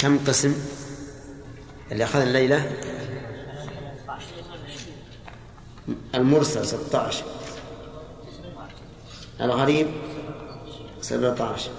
[0.00, 0.54] كم قسم؟
[1.92, 2.70] اللي أخذ الليلة؟
[6.14, 7.24] المرسل 16
[9.40, 9.86] الغريب
[11.00, 11.70] 17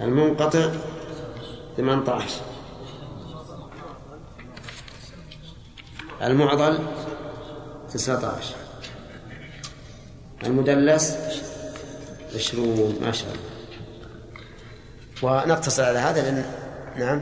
[0.00, 0.72] المنقطع
[1.76, 2.40] 18
[6.22, 6.78] المعضل
[7.92, 8.54] 19
[10.44, 11.16] المدلس
[12.34, 13.49] 20 ما شاء الله.
[15.22, 16.44] ونقتصر على هذا لأن
[16.96, 17.20] نعم.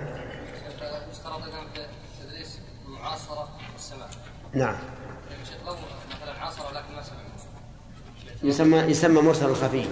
[4.54, 4.76] نعم.
[8.42, 9.84] يسمى يسمى مرسل خفي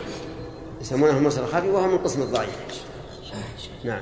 [0.80, 2.84] يسمونه المرسل الخفي وهو من قسم الضعيف.
[3.84, 4.00] نعم.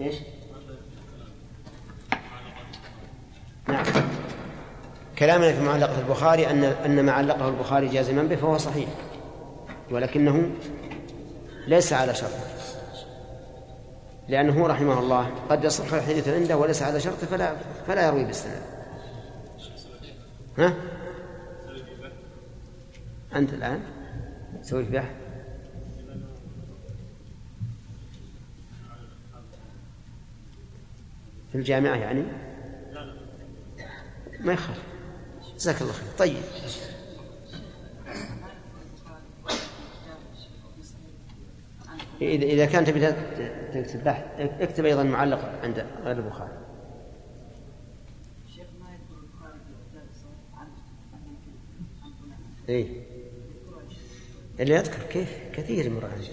[0.00, 0.14] إيش؟
[3.68, 3.84] نعم.
[5.18, 8.88] كلامنا في معلقة البخاري أن أن ما علقه البخاري جازما به فهو صحيح.
[9.90, 10.50] ولكنه
[11.66, 12.30] ليس على شرط.
[14.28, 18.62] لأنه رحمه الله قد يصح الحديث عنده وليس على شرطه فلا فلا يروي بالسند.
[20.58, 20.74] ها؟
[23.34, 23.80] أنت الآن؟
[24.62, 25.10] تسوي في بحث
[31.52, 32.22] في الجامعة يعني؟
[34.40, 34.82] ما يخالف.
[35.56, 36.08] جزاك الله خير.
[36.18, 36.42] طيب.
[42.20, 43.12] إذا إذا كان تبي
[43.74, 46.50] تكتب بحث اكتب أيضا معلق عند غير البخاري.
[52.68, 52.86] إيه.
[54.60, 56.28] اللي يذكر كيف؟ كثير يمر عليه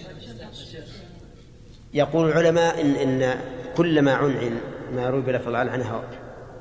[1.94, 3.40] يقول العلماء إن إن
[3.76, 4.58] كل ما عنعن
[4.92, 6.02] ما يروي بلفظ عنها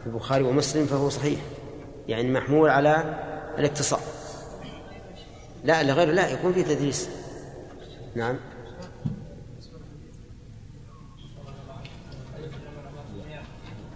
[0.02, 1.40] في البخاري ومسلم فهو صحيح.
[2.08, 3.20] يعني محمول على
[3.59, 4.00] الاتصال
[5.64, 7.09] لا لغير لا يكون في تدريس
[8.16, 8.36] نعم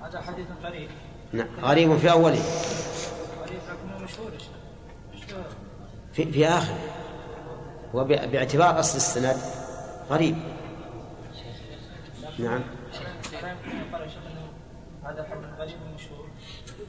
[0.01, 0.89] هذا حديث غريب
[1.33, 1.47] نعم.
[1.61, 2.41] غريب في أوله.
[6.13, 6.78] في, في آخره.
[7.94, 9.38] وباعتبار أصل السند
[10.09, 10.35] غريب.
[12.40, 12.62] نعم.
[13.34, 13.56] شيخ
[15.03, 15.28] هذا
[15.59, 15.78] غريب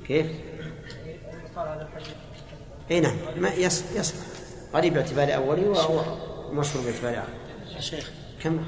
[0.07, 2.15] كيف؟ يقال هذا الحديث
[2.91, 3.17] إي نعم.
[3.37, 4.15] ما يصل يصل
[4.75, 6.17] غريب باعتبار أوله وهو
[6.53, 8.11] مشهور باعتبار آخره يا شيخ.
[8.43, 8.65] كم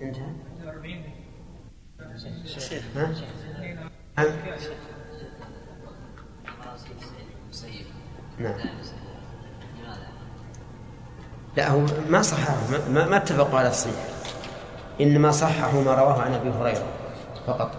[0.00, 0.32] انتهى؟
[2.00, 2.16] ها؟
[2.96, 3.14] ها؟
[8.38, 8.54] نعم.
[11.56, 12.56] لا هو ما صححه
[12.88, 13.94] ما, ما اتفقوا على الصحيح.
[15.00, 16.86] إنما صححوا ما رواه عن أبي هريرة
[17.46, 17.70] فقط.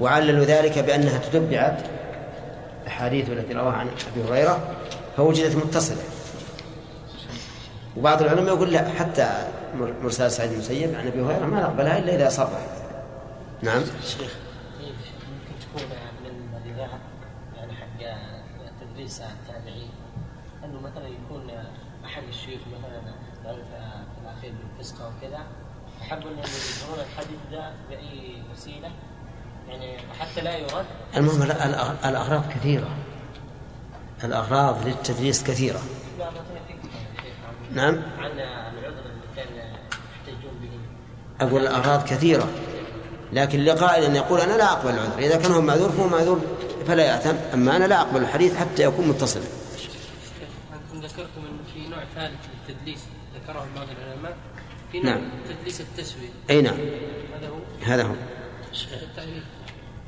[0.00, 1.84] وعللوا ذلك بأنها تتبعت
[2.82, 4.74] الاحاديث التي رواها عن أبي هريرة
[5.16, 6.02] فوجدت متصلة.
[7.96, 9.28] وبعض العلماء يقول لا حتى
[10.02, 12.60] مرسال سعيد المسيب عن أبي هريرة ما نقبلها إلا إذا صرح.
[13.62, 13.82] نعم.
[14.04, 14.45] شيخ
[19.06, 19.90] تدريس التابعين
[20.64, 21.50] إنه مثلا يكون
[22.04, 23.00] احد الشيوخ مثلا
[23.42, 25.38] في الاخير بالفسق أو كذا
[26.00, 28.90] حبوا إنهم يظهرون الحديث ده بأي وسيلة.
[29.68, 30.86] يعني حتى لا يرد.
[31.16, 32.88] المهم ال- ال- الأغراض كثيرة.
[34.24, 35.80] الأغراض للتدريس كثيرة.
[36.18, 36.30] لا
[37.74, 41.46] نعم؟ عن العذر اللي كان يحتجون به.
[41.46, 42.48] أقول الأغراض كثيرة.
[43.32, 45.18] لكن لقائل أن يقول أنا لا أقبل العذر.
[45.18, 46.40] إذا كان هو معذور فهو معذور
[46.88, 47.36] فلا يأثم.
[47.54, 49.42] أما أنا لا أقبل الحديث حتى يكون متصلا
[50.72, 53.00] أنتم ذكرتم أن في نوع ثالث للتدليس؟
[53.34, 54.36] ذكره بعض العلماء.
[54.92, 55.18] في نعم.
[55.18, 56.28] نوع تدليس التسوية.
[56.50, 56.74] أي نعم.
[57.36, 58.14] هذا هو؟ هذا هو.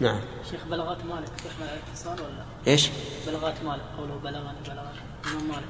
[0.00, 0.20] نعم.
[0.50, 1.28] شيخ بلغات مالك.
[1.28, 2.90] تحمل على الاتصال ولا؟ إيش؟
[3.26, 3.82] بلغات مالك.
[3.98, 4.88] قوله بلغني بلغني.
[5.26, 5.68] الإمام مالك.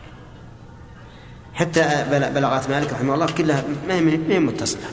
[1.54, 4.90] حتى بل- بلغات مالك رحمه الله كلها ما هي ما هي متصلة.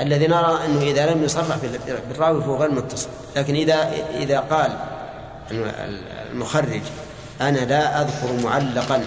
[0.00, 4.78] الذي نرى أنه إذا لم يصرح بال- بالراوي فهو غير متصل لكن اذا إذا قال
[6.32, 6.80] المخرج
[7.40, 9.04] أنا لا أذكر معلقا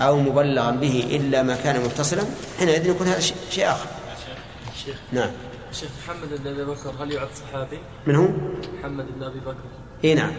[0.00, 2.22] أو مبلغا به إلا ما كان متصلا
[2.58, 3.86] حينئذ يكون هذا شيء- شيء آخر
[4.84, 5.30] شيخ نعم
[5.72, 8.28] شيخ محمد بن أبي بكر هل يعد صحابي؟ من هو؟
[8.80, 9.54] محمد بن أبي بكر
[10.04, 10.32] إي نعم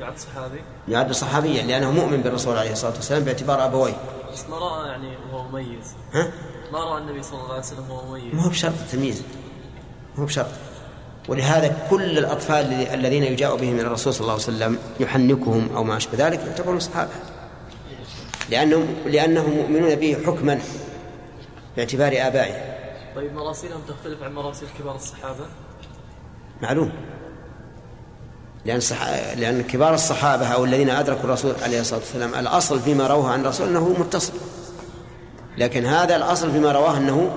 [0.00, 3.96] يعد صحابي؟ يعد صحابيا لأنه مؤمن بالرسول عليه الصلاة والسلام باعتبار أبويه
[4.32, 6.30] بس ما رأى يعني وهو مميز ها؟
[6.72, 9.22] ما رأى النبي صلى الله عليه وسلم وهو مميز ما هو بشرط التمييز؟
[10.16, 10.46] ما هو بشرط.
[11.28, 15.84] ولهذا كل الأطفال الذي- الذين يجاء بهم إلى الرسول صلى الله عليه وسلم يحنكهم أو
[15.84, 17.10] ما أشبه ذلك يعتبرون صحابة.
[18.50, 20.60] لأنهم لأنهم مؤمنون به حكما
[21.76, 22.76] باعتبار آبائهم
[23.16, 25.46] طيب مراسيلهم تختلف عن مراسيل كبار الصحابة؟
[26.62, 26.92] معلوم.
[28.64, 29.08] لأن صح...
[29.36, 33.68] لأن كبار الصحابة أو الذين أدركوا الرسول عليه الصلاة والسلام الأصل فيما رواه عن الرسول
[33.68, 34.32] أنه متصل.
[35.58, 37.36] لكن هذا الأصل فيما رواه أنه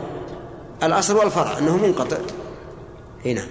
[0.83, 2.18] الأصل والفرع أنه منقطع.
[3.25, 3.42] هنا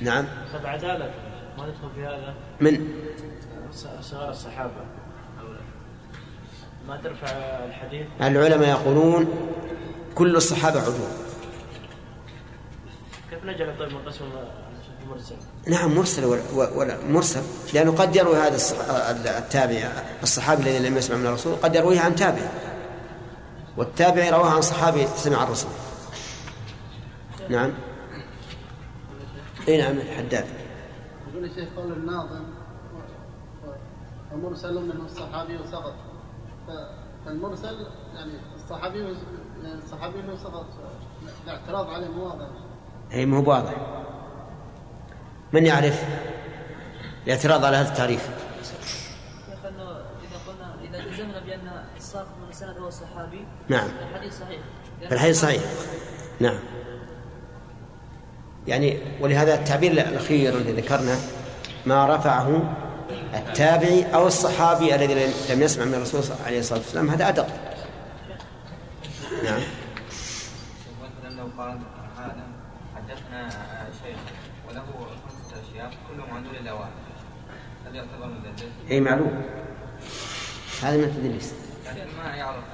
[0.00, 0.26] نعم.
[0.54, 1.10] طب عدالة
[1.58, 2.88] ما ندخل في هذا؟ من؟
[4.00, 4.72] صغار الصحابة؟
[6.88, 7.28] ما ترفع
[7.66, 9.28] الحديث؟ العلماء يقولون
[10.14, 11.08] كل الصحابة عدول
[13.30, 14.24] كيف نجعل طيب من قسم
[15.10, 15.36] مرسل؟
[15.66, 17.42] نعم مرسل ولا, ولا مرسل.
[17.74, 18.56] لأنه قد يروي هذا
[19.38, 19.92] التابع
[20.22, 22.42] الصحابي الذي لم يسمع من الرسول قد يرويه عن تابع.
[23.76, 25.70] والتابع رواه عن صحابي سمع الرسول.
[27.48, 27.72] نعم.
[29.68, 30.46] اي نعم حداد
[31.30, 32.44] يقول الشيخ قول الناظم
[34.32, 35.94] ومرسل منه الصحابي وسقط.
[37.24, 38.98] فالمرسل يعني الصحابي
[39.62, 40.66] يعني الصحابي له سقط.
[41.44, 42.48] الاعتراض عليه مو واضح.
[43.12, 43.74] اي ما هو واضح.
[45.52, 46.04] من يعرف؟
[47.26, 48.28] الاعتراض على هذا التعريف
[48.62, 53.88] شيخ انه اذا قلنا اذا جزمنا الساق من السند هو الصحابي نعم.
[54.10, 54.60] الحديث صحيح.
[55.12, 55.62] الحديث صحيح.
[56.40, 56.58] نعم.
[58.66, 61.16] يعني ولهذا التعبير الأخير الذي ذكرنا
[61.86, 62.74] ما رفعه
[63.34, 67.46] التابعي أو الصحابي الذي لم يسمع من الرسول عليه الصلاة والسلام هذا أدق.
[69.44, 69.60] نعم.
[71.02, 71.78] مثلا لو قال
[72.18, 72.46] هذا
[72.96, 73.48] حدثنا
[74.04, 74.18] شيخ
[74.68, 76.90] وله خمسة أشياء كلهم عن دون الأوائل
[77.86, 79.42] هل يعتبر مدلس؟ أي معلوم.
[80.82, 81.52] هذا من التدليس
[81.86, 82.64] لكن ما يعرف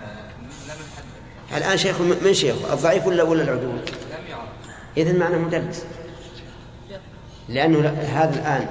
[1.53, 4.49] آه، الآن شيخ من شيخ؟ الضعيف ولا ولا العدول لم يعرف.
[4.97, 5.85] إذن معنى مدلس
[7.49, 8.67] لأنه هذا الآن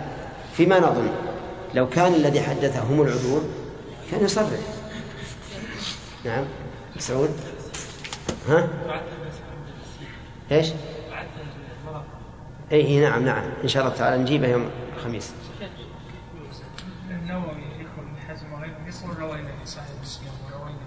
[0.57, 1.09] فيما نظن
[1.73, 3.41] لو كان الذي حدثه هم العدول
[4.11, 4.47] كان يصرح.
[6.25, 6.45] نعم.
[6.97, 7.29] سعود؟
[8.47, 8.67] ها؟
[10.51, 10.67] إيش؟
[12.71, 13.43] اي إي نعم نعم.
[13.63, 15.31] إن شاء الله تعالى نجيبه يوم الخميس.
[17.09, 17.43] النووي
[17.79, 18.77] يذكر ابن حزم وغيره
[20.25, 20.81] يقول روينا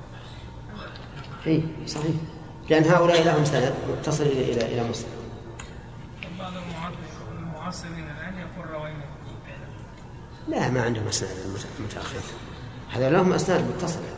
[1.46, 2.14] اي صحيح.
[2.70, 5.08] لأن هؤلاء لهم سند متصل إلى إلى إلى مسلم.
[6.38, 6.52] بعض
[7.38, 9.04] المعاصرين الان يقول روينا
[10.48, 11.30] لا ما عندهم أسناد
[11.78, 12.22] المتاخرين
[12.90, 14.16] هذا لهم أسناد متصله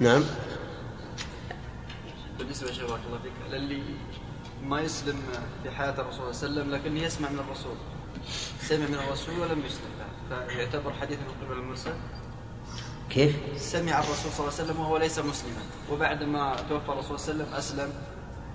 [0.00, 0.24] نعم.
[2.38, 3.82] بالنسبة يا شيخ بارك الله فيك للي
[4.64, 5.22] ما يسلم
[5.62, 7.76] في حياة الرسول صلى الله عليه وسلم لكن يسمع من الرسول.
[8.60, 10.01] سمع من الرسول ولم يسلم.
[10.28, 11.92] فيعتبر حديث من قبل المرسل؟
[13.10, 17.32] كيف؟ سمع الرسول صلى الله عليه وسلم وهو ليس مسلما وبعد ما توفى الرسول صلى
[17.32, 17.92] الله عليه وسلم أسلم.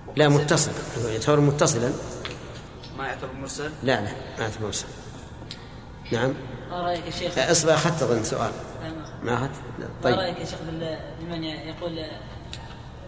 [0.07, 0.71] وقد لا متصل.
[1.05, 1.91] يعتبر متصلا.
[2.97, 4.87] ما يعتبر مرسل؟ لا لا ما يعتبر مرسل.
[6.11, 6.33] نعم.
[6.69, 8.51] ما رأيك يا شيخ؟ اصبر أخذت أظن سؤال.
[9.23, 9.85] ما أخذت؟ لا.
[9.85, 10.15] ما طيب.
[10.15, 10.59] رأيك يا شيخ
[11.19, 12.05] بمن يقول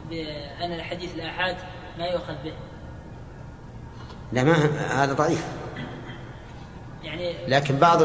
[0.09, 1.57] بان الحديث الأحاد
[1.97, 2.53] ما يؤخذ به؟
[4.33, 4.53] لا ما
[5.03, 5.45] هذا ضعيف.
[7.47, 8.03] لكن بعض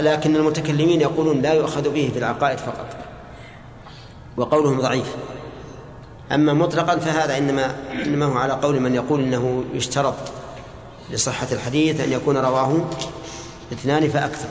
[0.00, 2.86] لكن المتكلمين يقولون لا يؤخذ به في العقائد فقط.
[4.36, 5.14] وقولهم ضعيف.
[6.32, 10.14] أما مطلقا فهذا انما إنما هو على قول من يقول إنه يشترط
[11.10, 12.90] لصحة الحديث أن يكون رواه
[13.72, 14.48] اثنان فأكثر.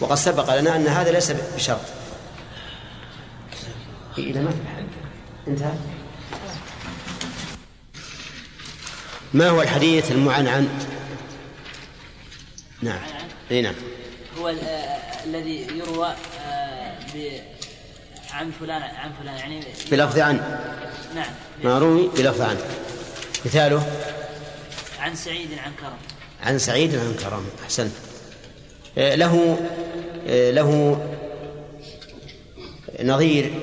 [0.00, 1.80] وقد سبق لنا أن هذا ليس بشرط.
[4.18, 4.50] إلى ما
[5.48, 5.74] انتهى.
[9.34, 10.68] ما هو الحديث المعنعن
[12.86, 13.00] نعم.
[13.50, 13.74] إي نعم.
[14.38, 14.52] هو آه،
[15.24, 17.40] الذي يروى آه، ب-
[18.30, 19.60] عن فلان عن فلان يعني
[19.90, 20.36] بلفظ عن.
[21.14, 21.32] نعم.
[21.64, 22.56] ما روي؟ بلفظ عن.
[23.44, 23.86] مثاله؟
[25.00, 25.96] عن سعيد عن كرم.
[26.42, 27.46] عن سعيد عن كرم.
[27.64, 27.92] احسنت
[28.98, 29.58] آه، له
[30.50, 31.00] له
[33.02, 33.60] نظير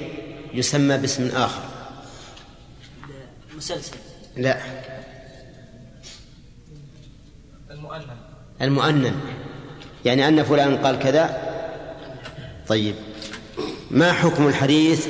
[0.53, 1.61] يسمى باسم آخر.
[3.55, 3.95] مسلسل.
[4.37, 4.57] لا.
[7.71, 8.03] المؤنث
[8.63, 9.21] المؤنن.
[10.05, 11.53] يعني أن فلان قال كذا.
[12.67, 12.95] طيب.
[13.91, 15.07] ما حكم الحديث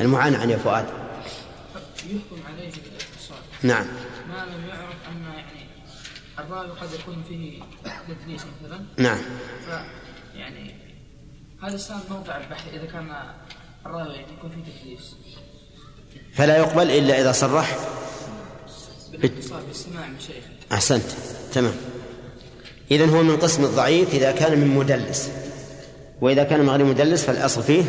[0.00, 0.86] المعنعن يا فؤاد؟
[2.06, 3.38] يحكم عليه بالاتصال.
[3.62, 3.86] نعم.
[4.28, 5.66] ما لم يعرف أن يعني
[6.38, 7.62] الراوي قد يكون فيه
[8.08, 8.80] تدليس مثلا.
[8.96, 9.18] نعم.
[9.66, 9.68] ف
[10.34, 10.74] يعني
[11.62, 13.12] هذا السند موقع البحث إذا كان
[13.86, 15.14] الراوي يعني يكون فيه تدليس.
[16.34, 17.78] فلا يقبل إلا إذا صرح.
[19.12, 20.48] بالاتصال باستماع من شيخه.
[20.72, 21.10] أحسنت.
[21.52, 21.74] تمام.
[22.90, 25.30] اذا هو من قسم الضعيف إذا كان من مدلس.
[26.20, 27.84] وإذا كان من غير مدلس فالأصل فيه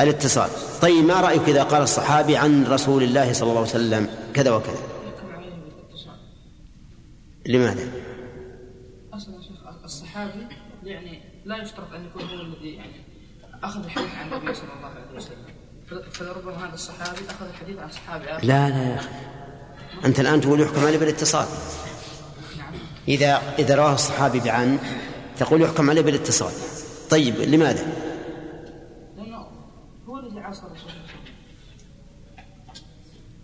[0.00, 0.50] الاتصال.
[0.82, 4.78] طيب ما رأيك إذا قال الصحابي عن رسول الله صلى الله عليه وسلم كذا وكذا؟
[7.46, 7.88] لماذا؟
[9.12, 10.46] أصلا يا شيخ الصحابي
[10.84, 12.92] يعني لا يشترط أن يكون هو الذي يعني
[13.62, 15.44] أخذ الحديث عن النبي صلى الله عليه وسلم.
[16.12, 18.46] فلربما هذا الصحابي أخذ الحديث عن صحابي آخر.
[18.46, 19.08] لا لا يا أخي.
[20.04, 21.46] أنت الآن تقول يحكم عليه بالاتصال.
[23.08, 24.78] إذا إذا رواه الصحابي بعن
[25.38, 26.52] تقول يحكم عليه بالاتصال.
[27.10, 27.86] طيب لماذا؟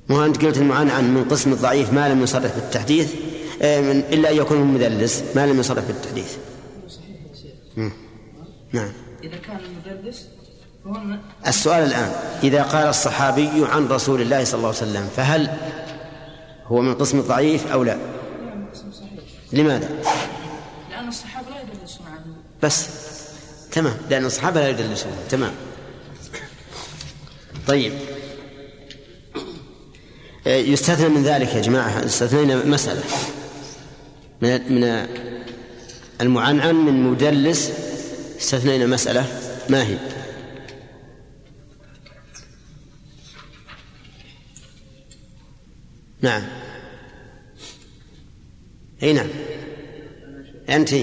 [0.08, 3.14] مو أنت قلت المعنعن من قسم الضعيف ما لم يصرح بالتحديث؟
[3.62, 6.36] آه، من إلا أن يكون مدلس ما لم يصرح بالتحديث.
[8.72, 8.92] نعم.
[9.24, 10.28] إذا كان المدرس
[10.84, 15.50] فهو السؤال الآن إذا قال الصحابي عن رسول الله صلى الله عليه وسلم فهل
[16.66, 18.15] هو من قسم الضعيف أو لا؟ نعم
[19.56, 19.88] لماذا؟
[20.90, 22.88] لأن الصحابة لا يدرسون عنه بس.
[23.72, 23.96] تمام.
[24.10, 25.52] لأن الصحابة لا يدلسون تمام.
[27.66, 27.92] طيب.
[30.46, 32.04] آه، يستثنى من ذلك يا جماعة.
[32.04, 33.02] استثنينا مسألة.
[34.42, 35.06] من من
[36.20, 37.72] المعنعن من مدلس
[38.40, 39.26] استثنينا مسألة.
[39.68, 39.98] ما هي؟
[46.20, 46.65] نعم.
[49.02, 49.28] إي نعم.
[50.68, 50.94] أنت؟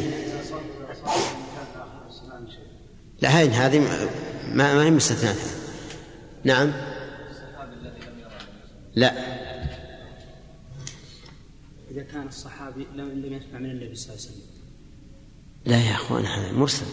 [3.21, 3.79] لا هذه هذه
[4.53, 5.35] ما ما هي مستثناة.
[6.43, 6.71] نعم.
[8.95, 9.33] لا.
[11.91, 14.53] إذا كان الصحابي لم لم يسمع من النبي صلى الله عليه وسلم.
[15.65, 16.85] لا يا أخوان هذا مرسل.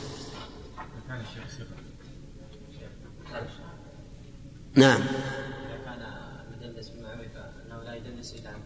[4.74, 6.02] نعم إذا كان
[6.52, 8.62] مدلس بما عرف أنه لا يدلس إلا عنه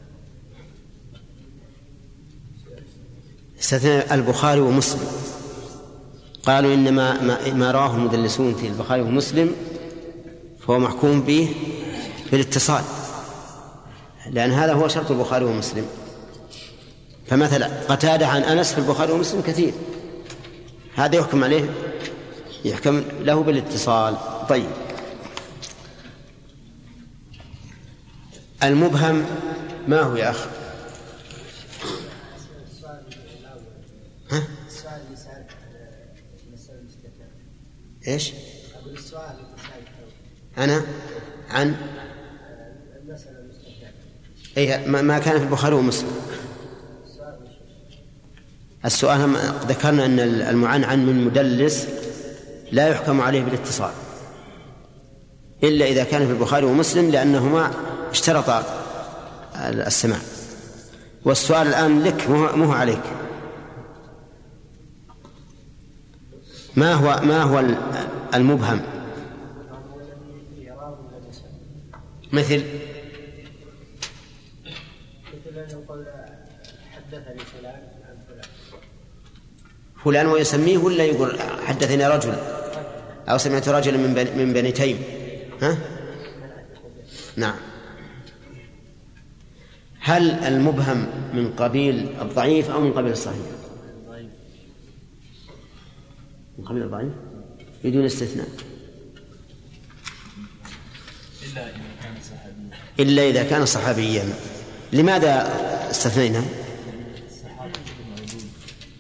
[3.65, 5.07] استثنى البخاري ومسلم.
[6.47, 9.55] قالوا انما ما, رواه المدلسون في البخاري ومسلم
[10.61, 11.55] فهو محكوم به
[12.33, 12.85] بالاتصال.
[14.31, 15.87] لأن هذا هو شرط البخاري ومسلم.
[17.27, 19.73] فمثلا قتادة عن أنس في البخاري ومسلم كثير.
[20.95, 21.71] هذا يحكم عليه
[22.65, 24.17] يحكم له بالاتصال.
[24.49, 24.71] طيب.
[28.63, 29.25] المبهم
[29.89, 30.47] ما هو يا اخ
[34.31, 35.71] ها؟ السؤال اللي سألت عن
[36.49, 36.79] المسألة
[38.09, 38.33] إيش؟
[38.83, 40.65] أقول السؤال اللي سألته.
[40.65, 40.85] أنا؟
[41.51, 41.77] عن؟
[43.03, 43.89] المسألة المستثنى
[44.59, 46.11] اي ما كان في البخاري ومسلم.
[48.85, 49.37] السؤال
[49.69, 51.87] ذكرنا أن المعنعن من مدلس
[52.73, 53.93] لا يحكم عليه بالاتصال.
[55.63, 57.75] إلا إذا كان في البخاري ومسلم لأنهما
[58.11, 58.65] اشترطا
[59.57, 60.19] السماع.
[61.25, 63.03] والسؤال الآن لك مو مو عليك.
[66.77, 67.65] ما هو ما هو
[68.35, 68.81] المبهم؟
[72.33, 72.63] مثل؟
[80.05, 82.35] فلان ويسميه ولا يقول حدثني رجل؟
[83.29, 84.99] أو سمعت رجلا من من بني تيم؟
[85.63, 85.79] ها؟
[87.37, 87.55] نعم.
[90.01, 93.64] هل المبهم من قبيل الضعيف أو من قبيل الصحيح؟
[96.59, 97.13] من قبيل الضعيف
[97.85, 98.49] بدون استثناء.
[101.51, 102.79] إلا إذا كان صحابيا.
[103.01, 104.25] إلا إذا كان صحابيا.
[104.93, 105.51] لماذا
[105.91, 106.45] استثنينا؟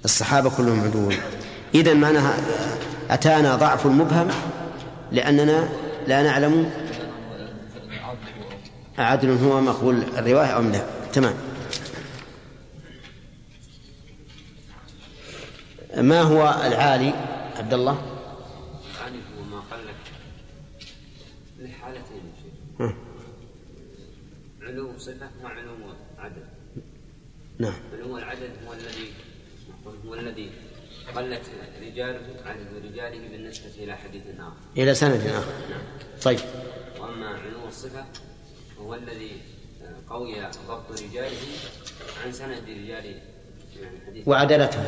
[0.04, 1.14] الصحابة كلهم عدول.
[1.74, 2.36] إذا معناها
[3.10, 4.28] أتانا ضعف المبهم
[5.12, 5.68] لأننا
[6.08, 6.70] لا نعلم
[8.98, 10.86] عدل هو مقبول الرواية أم لا.
[11.12, 11.34] تمام.
[15.96, 17.33] ما هو العالي؟
[17.64, 17.96] عبد الله
[19.00, 20.04] يعني هو ما قلت
[21.58, 22.80] لحالتين يا شيخ.
[22.80, 22.94] ها.
[24.62, 25.70] علو صفة وعلو
[26.18, 26.46] عدد
[27.58, 27.74] نعم.
[27.92, 29.12] علو العدد هو الذي
[30.06, 30.50] هو الذي
[31.16, 31.42] قلت
[31.82, 34.56] رجاله عدد رجاله بالنسبة إلى حديث آخر.
[34.76, 35.52] إلى سند آخر.
[36.22, 36.40] طيب.
[37.00, 38.04] وأما علو الصفة
[38.80, 39.40] هو الذي
[40.10, 41.38] قوي ضبط رجاله
[42.24, 43.20] عن سند رجال
[44.26, 44.84] وعدالتهم.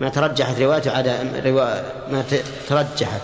[0.00, 1.22] ما ترجحت روايته عدا.
[2.10, 2.24] ما
[2.68, 3.20] ترجحت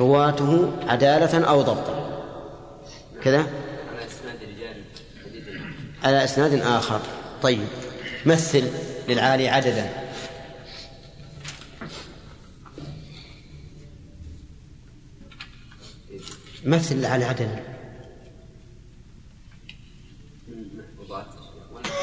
[0.00, 2.22] رواته عدالة أو ضبطا.
[3.22, 3.46] كذا؟
[6.04, 7.00] على إسناد آخر.
[7.42, 7.66] طيب.
[8.26, 8.64] مثل
[9.08, 9.90] للعالي عددا.
[16.64, 17.64] مثل للعالي عددا
[20.48, 21.26] من محفوظات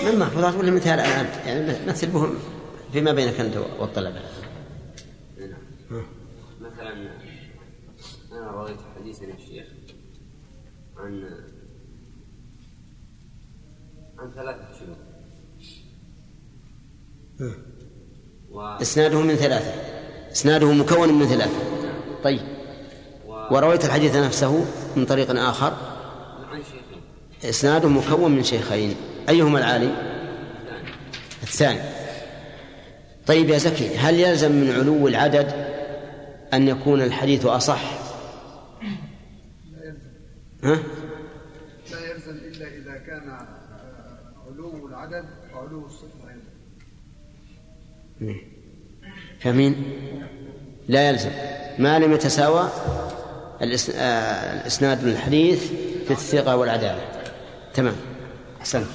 [0.01, 2.35] من المحفوظات ولا مثال الآن يعني مثل بهم
[2.93, 4.21] فيما بينك أنت والطلبة.
[5.39, 6.03] نعم
[6.61, 6.93] مثلا
[8.31, 9.67] أنا رويت حديثا يا شيخ
[10.97, 11.29] عن
[14.17, 14.97] عن ثلاثة شيوخ.
[18.51, 18.61] و...
[18.61, 19.71] إسناده من ثلاثة.
[20.31, 21.59] إسناده مكون من ثلاثة.
[22.23, 22.41] طيب.
[23.27, 25.73] ورويت الحديث نفسه من طريق آخر.
[26.51, 27.01] عن شيخين.
[27.49, 28.95] إسناده مكون من شيخين.
[29.29, 29.91] أيهما العالي؟
[31.41, 31.79] ثاني الثاني
[33.27, 35.67] طيب يا زكي هل يلزم من علو العدد
[36.53, 37.81] أن يكون الحديث أصح؟
[39.71, 40.09] لا يلزم
[40.63, 40.79] ها؟
[41.91, 43.37] لا يلزم إلا إذا كان
[44.47, 46.29] علو العدد وعلو الصفة
[48.21, 48.39] أيضا
[49.39, 49.83] فاهمين؟
[50.87, 51.31] لا يلزم
[51.79, 52.69] ما لم يتساوى
[53.61, 55.71] آه، الإسناد الحديث
[56.07, 57.01] في الثقة والعدالة
[57.73, 57.95] تمام
[58.61, 58.87] أحسنت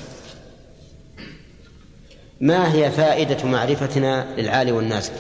[2.43, 5.13] ما هي فائدة معرفتنا للعالي والنازل؟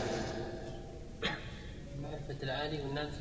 [2.02, 3.20] معرفة العالي والنازل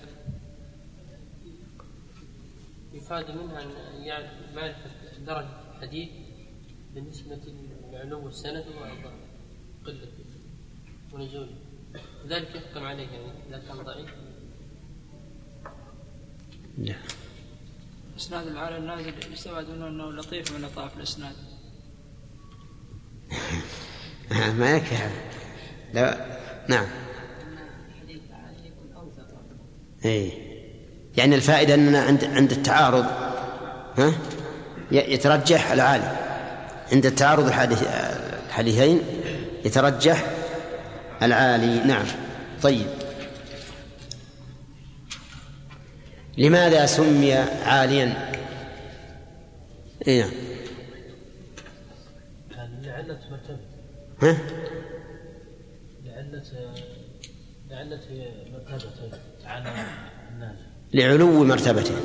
[2.93, 4.89] يفاد منها أن يعرف معرفة
[5.25, 6.09] درجة الحديث
[6.95, 7.39] بالنسبة
[7.91, 10.07] لعلو السند وقلة
[11.13, 11.55] ونزوله
[12.27, 14.09] ذلك يحكم عليه يعني إذا كان ضعيف.
[16.77, 16.95] لا
[18.17, 21.35] أسناد العالي النازل يستفاد منه أنه لطيف من لطائف الأسناد.
[24.59, 25.11] ما يكفي هذا.
[25.93, 26.17] لا
[26.67, 26.85] نعم.
[30.05, 30.31] اي
[31.17, 33.05] يعني الفائدة أننا عند عند التعارض
[33.97, 34.13] ها؟
[34.91, 36.17] يترجح العالي
[36.91, 37.83] عند التعارض الحديث
[38.47, 39.01] الحديثين
[39.65, 40.25] يترجح
[41.21, 41.87] العالي.
[41.87, 42.05] نعم.
[42.61, 42.87] طيب.
[46.37, 47.33] لماذا سمي
[47.65, 48.31] عاليا؟
[50.07, 50.50] اي نعم
[54.21, 54.37] ها
[56.05, 56.43] لعلة
[57.69, 57.99] لعلة
[58.53, 59.63] مرتبة عن
[60.33, 60.55] الناس
[60.93, 61.95] لعلو مرتبته.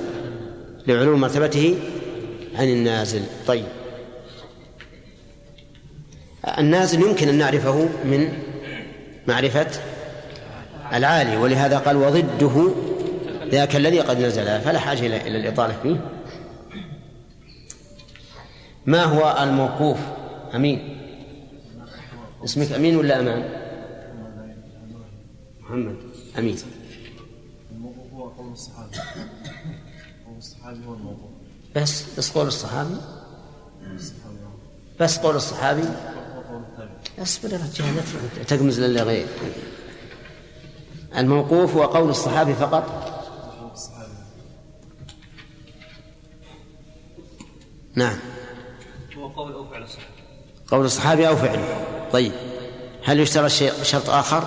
[0.87, 1.79] لعلو مرتبته
[2.55, 3.23] عن النازل.
[3.47, 3.65] طيب.
[6.59, 8.33] النازل يمكن أن نعرفه من
[9.27, 9.71] معرفة
[10.93, 12.75] العالي ولهذا قال وضده
[13.51, 14.61] ذاك الذي قد نزل.
[14.61, 16.11] فلا حاجة إلى الإطالة فيه.
[18.87, 19.99] ما هو الموقوف؟
[20.55, 20.97] أمين.
[22.45, 23.67] اسمك أمين ولا أمان؟
[25.61, 25.97] محمد.
[26.39, 26.57] أمين.
[27.71, 28.97] الموقوف هو قول الصحابي.
[30.27, 30.97] قول الصحابي هو
[31.77, 32.97] بس بس قول الصحابي.
[35.01, 35.89] بس قول الصحابي.
[37.19, 39.27] اصبر يا رجال تقمز لله غير.
[41.17, 42.85] الموقوف هو قول الصحابي فقط.
[43.61, 44.13] قول الصحابي
[47.95, 48.19] نعم.
[49.17, 50.07] هو قول أو فعل الصحابي
[50.69, 52.33] قول الصحابي أو فعله طيب.
[53.05, 53.51] هل يشترط
[53.83, 54.45] شرط آخر؟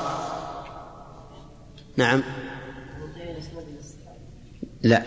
[1.98, 2.24] نعم.
[4.82, 5.04] لا.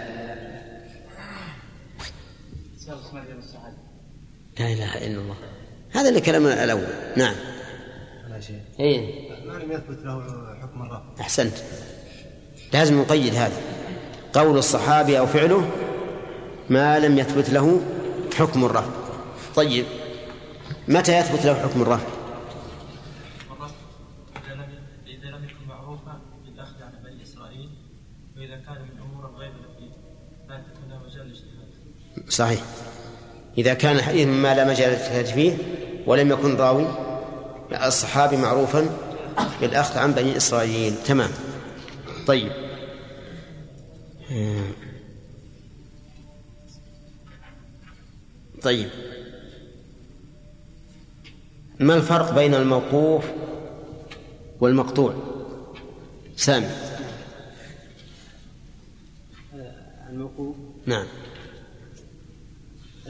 [4.58, 5.36] لا إله إلا الله.
[5.90, 6.86] هذا اللي كلامنا الأول.
[7.16, 7.34] نعم.
[8.80, 9.30] إيه.
[9.46, 10.22] ما لم يثبت له
[10.62, 11.54] حكم الرفع أحسنت.
[12.72, 13.60] لازم نقيد هذا.
[14.32, 15.70] قول الصحابي أو فعله
[16.70, 17.80] ما لم يثبت له
[18.34, 18.90] حكم الرفع
[19.54, 19.84] طيب.
[20.88, 22.08] متى يثبت له حكم الرفع
[23.50, 23.74] والرفع
[24.36, 24.62] إذا لم
[25.06, 27.70] إذا لم يكن معروفا بالأخذ عن بني إسرائيل
[28.36, 29.90] وإذا كان من أمور غير التي
[30.48, 31.72] لا تكون لها مجال الاجتهاد
[32.32, 32.60] صحيح.
[33.58, 35.56] إذا كان الحديث مما لا مجال للاجتهاد فيه
[36.06, 36.86] ولم يكن راوي
[37.86, 38.88] الصحابي معروفا
[39.60, 40.94] بالأخذ عن بني إسرائيل.
[41.04, 41.30] تمام.
[42.26, 42.52] طيب.
[44.32, 44.70] آه.
[48.62, 48.88] طيب.
[51.80, 53.24] ما الفرق بين الموقوف
[54.60, 55.14] والمقطوع؟
[56.36, 56.66] سامي.
[60.10, 60.56] الموقوف.
[60.86, 61.06] نعم.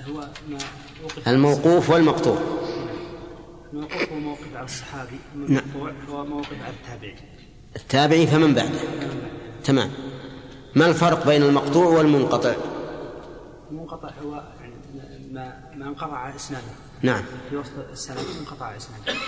[0.09, 0.59] هو ما
[1.05, 2.39] وقف الموقوف والمقطوع.
[3.73, 5.63] الموقوف هو موقف على الصحابي نعم.
[5.75, 7.15] المقطوع هو موقف على التابعي
[7.77, 8.81] التابعي فمن بعده؟
[9.65, 9.91] تمام.
[10.75, 12.55] ما الفرق بين المقطوع والمنقطع؟
[13.71, 14.75] المنقطع هو يعني
[15.33, 16.65] ما ما انقطع إسناده.
[17.03, 17.23] نعم.
[17.51, 19.21] في وسط السند انقطع إسناده.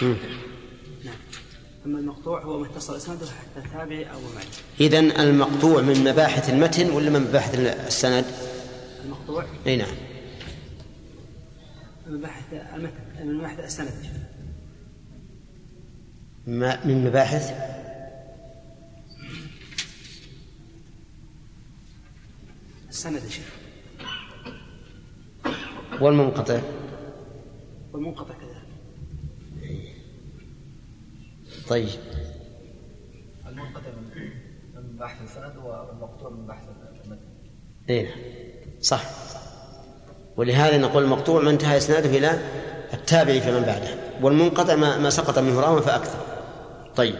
[1.04, 1.14] نعم.
[1.86, 4.44] أما المقطوع هو ما اتصل إسناده حتى التابعي أو معه
[4.80, 7.54] إذا المقطوع من مباحث المتن ولا من مباحث
[7.86, 8.24] السند؟
[9.04, 10.13] المقطوع؟ أي نعم.
[12.06, 13.90] من بحث المتن من بحث السند.
[16.46, 17.52] ما من مباحث؟
[22.88, 23.54] السند يا شيخ.
[26.00, 26.60] والمنقطع.
[27.92, 28.64] والمنقطع كذلك.
[31.68, 31.88] طيب.
[33.46, 34.30] المنقطع من
[34.74, 36.64] من بحث السند والمقطوع من بحث
[37.04, 37.18] المتن.
[37.90, 38.18] أي نعم
[38.80, 39.33] صح.
[40.36, 42.38] ولهذا نقول المقطوع ما انتهى إسناده إلى
[42.94, 46.18] التابع فمن بعده والمنقطع ما, ما سقط منه راو فأكثر.
[46.96, 47.14] طيب.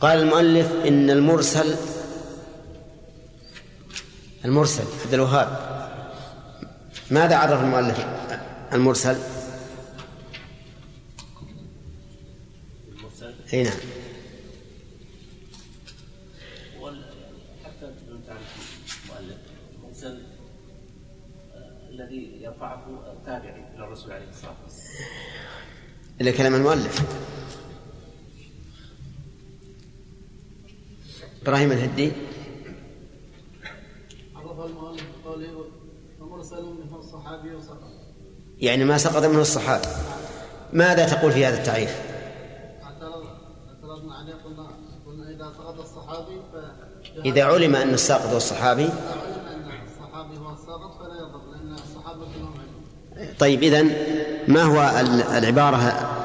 [0.00, 1.74] قال المؤلف إن المرسل
[4.44, 5.72] المرسل عبد الوهاب
[7.10, 8.06] ماذا عرف المؤلف
[8.72, 9.16] المرسل؟
[13.52, 13.72] إي نعم.
[20.02, 20.22] المرسل
[21.54, 25.08] آه، الذي يرفعه التابعي إلى الرسول عليه الصلاة والسلام.
[26.20, 27.02] إلى كلام المؤلف.
[31.42, 32.12] إبراهيم الهدي.
[34.36, 35.64] عرف المؤلف بقوله
[36.20, 37.90] ومرسل منه الصحابي وسقط.
[38.58, 39.88] يعني ما سقط منه الصحابة
[40.72, 42.02] ماذا تقول في هذا التعريف؟
[42.82, 43.26] اعترض
[43.68, 44.70] اعترضنا عليه قلنا
[45.06, 46.40] قلنا إذا سقط الصحابي
[47.24, 48.88] إذا علم أن الساقط هو الصحابي
[50.22, 53.90] الصحابي هو الساقط فلا يضر لأن الصحابه كلهم علم طيب إذن
[54.48, 55.76] ما هو ال- العبارة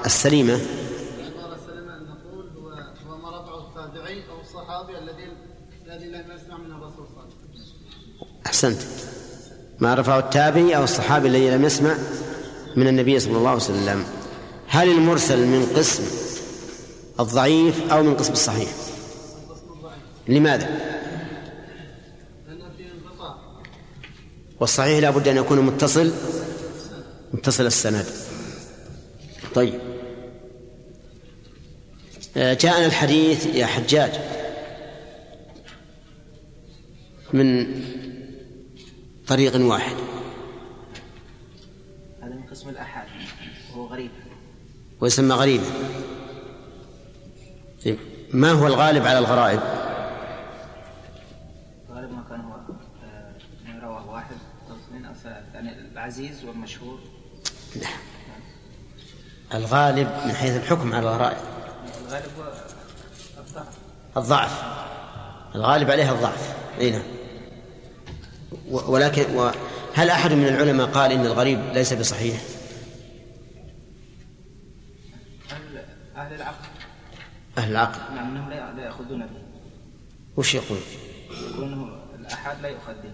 [0.05, 5.27] السليمة؟ العباره السليمه ان نقول هو ما رفعه التابعي أو الصحابي الذي
[5.87, 8.81] الذي لم يسمع من الرسول صلى الله عليه وسلم أحسنت.
[9.79, 11.95] ما رفعه التابعي أو الصحابي الذي لم يسمع
[12.75, 14.03] من النبي صلى الله عليه وسلم.
[14.67, 16.03] هل المرسل من قسم
[17.19, 18.69] الضعيف أو من قسم الصحيح؟
[20.27, 20.69] لماذا؟
[24.59, 26.11] والصحيح لا بد أن يكون متصل
[27.33, 28.05] متصل السند.
[29.55, 29.79] طيب.
[32.37, 34.11] آه، جاءنا الحديث يا حجاج.
[37.33, 37.81] من
[39.27, 39.95] طريق واحد.
[42.21, 43.07] هذا من قسم الآحاد
[43.71, 44.11] وهو غريب.
[45.01, 45.65] ويسمى غريبا
[47.85, 47.97] طيب.
[48.33, 49.59] ما هو الغالب على الغرائب؟
[51.91, 52.53] غالب ما كان هو
[53.03, 53.33] آه،
[53.67, 54.35] ما رواه واحد.
[54.69, 56.99] أو اثنين أو ثلاثة يعني العزيز والمشهور.
[59.53, 61.37] الغالب من حيث الحكم على الغرائب.
[62.07, 62.43] الغالب هو
[63.37, 63.77] الضعف.
[64.17, 64.63] الضعف
[65.55, 66.55] الغالب عليها الضعف.
[66.79, 67.03] أي نعم.
[68.71, 69.51] ولكن
[69.93, 72.41] هل أحد من العلماء قال إن الغريب ليس بصحيح؟
[75.51, 75.85] أهل
[76.15, 76.65] أهل العقل.
[77.57, 78.15] أهل العقل.
[78.15, 79.41] نعم أنهم لا لا يأخذون به.
[80.37, 80.79] وش يقول؟
[81.31, 83.11] يقولون الآحاد لا يؤخذ به.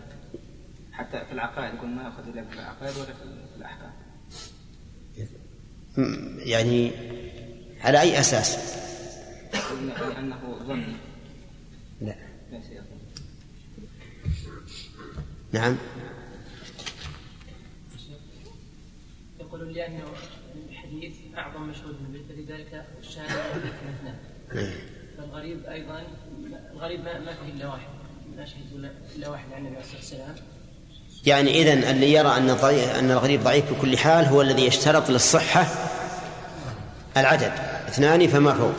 [0.92, 4.03] حتى في العقائد يقول ما يؤخذ إلا في العقائد ولا في الأحكام.
[6.38, 6.92] يعني
[7.82, 8.58] على أي أساس؟
[9.54, 10.96] يقول لأنه ظني
[12.02, 12.16] لا
[15.54, 15.78] نعم
[19.40, 20.04] يقولون لأنه
[20.70, 24.18] الحديث أعظم مشهود من به فلذلك الشاهد اثنان
[24.54, 24.74] نعم.
[25.18, 26.04] فالغريب أيضا
[26.74, 27.88] الغريب ما, ما فيه إلا واحد
[28.38, 30.36] ما شهد إلا واحد عن النبي عليه الصلاة والسلام
[31.26, 35.68] يعني اذا اللي يرى الضعيف أن الغريب ضعيف بكل حال هو الذي يشترط للصحة
[37.18, 37.52] العدد.
[37.88, 38.76] اثنان فما فوق.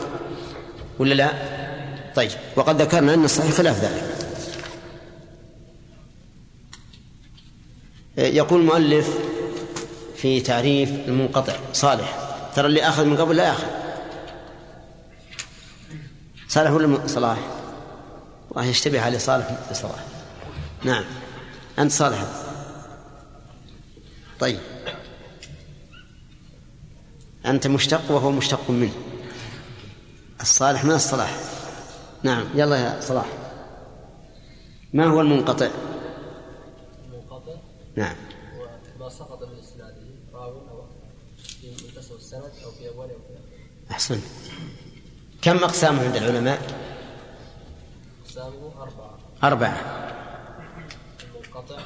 [0.99, 1.29] ولا لا؟
[2.15, 2.31] طيب.
[2.55, 4.15] وقد ذكرنا أن الصحيح خلاف ذلك.
[8.17, 9.09] يقول المؤلف
[10.15, 12.17] في تعريف المنقطع صالح
[12.55, 13.67] ترى اللي أخذ من قبل لا يأخذ.
[16.47, 17.37] صالح ولا صلاح؟
[18.51, 19.99] الله يشتبه عليه صالح بصلاح
[20.83, 21.03] نعم.
[21.79, 22.25] أنت صالح.
[24.39, 24.59] طيب.
[27.45, 28.93] أنت مشتق وهو مشتق منه.
[30.41, 31.37] الصالح من الصلاح.
[32.23, 32.47] نعم.
[32.55, 33.25] يلا يا صلاح.
[34.93, 35.69] ما هو المنقطع؟
[37.05, 37.53] المنقطع؟
[37.95, 38.15] نعم.
[38.57, 38.67] هو
[38.99, 39.95] ما سقط من إسناده؟
[40.33, 40.83] راوي أو
[41.37, 44.21] في منتصف السند أو في اوله أو في اخره أحسن.
[45.41, 46.61] كم أقسامه عند العلماء؟
[48.25, 49.17] أقسامه أربعة.
[49.43, 50.05] أربعة
[51.23, 51.77] المنقطع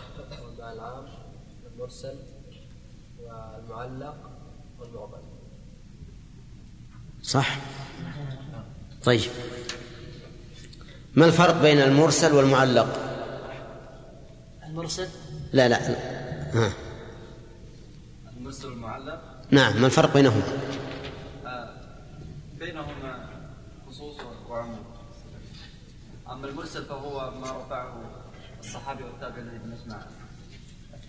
[0.46, 1.06] والمعنى العام
[1.74, 2.16] المرسل
[3.80, 4.16] والمعلق
[4.80, 5.22] والمعضل
[7.22, 7.58] صح؟
[9.04, 9.32] طيب.
[11.16, 13.00] ما الفرق بين المرسل والمعلق؟
[14.66, 15.08] المرسل؟
[15.54, 15.90] لا لا
[16.54, 16.74] ها.
[18.38, 20.44] المرسل والمعلق؟ نعم ما الفرق بينهما؟
[21.46, 21.70] آه،
[22.60, 23.30] بينهما
[23.88, 24.16] خصوص
[24.50, 24.84] وعموم
[26.30, 28.02] أما المرسل فهو ما رفعه
[28.60, 30.02] الصحابي والتابع الذي لم يسمع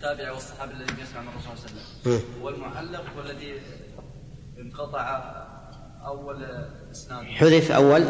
[0.01, 2.15] التابع والصحابي الذي يسمع من الرسول صلى الله عليه.
[2.15, 2.43] وسلم.
[2.43, 3.61] والمعلق هو الذي
[4.59, 5.21] انقطع
[6.05, 6.43] أول
[6.91, 7.25] إسناد.
[7.25, 8.05] حذف أول؟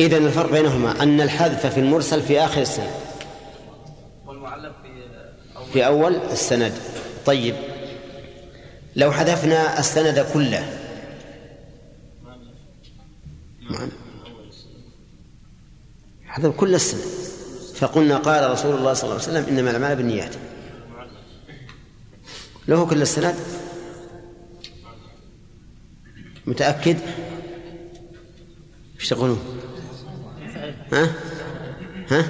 [0.00, 2.90] إذا الفرق بينهما أن الحذف في المرسل في آخر السند.
[4.26, 4.88] والمعلق في
[5.56, 5.66] أول.
[5.72, 6.72] في أول السند.
[7.26, 7.54] طيب.
[8.96, 10.78] لو حذفنا السند كله.
[13.70, 13.90] نعم.
[16.26, 17.37] حذف كل السند.
[17.78, 20.34] فقلنا قال رسول الله صلى الله عليه وسلم إنما الأعمال بالنيات.
[22.68, 23.34] له كل السند؟
[26.46, 26.98] متأكد؟
[29.00, 29.40] إيش تقولون؟
[30.92, 31.14] ها؟
[32.10, 32.28] ها؟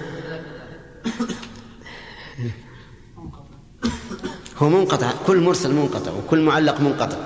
[4.56, 7.16] هو منقطع كل مرسل منقطع وكل معلق منقطع.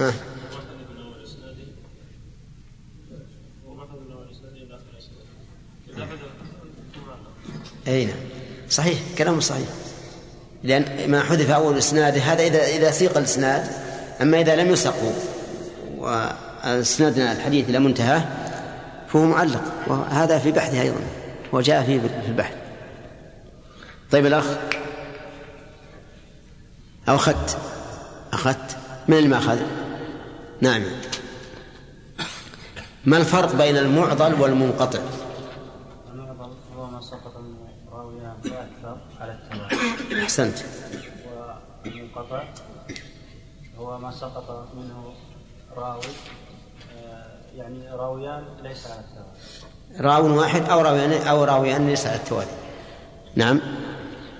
[0.00, 0.14] ها؟
[7.88, 8.16] أي نعم.
[8.70, 9.68] صحيح كلامه صحيح.
[10.62, 13.66] لأن ما حذف أول الإسناد هذا إذا إذا سيق الإسناد
[14.22, 14.94] أما إذا لم يسق
[15.98, 18.20] واسندنا الحديث إلى منتهى
[19.08, 19.62] فهو معلق.
[19.86, 21.00] وهذا في بحثه أيضا
[21.52, 22.54] وجاء فيه في البحث.
[24.10, 24.44] طيب الأخ
[27.08, 27.58] أو اخذت
[28.32, 28.76] اخذت
[29.08, 29.58] من اخذ
[30.60, 30.82] نعم.
[33.04, 34.98] ما الفرق بين المعضل والمنقطع
[36.12, 37.54] المعضل هو ما سقط من
[37.92, 39.38] راويان فأكثر على
[40.26, 40.58] أحسنت.
[41.84, 42.42] والمنقطع
[43.78, 45.14] هو ما سقط منه
[45.76, 46.00] راوي
[46.98, 49.30] آه، يعني راويان ليس على التوالي.
[50.00, 52.50] راو واحد أو راويان أو راويان ليس على التوالي.
[53.36, 53.60] نعم.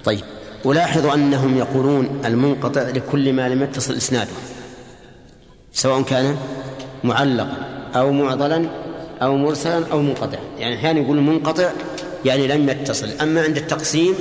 [0.05, 0.25] طيب.
[0.67, 4.33] ألاحظ أنهم يقولون المنقطع لكل ما لم يتصل إسناده
[5.73, 6.37] سواء كان
[7.05, 7.57] معلقا
[7.95, 8.69] أو معضلا
[9.23, 10.41] أو مرسلا أو منقطعا.
[10.59, 11.71] يعني أحيانا يقول منقطع
[12.25, 13.09] يعني لم يتصل.
[13.21, 14.15] أما عند التقسيم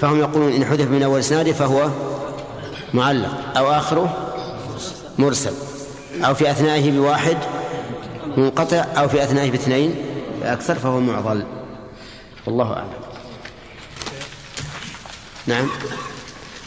[0.00, 1.90] فهم يقولون إن حذف من أول إسناده فهو
[2.94, 4.34] معلق أو آخره
[5.18, 5.52] مرسل
[6.24, 7.36] أو في أثنائه بواحد
[8.36, 9.94] منقطع أو في أثنائه باثنين
[10.40, 11.44] فأكثر فهو معضل
[12.46, 12.88] والله أعلم.
[15.46, 15.68] نعم.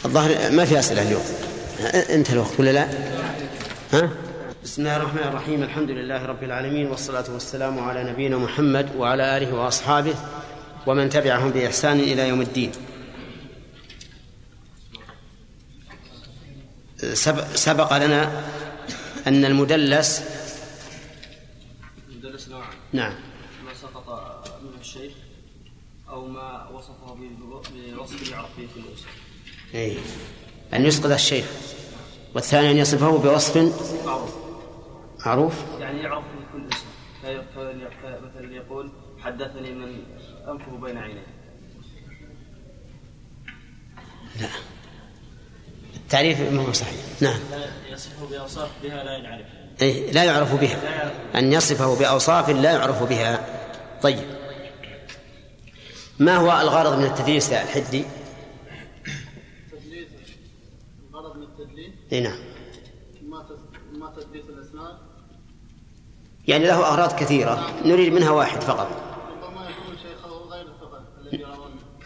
[0.04, 1.22] الظاهر ما في أسئلة اليوم.
[2.10, 2.88] انتهى الوقت ولا لا؟
[3.92, 4.10] ها؟
[4.64, 5.62] بسم الله الرحمن الرحيم.
[5.62, 10.14] الحمد لله رب العالمين والصلاة والسلام على نبينا محمد وعلى آله وأصحابه
[10.86, 12.72] ومن تبعهم بإحسان إلى يوم الدين.
[17.54, 18.44] سبق لنا
[19.26, 20.22] أن المدلس
[22.08, 22.76] المدلس نوعان.
[22.92, 23.12] نعم.
[23.64, 24.08] ما سقط
[24.62, 25.12] منه الشيخ
[26.08, 27.16] أو ما وصفه
[27.94, 29.06] بوصف يعرف به كل اسم
[29.74, 29.98] أي
[30.74, 31.46] أن يسقط الشيخ.
[32.34, 33.56] والثاني أن يصفه بوصف
[34.06, 34.34] معروف.
[35.26, 35.54] معروف.
[35.80, 36.86] يعني يعرف به كل اسم.
[38.04, 40.04] مثلا يقول حدثني من
[40.48, 41.26] أنفه بين عينيه.
[44.40, 44.48] لا.
[46.08, 47.00] التعريف ما هو صحيح.
[47.20, 47.40] نعم.
[47.92, 49.46] يصفه بأوصاف بها لا يعرف
[49.82, 51.12] أي لا يعرف بها.
[51.34, 53.46] أن يصفه بأوصاف لا يعرف بها.
[54.02, 54.24] طيب.
[56.18, 58.04] ما هو الغرض من التدليس يا الحدي؟
[59.72, 60.08] تدليس.
[61.10, 62.38] الغرض من التدليس؟ اي نعم.
[63.92, 64.96] ما تدليس الاسناد
[66.48, 67.72] يعني له أغراض كثيرة.
[67.84, 68.88] نريد منها واحد فقط.
[69.42, 71.44] ربما يكون شيخه غير الثقة الذي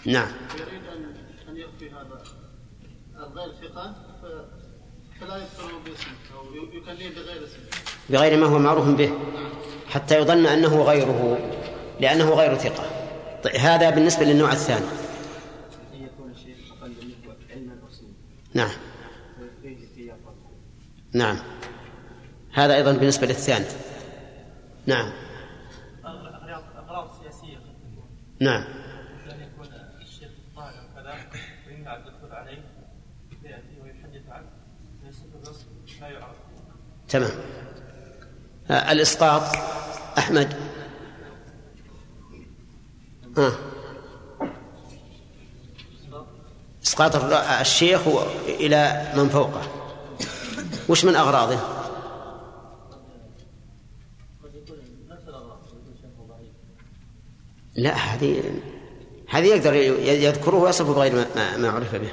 [0.06, 1.14] نعم يريد ان
[1.48, 2.22] ان يخفي هذا
[3.26, 7.48] الغير ثقة ف- أو يكنيه بغير
[8.10, 9.12] بغير ما هو معروف به
[9.88, 11.38] حتى يظن أنه غيره
[12.00, 12.84] لأنه غير ثقة.
[13.44, 14.86] طيب هذا بالنسبة للنوع الثاني.
[18.54, 18.70] نعم.
[21.12, 21.38] نعم.
[22.52, 23.66] هذا أيضا بالنسبة للثاني.
[24.86, 25.12] نعم.
[28.42, 28.64] نعم
[29.30, 29.66] أن يكون
[30.00, 31.14] الشيخ طالع كذا
[31.66, 32.62] ويمنع الدخول عليه
[33.42, 34.50] فيأتي ويحدث عنه
[35.02, 35.66] فيصف بوصف
[36.00, 36.36] لا يعرف
[37.12, 37.30] تمام.
[38.70, 39.42] آه الإسقاط
[40.18, 40.56] أحمد.
[43.38, 43.52] آه.
[46.84, 47.16] إسقاط
[47.60, 48.00] الشيخ
[48.46, 49.62] إلى من فوقه.
[50.88, 51.58] وش من أغراضه؟
[57.74, 58.42] لا هذه
[59.28, 61.26] هذه يقدر يذكره ويصفه بغير
[61.58, 62.12] ما عرف به.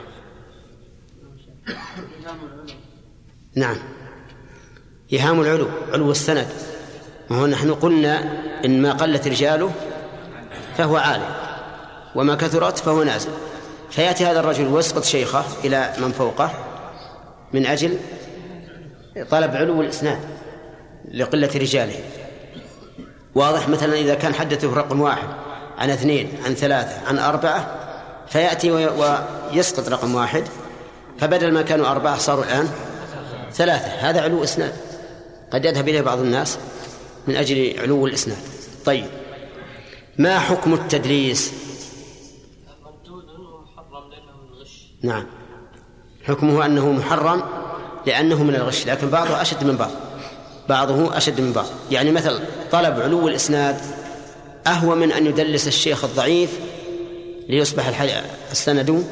[3.56, 3.99] نعم.
[5.14, 6.48] إيهام العلو علو السند.
[7.30, 8.34] وهو نحن قلنا
[8.66, 9.72] إن ما قلت رجاله
[10.78, 11.26] فهو عالي
[12.16, 13.30] وما كثرت فهو نازل.
[13.92, 16.52] فيأتي هذا الرجل ويسقط شيخه إلى من فوقه
[17.54, 17.98] من أجل
[19.30, 20.20] طلب علو الإسناد
[21.14, 22.00] لقلة رجاله.
[23.36, 25.28] واضح مثلا إذا كان حدثه رقم واحد
[25.78, 27.76] عن اثنين عن ثلاثة عن أربعة
[28.28, 28.88] فيأتي وي-
[29.54, 30.44] ويسقط رقم واحد
[31.20, 32.70] فبدل ما كانوا أربعة صاروا الآن
[33.54, 33.88] ثلاثة.
[33.88, 34.74] هذا علو إسناد.
[35.54, 36.58] قد يذهب إليه بعض الناس
[37.28, 38.38] من أجل علو الإسناد.
[38.86, 39.06] طيب
[40.18, 41.54] ما حكم التدليس؟
[45.02, 45.26] نعم
[46.24, 47.44] حكمه أنه محرم
[48.06, 49.92] لأنه من الغش لكن بعضه أشد من بعض.
[50.70, 51.66] بعضه أشد من بعض.
[51.92, 52.40] يعني مثل
[52.72, 53.82] طلب علو الإسناد
[54.68, 56.60] أهوى من أن يدلس الشيخ الضعيف
[57.50, 58.02] ليصبح.
[58.52, 59.06] السند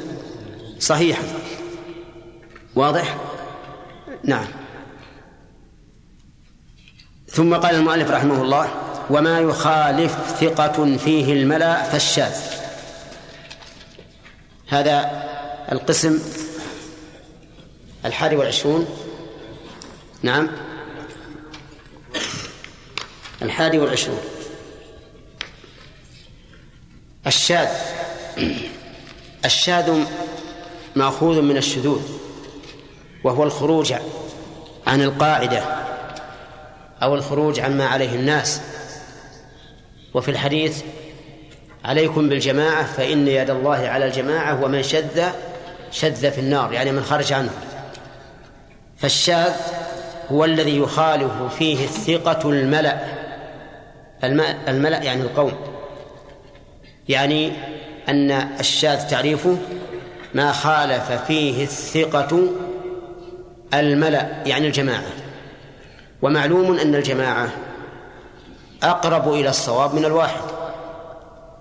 [0.79, 1.23] صحيحا.
[2.75, 3.17] واضح؟
[4.23, 4.47] نعم.
[7.37, 8.69] ثم قال المؤلف رحمه الله
[9.09, 12.35] وما يخالف ثقة فيه الملأ فالشاذ.
[14.67, 15.23] هذا
[15.71, 16.19] القسم
[18.05, 18.87] الحادي والعشرون.
[20.21, 20.49] نعم.
[23.41, 24.19] الحادي والعشرون.
[27.27, 27.67] الشاذ.
[29.45, 30.03] الشاذ
[30.95, 32.01] مأخوذ من الشذوذ
[33.23, 33.93] وهو الخروج
[34.87, 35.87] عن القاعدة.
[37.03, 38.61] أو الخروج عن ما عليه الناس.
[40.13, 40.81] وفي الحديث
[41.85, 45.23] عليكم بالجماعة فإن يد الله على الجماعة ومن شذ
[45.91, 47.51] شذ في النار يعني من خرج عنه.
[48.97, 49.53] فالشاذ
[50.31, 52.99] هو الذي يخالف فيه الثقة الملأ
[54.67, 55.53] الملأ يعني القوم.
[57.09, 57.51] يعني
[58.09, 59.57] أن الشاذ تعريفه
[60.33, 62.49] ما خالف فيه الثقة
[63.73, 65.26] الملأ يعني الجماعة.
[66.21, 67.49] ومعلوم أن الجماعة
[68.83, 70.41] أقرب إلى الصواب من الواحد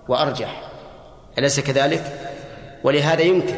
[0.07, 0.61] وأرجح
[1.37, 2.03] أليس كذلك؟
[2.83, 3.55] ولهذا يمكن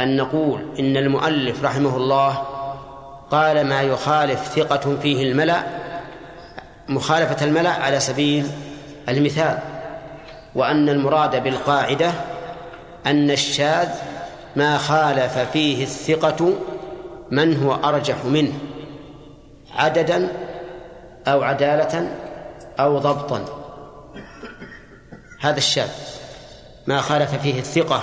[0.00, 2.42] أن نقول إن المؤلف رحمه الله
[3.30, 5.62] قال ما يخالف ثقة فيه الملأ
[6.88, 8.46] مخالفة الملأ على سبيل
[9.08, 9.58] المثال
[10.54, 12.12] وأن المراد بالقاعدة
[13.06, 13.88] أن الشاذ
[14.56, 16.52] ما خالف فيه الثقة
[17.30, 18.52] من هو أرجح منه
[19.76, 20.28] عددا
[21.26, 22.16] أو عدالة
[22.80, 23.44] أو ضبطا.
[25.40, 25.90] هذا الشاذ.
[26.86, 28.02] ما خالف فيه الثقة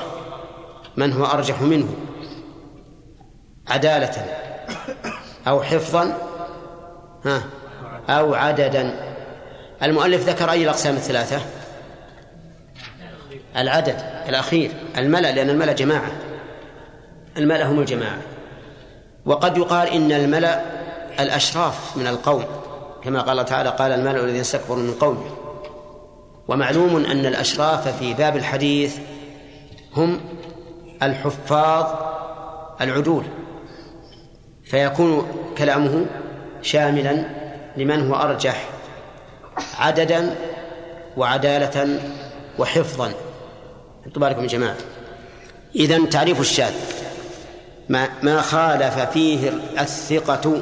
[0.98, 1.96] من هو أرجح منه؟
[3.68, 4.26] عدالة
[5.48, 6.18] أو حفظا
[7.26, 7.44] ها
[8.10, 9.14] أو عددا.
[9.84, 11.42] المؤلف ذكر أي الأقسام الثلاثة؟
[13.58, 13.96] العدد
[14.30, 16.12] الأخير الملأ لأن الملأ جماعة.
[17.38, 18.18] الملأ هم الجماعة.
[19.26, 20.79] وقد يقال إن الملأ
[21.20, 22.46] الأشراف من القوم.
[23.04, 25.26] كما قال تعالى قال الملأ الذين استكبروا من قومه.
[26.48, 28.98] ومعلوم أن الأشراف في باب الحديث
[29.96, 30.20] هم
[31.04, 31.86] الحفاظ
[32.82, 33.24] العدول.
[34.64, 35.28] فيكون
[35.58, 36.06] كلامه
[36.62, 37.26] شاملا
[37.78, 38.70] لمن هو أرجح
[39.80, 40.36] عددا
[41.18, 42.00] وعدالة
[42.60, 43.12] وحفظا.
[44.06, 44.76] حطوا بالكم يا جماعة.
[45.76, 46.74] إذا تعريف الشاذ.
[47.90, 50.62] ما ما خالف فيه الثقة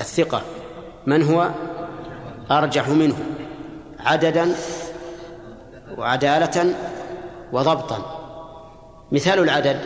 [0.00, 0.42] الثقة.
[1.06, 1.50] من هو؟
[2.50, 3.16] أرجح منه.
[4.00, 4.54] عددا
[5.98, 6.74] وعدالة
[7.52, 8.20] وضبطا.
[9.12, 9.80] مثال العدد.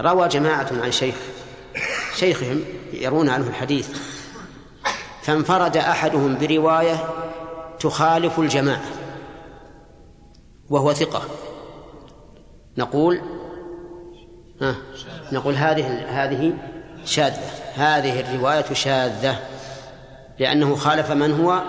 [0.00, 1.14] روى جماعة عن شيخ.
[2.14, 3.98] شيخهم يرون عنه الحديث.
[5.22, 6.96] فانفرد أحدهم برواية
[7.80, 8.84] تخالف الجماعة
[10.70, 11.22] وهو ثقة.
[12.78, 13.20] نقول
[14.60, 14.76] ها
[15.32, 16.52] نقول هذه هذه
[17.04, 17.67] شاذة.
[17.78, 19.38] هذه الرواية شاذة
[20.38, 21.62] لأنه خالف من هو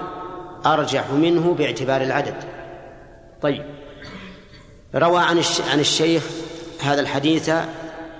[0.65, 2.35] أرجح منه باعتبار العدد.
[3.41, 3.65] طيب
[4.95, 5.41] روى عن
[5.71, 6.23] عن الشيخ
[6.81, 7.51] هذا الحديث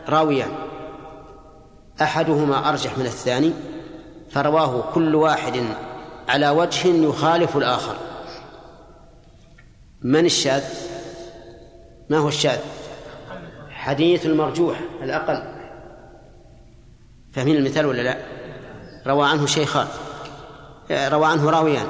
[0.10, 0.52] راويان
[2.02, 3.54] أحدهما أرجح من الثاني
[4.32, 5.63] فرواه كل واحد
[6.30, 7.95] على وجه يخالف الآخر.
[10.02, 10.63] من الشاذ؟
[12.10, 12.60] ما هو الشاذ؟
[13.69, 15.59] حديث المرجوح الأقل.
[17.33, 18.17] فاهمين المثال ولا لا؟
[19.07, 19.87] روى عنه شيخان.
[20.91, 21.87] روى عنه راويان.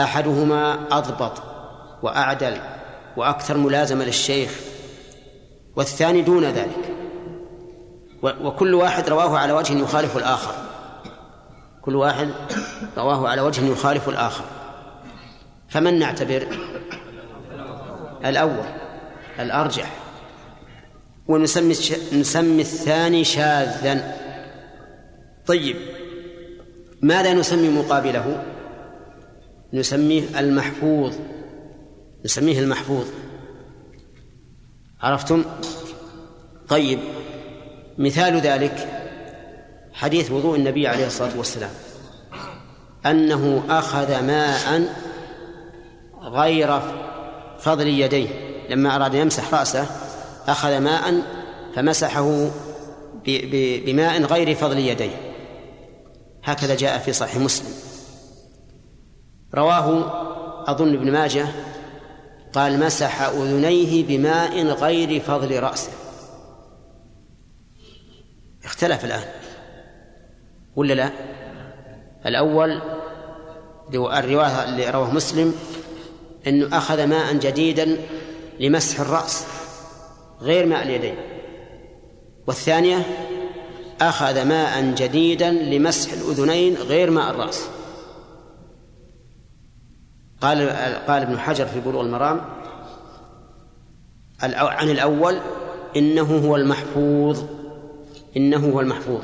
[0.00, 1.42] أحدهما أضبط
[2.02, 2.56] وأعدل
[3.16, 4.50] وأكثر ملازمة للشيخ
[5.76, 6.94] والثاني دون ذلك.
[8.22, 10.54] وكل واحد رواه على وجه يخالف الآخر.
[11.82, 12.30] كل واحد
[12.96, 14.44] رواه على وجه يخالف الآخر.
[15.68, 16.46] فمن نعتبر؟
[18.24, 18.66] الأول
[19.38, 19.90] الأرجح.
[21.28, 21.74] ونسمي
[22.12, 24.23] نسمي الثاني شاذا.
[25.46, 25.76] طيب
[27.02, 28.44] ماذا نسمي مقابله؟
[29.72, 31.14] نسميه المحفوظ.
[32.24, 33.06] نسميه المحفوظ.
[35.00, 35.44] عرفتم؟
[36.68, 36.98] طيب
[37.98, 38.88] مثال ذلك
[39.92, 41.70] حديث وضوء النبي عليه الصلاة والسلام.
[43.06, 44.94] أنه أخذ ماء
[46.22, 46.80] غير
[47.58, 48.28] فضل يديه.
[48.70, 49.86] لما أراد يمسح رأسه
[50.46, 51.22] أخذ ماء
[51.74, 52.50] فمسحه
[53.86, 55.23] بماء غير فضل يديه.
[56.44, 57.72] هكذا جاء في صحيح مسلم.
[59.54, 60.04] رواه
[60.70, 61.46] أظن ابن ماجه
[62.52, 65.92] قال مسح أذنيه بماء غير فضل رأسه.
[68.64, 69.24] اختلف الآن.
[70.76, 71.10] ولا لا؟
[72.26, 72.80] الأول
[73.94, 75.54] الرواية اللي رواه مسلم
[76.46, 77.98] أنه أخذ ماء جديدا
[78.60, 79.46] لمسح الرأس
[80.40, 81.16] غير ماء اليدين.
[82.46, 83.06] والثانية
[84.00, 87.64] أخذ ماء جديدا لمسح الأذنين غير ماء الرأس.
[90.40, 90.70] قال
[91.06, 92.40] قال ابن حجر في بلوغ المرام
[94.42, 95.40] عن الأول
[95.96, 97.42] إنه هو المحفوظ
[98.36, 99.22] إنه هو المحفوظ.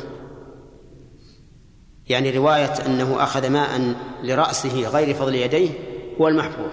[2.09, 5.71] يعني رواية أنه أخذ ماء لرأسه غير فضل يديه
[6.21, 6.71] هو المحفوظ.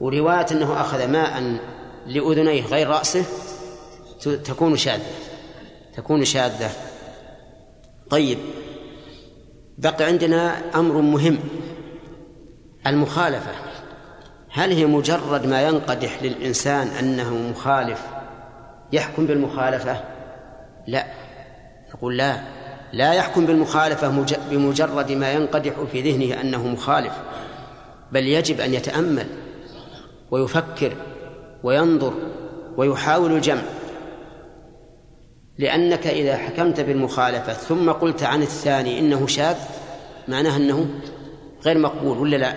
[0.00, 1.58] ورواية أنه أخذ ماء
[2.06, 3.24] لأذنيه غير رأسه
[4.44, 5.06] تكون شاذة
[5.96, 6.70] تكون شاذة.
[8.12, 8.38] طيب
[9.78, 11.38] بقي عندنا أمر مهم
[12.86, 13.50] المخالفة.
[14.50, 18.00] هل هي مجرد ما ينقدح للإنسان أنه مخالف
[18.92, 20.00] يحكم بالمخالفة؟
[20.86, 21.06] لا.
[21.94, 22.40] نقول لا.
[22.92, 27.12] لا يحكم بالمخالفة مج- بمجرد ما ينقدح في ذهنه أنه مخالف
[28.12, 29.26] بل يجب أن يتأمل
[30.30, 30.92] ويفكر
[31.62, 32.12] وينظر
[32.76, 33.62] ويحاول الجمع.
[35.58, 39.56] لأنك إذا حكمت بالمخالفة ثم قلت عن الثاني إنه شاذ
[40.28, 40.86] معناه أنه
[41.64, 42.54] غير مقبول ولا لا؟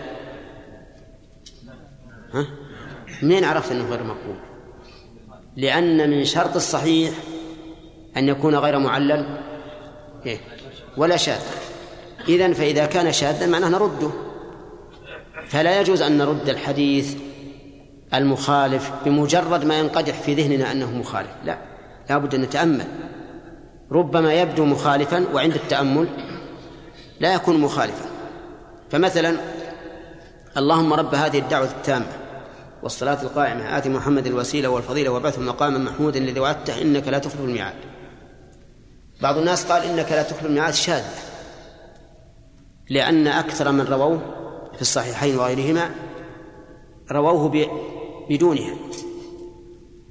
[2.33, 2.47] ها؟
[3.21, 4.35] منين عرفت أنه غير مقبول؟
[5.57, 7.11] لأن من شرط الصحيح
[8.17, 9.25] أن يكون غير معلل
[10.25, 10.37] إيه؟
[10.97, 11.41] ولا شاذ
[12.27, 14.09] إذن فإذا كان شاذا معناه نرده
[15.47, 17.15] فلا يجوز أن نرد الحديث
[18.13, 21.74] المخالف بمجرد ما ينقدح في ذهننا أنه مخالف لا
[22.09, 22.87] لا بد أن نتأمل.
[23.91, 26.07] ربما يبدو مخالفا وعند التأمل
[27.19, 28.05] لا يكون مخالفا.
[28.91, 29.37] فمثلا
[30.57, 32.07] اللهم رب هذه الدعوة التامة
[32.83, 37.75] والصلاة القائمة آت محمد الوسيلة والفضيلة وبعثه مقاما محمودا الذي وعدته إنك لا تخلف الميعاد.
[39.21, 41.13] بعض الناس قال إنك لا تخلف الميعاد شاذة
[42.89, 44.19] لأن أكثر من رووه
[44.75, 45.89] في الصحيحين وغيرهما
[47.11, 47.67] رووه
[48.29, 48.75] بدونها.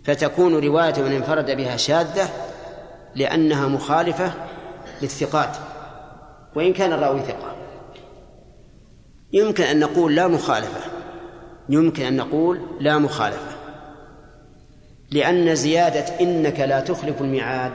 [0.04, 2.28] فتكون رواية من انفرد بها شاذة
[3.14, 4.32] لأنها مخالفة
[5.02, 5.56] للثقات
[6.54, 7.56] وإن كان الراوي ثقة.
[9.32, 10.80] يمكن أن نقول لا مخالفة.
[11.68, 13.56] يمكن أن نقول لا مخالفة.
[15.10, 17.72] لأن زيادة إنك لا تخلف الميعاد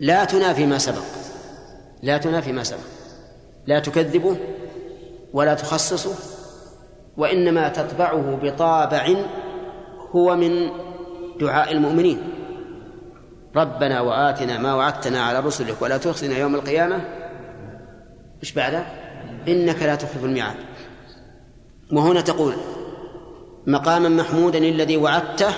[0.00, 1.04] لا تنافي ما سبق.
[2.02, 2.80] لا تنافي ما سبق.
[3.66, 4.36] لا تكذبه
[5.32, 6.14] ولا تخصصه
[7.16, 9.14] وإنما تطبعه بطابع
[10.10, 10.68] هو من
[11.40, 12.22] دعاء المؤمنين.
[13.56, 17.00] ربنا وآتنا ما وعدتنا على رسلك ولا تخزنا يوم القيامة.
[18.42, 18.86] إيش بعده؟
[19.48, 20.56] إنك لا تخلف الميعاد.
[21.92, 22.54] وهنا تقول
[23.66, 25.50] مقاما محمودا الذي وعدته.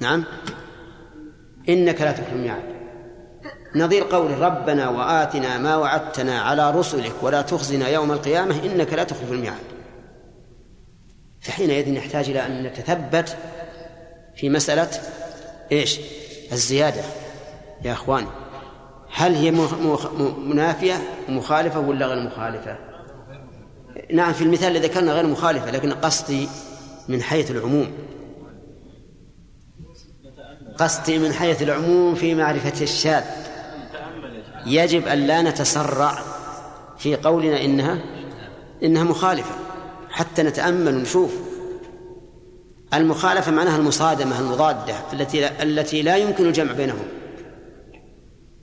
[0.00, 0.24] نعم.
[1.68, 2.62] إنك لا تخلف الميعاد.
[3.76, 8.64] نظير قول ربنا وآتنا ما وعدتنا على رسلك ولا تخزنا يوم القيامة.
[8.64, 9.71] إنك لا تخلف الميعاد.
[11.42, 13.36] فحينئذ نحتاج إلى أن نتثبت
[14.36, 14.88] في مسألة
[15.72, 16.00] إيش؟
[16.52, 17.02] الزيادة.
[17.84, 18.26] يا أخوان
[19.12, 19.50] هل هي
[20.38, 20.94] منافية
[21.28, 22.78] مخالفة ولا غير مخالفة؟
[24.12, 26.48] نعم في المثال الذي ذكرنا غير مخالفة لكن قصدي
[27.08, 27.92] من حيث العموم.
[30.78, 33.24] قصدي من حيث العموم في معرفة الشاذ.
[34.66, 36.18] يجب أن لا نتسرع
[36.98, 37.98] في قولنا إنها
[38.82, 39.54] إنها مخالفة.
[40.12, 41.32] حتى نتأمل ونشوف.
[42.94, 47.04] المخالفة معناها المصادمة المضادة التي التي لا يمكن الجمع بينهم.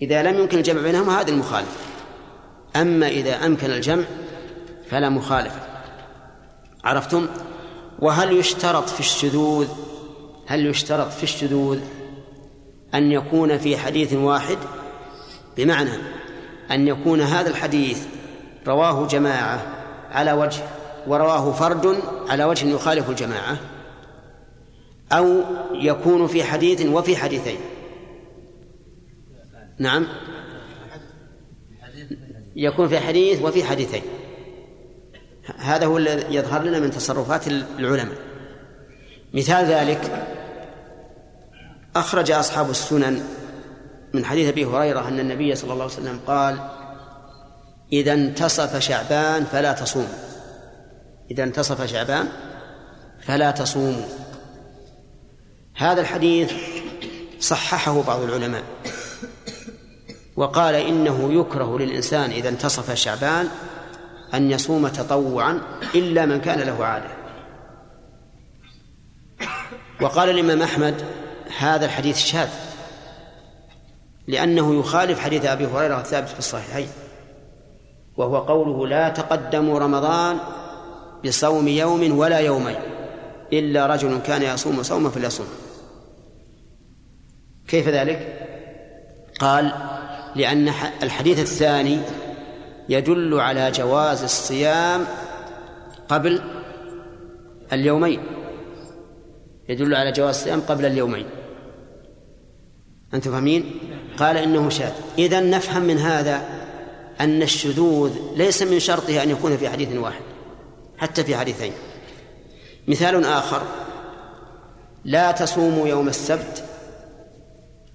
[0.01, 1.77] إذا لم يمكن الجمع بينهما هذه المخالفة.
[2.75, 4.03] أما إذا أمكن الجمع
[4.89, 5.59] فلا مخالفة.
[6.83, 7.27] عرفتم؟
[7.99, 9.67] وهل يشترط في الشذوذ
[10.47, 11.79] هل يشترط في الشذوذ
[12.93, 14.57] أن يكون في حديث واحد؟
[15.57, 15.89] بمعنى
[16.71, 18.03] أن يكون هذا الحديث
[18.67, 19.61] رواه جماعة
[20.11, 20.63] على وجه
[21.09, 21.99] ورواه فرد
[22.29, 23.57] على وجه يخالف الجماعة
[25.11, 25.41] أو
[25.73, 27.57] يكون في حديث وفي حديثين.
[29.79, 30.07] نعم.
[32.55, 34.01] يكون في حديث وفي حديثين.
[35.57, 38.17] هذا هو الذي يظهر لنا من تصرفات العلماء.
[39.33, 40.27] مثال ذلك
[41.95, 43.23] أخرج أصحاب السنن
[44.13, 46.57] من حديث أبي هريرة أن النبي صلى الله عليه وسلم قال
[47.93, 50.28] إذا انتصف شعبان فلا تصوم.
[51.31, 52.27] إذا انتصف شعبان
[53.21, 54.07] فلا تصوموا.
[55.75, 56.53] هذا الحديث
[57.39, 58.63] صححه بعض العلماء
[60.35, 63.47] وقال إنه يكره للإنسان إذا انتصف شعبان
[64.33, 65.61] أن يصوم تطوعا
[65.95, 67.19] إلا من كان له عادة.
[70.01, 70.95] وقال الإمام أحمد
[71.57, 72.49] هذا الحديث شاذ
[74.27, 76.87] لأنه يخالف حديث أبي هريرة الثابت في الصحيحين
[78.17, 80.37] وهو قوله لا تقدموا رمضان
[81.25, 82.75] بصوم يوم ولا يومين
[83.53, 85.47] إلا رجل كان يصوم صوما فليصوم.
[87.67, 88.47] كيف ذلك؟
[89.39, 89.71] قال
[90.35, 90.67] لأن
[91.03, 91.99] الحديث الثاني
[92.89, 95.05] يدل على جواز الصيام
[96.09, 96.41] قبل
[97.73, 98.19] اليومين.
[99.69, 101.25] يدل على جواز الصيام قبل اليومين.
[103.13, 103.79] أنتم فاهمين؟
[104.17, 104.91] قال إنه شاذ.
[105.17, 106.41] إذا نفهم من هذا
[107.19, 110.28] أن الشذوذ ليس من شرطه أن يكون في حديث واحد.
[110.99, 111.73] حتى في حديثين.
[112.87, 113.61] مثال آخر
[115.05, 116.63] لا تصوموا يوم السبت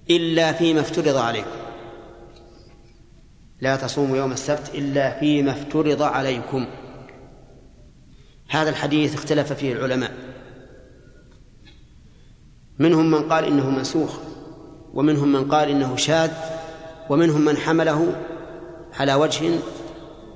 [0.09, 1.49] إلا فيما افترض عليكم.
[3.61, 6.67] لا تصوموا يوم السبت إلا فيما افترض عليكم.
[8.49, 10.11] هذا الحديث اختلف فيه العلماء.
[12.79, 14.17] منهم من قال إنه منسوخ
[14.93, 16.31] ومنهم من قال إنه شاذ
[17.09, 18.23] ومنهم من حمله
[18.93, 19.59] على وجه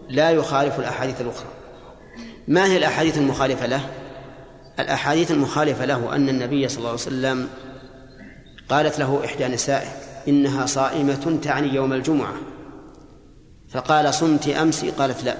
[0.09, 1.58] لا يخالف الأحاديث الأخرى.
[2.49, 3.81] ما هي الأحاديث المخالفة له؟
[4.79, 7.47] الأحاديث المخالفة له أن النبي صلى الله عليه وسلم
[8.69, 9.87] قالت له إحدى نسائه
[10.27, 12.33] إنها صائمة تعني يوم الجمعة.
[13.69, 15.35] فقال صمت أمس قالت لا.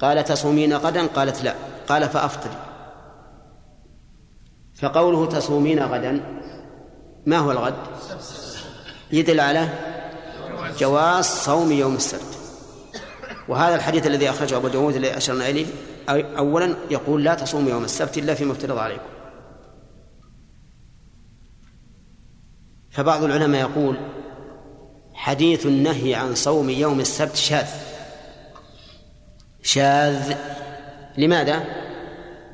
[0.00, 1.54] قال تصومين غدا؟ قالت لا.
[1.88, 2.56] قال فأفطري.
[4.74, 6.20] فقوله تصومين غدا؟
[7.26, 7.74] ما هو الغد؟
[9.12, 9.68] يدل على
[10.78, 12.38] جواز صوم يوم السبت.
[13.48, 15.66] وهذا الحديث الذي أخرجه أبو داود الذي أشرنا إليه.
[16.08, 19.06] أولا يقول لا تصوم يوم السبت إلا فيما افترض عليكم.
[22.90, 23.96] فبعض العلماء يقول
[25.14, 27.68] حديث النهي عن صوم يوم السبت شاذ.
[29.62, 30.36] شاذ
[31.18, 31.64] لماذا؟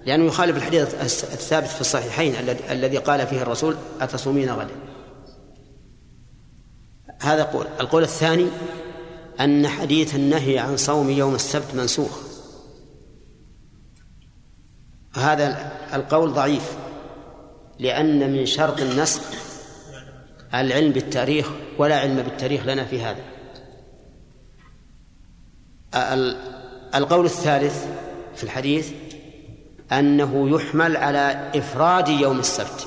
[0.06, 0.94] لأنه يخالف الحديث
[1.32, 2.34] الثابت في الصحيحين
[2.70, 4.74] الذي قال فيه الرسول أتصومين غدا.
[7.20, 7.66] هذا قول.
[7.80, 8.46] القول الثاني
[9.40, 12.31] أن حديث النهي عن صوم يوم السبت منسوخ.
[15.16, 16.76] هذا القول ضعيف
[17.78, 19.22] لأن من شرط النسخ
[20.54, 23.22] العلم بالتاريخ ولا علم بالتاريخ لنا في هذا.
[26.94, 27.86] القول الثالث
[28.34, 28.90] في الحديث
[29.92, 32.86] أنه يحمل على إفراد يوم السبت.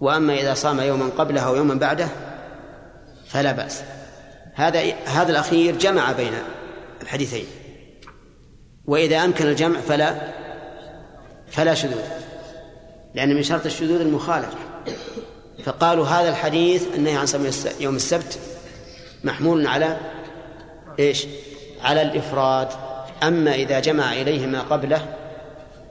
[0.00, 2.08] وأما إذا صام يوما قبله أو يوما بعده
[3.26, 3.82] فلا بأس.
[4.54, 6.32] هذا هذا الأخير جمع بين
[7.02, 7.46] الحديثين
[8.86, 10.38] وإذا أمكن الجمع فلا
[11.50, 12.02] فلا شذوذ
[13.14, 14.58] لأن من شرط الشذوذ المخالفة.
[15.64, 18.38] فقالوا هذا الحديث النهي عن صوم يوم السبت
[19.24, 19.96] محمول على
[20.98, 21.26] إيش؟
[21.82, 22.68] على الإفراد.
[23.22, 25.14] أما إذا جمع إليه ما قبله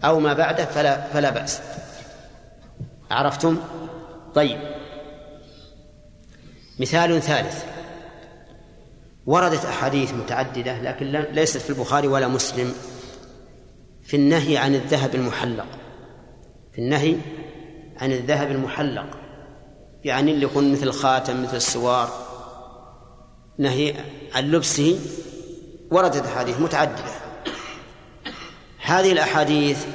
[0.03, 1.62] أو ما بعده فلا فلا بأس.
[3.12, 3.58] عرفتم؟
[4.36, 4.60] طيب.
[6.80, 7.64] مثال ثالث.
[9.26, 12.74] وردت أحاديث متعددة لكن ليست في البخاري ولا مسلم.
[14.08, 15.66] في النهي عن الذهب المحلق.
[16.72, 17.16] في النهي
[17.97, 19.18] عن الذهب المحلق.
[20.03, 22.10] يعني اللي يكون مثل الخاتم مثل السوار
[23.58, 23.93] نهي
[24.36, 24.99] عن لبسه
[25.91, 27.12] وردت أحاديث متعددة.
[28.82, 29.86] هذه الأحاديث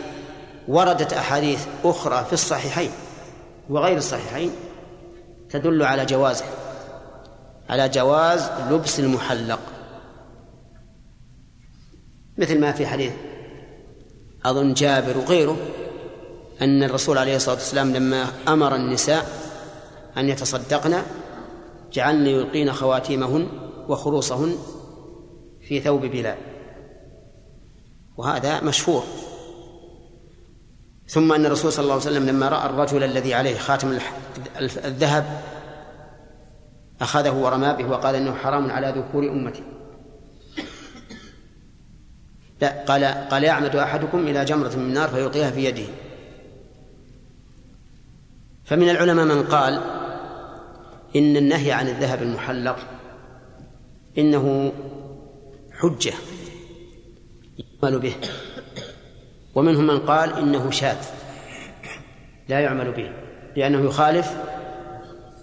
[0.68, 2.90] وردت أحاديث أخرى في الصحيحين
[3.68, 4.50] وغير الصحيحين
[5.50, 6.44] تدل على جوازه
[7.70, 9.60] على جواز لبس المحلق.
[12.38, 13.12] مثل ما في حديث
[14.45, 15.57] أظن جابر وغيره
[16.62, 19.26] أن الرسول عليه الصلاة والسلام لما أمر النساء
[20.16, 21.03] أن يتصدقن
[21.93, 23.47] جعلن يلقين خواتيمهن
[23.88, 24.57] وخروصهن
[25.68, 26.36] في ثوب بلال.
[28.16, 29.03] وهذا مشهور.
[31.09, 33.99] ثم أن الرسول صلى الله عليه وسلم لما رأى الرجل الذي عليه خاتم
[34.61, 35.24] الذهب
[37.01, 39.62] أخذه ورمى به وقال إنه حرام على ذكور أمتي.
[42.62, 45.86] لا قال قال يعمد أحدكم إلى جمرة من نار فيلقيها في يده.
[48.64, 49.80] فمن العلماء من قال
[51.16, 52.76] إن النهي عن الذهب المحلق
[54.18, 54.72] إنه
[55.72, 56.12] حجة
[57.82, 58.14] يعمل به.
[59.54, 60.98] ومنهم من قال إنه شاذ
[62.48, 63.12] لا يعمل به
[63.56, 64.32] لأنه يخالف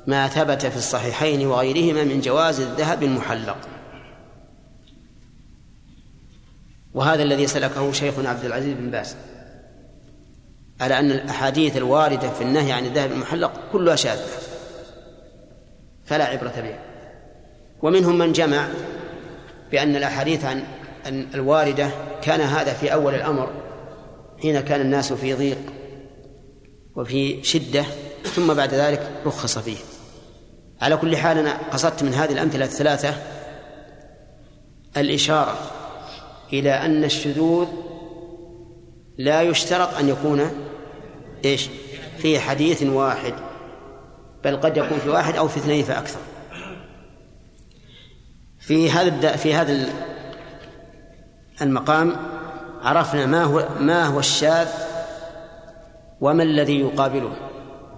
[0.07, 3.57] ما ثبت في الصحيحين وغيرهما من جواز الذهب المحلق.
[6.94, 9.16] وهذا الذي سلكه شيخنا عبد العزيز بن باز.
[10.82, 14.26] على أن الأحاديث الواردة في النهي عن الذهب المحلق كلها شاذة.
[16.06, 16.80] فلا عبرة بها.
[17.82, 18.68] ومنهم من جمع
[19.72, 20.64] بأن الأحاديث عن
[21.08, 21.90] الواردة
[22.22, 23.50] كان هذا في أول الأمر
[24.42, 25.58] حين كان الناس في ضيق
[26.96, 27.86] وفي شدة
[28.36, 29.78] ثم بعد ذلك رخص فيه.
[30.82, 33.14] على كل حال أنا قصدت من هذه الأمثلة الثلاثة
[34.98, 35.78] الإشارة
[36.54, 37.68] إلى أن الشذوذ
[39.18, 40.52] لا يشترط أن يكون
[41.45, 41.70] إيش؟
[42.18, 43.34] في حديث واحد
[44.43, 46.20] بل قد يكون في واحد أو في اثنين فأكثر.
[48.60, 49.89] في هذا في هذا
[51.62, 52.16] المقام
[52.82, 54.68] عرفنا ما هو ما هو الشاذ
[56.22, 57.32] وما الذي يقابله.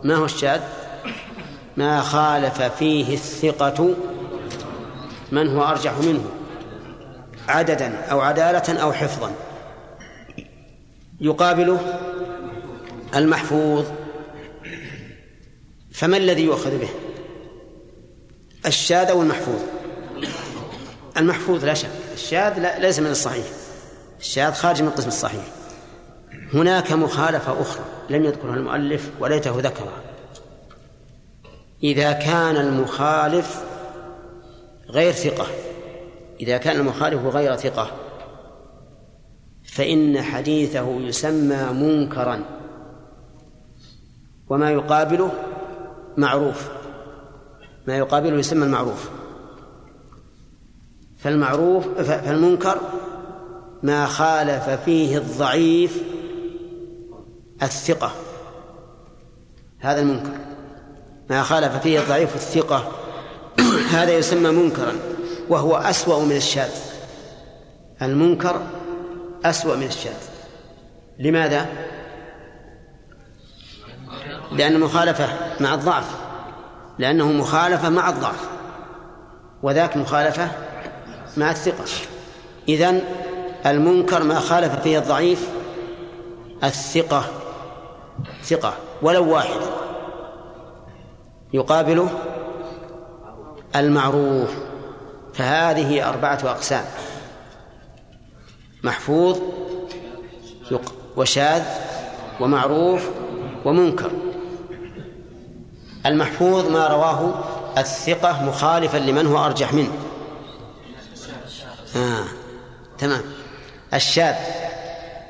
[0.04, 0.62] ما هو الشاذ؟
[1.78, 3.96] ما خالف فيه الثقة
[5.32, 6.41] من هو أرجح منه.
[7.50, 9.32] عددا أو عدالة أو حفظا.
[11.22, 11.80] يقابله
[13.16, 13.86] المحفوظ.
[15.94, 16.90] فما الذي يؤخذ به؟
[18.66, 19.62] الشاذ أو المحفوظ؟
[21.18, 21.90] المحفوظ لا شك.
[22.14, 23.46] الشاذ لا ليس من الصحيح.
[24.20, 25.44] الشاذ خارج من قسم الصحيح.
[26.54, 30.02] هناك مخالفة أخرى لم يذكرها المؤلف وليته ذكرها.
[31.84, 33.64] إذا كان المخالف
[34.90, 35.48] غير ثقة
[36.42, 37.92] إذا كان المخالف غير ثقة
[39.64, 42.44] فإن حديثه يسمى منكرا
[44.50, 45.32] وما يقابله
[46.18, 46.70] معروف.
[47.88, 49.10] ما يقابله يسمى المعروف.
[51.18, 52.78] فالمعروف فالمنكر
[53.84, 56.04] ما خالف فيه الضعيف
[57.64, 58.12] الثقة.
[59.80, 60.38] هذا المنكر.
[61.30, 62.92] ما خالف فيه الضعيف الثقة
[63.92, 65.11] هذا يسمى منكرا.
[65.52, 66.72] وهو أسوأ من الشاذ.
[68.02, 68.62] المنكر
[69.46, 70.18] أسوأ من الشاذ.
[71.20, 71.66] لماذا؟
[74.52, 75.28] لأن المخالفة
[75.60, 76.16] مع الضعف.
[77.00, 78.50] لأنه مخالفة مع الضعف.
[79.64, 80.52] وذاك مخالفة
[81.38, 81.86] مع الثقة.
[82.70, 83.02] إذن
[83.66, 85.50] المنكر ما خالف فيه الضعيف
[86.64, 87.24] الثقة.
[88.44, 88.74] ثقة.
[89.02, 89.62] ولو واحد.
[91.54, 92.10] يقابله
[93.76, 94.71] المعروف.
[95.34, 96.86] فهذه أربعة أقسام.
[98.84, 99.40] محفوظ
[101.18, 101.64] وشاذ
[102.40, 103.10] ومعروف
[103.66, 104.12] ومنكر.
[106.06, 107.44] المحفوظ ما رواه
[107.78, 109.94] الثقة مخالفا لمن هو أرجح منه.
[111.96, 112.24] آه.
[112.98, 113.22] تمام.
[113.94, 114.36] الشاذ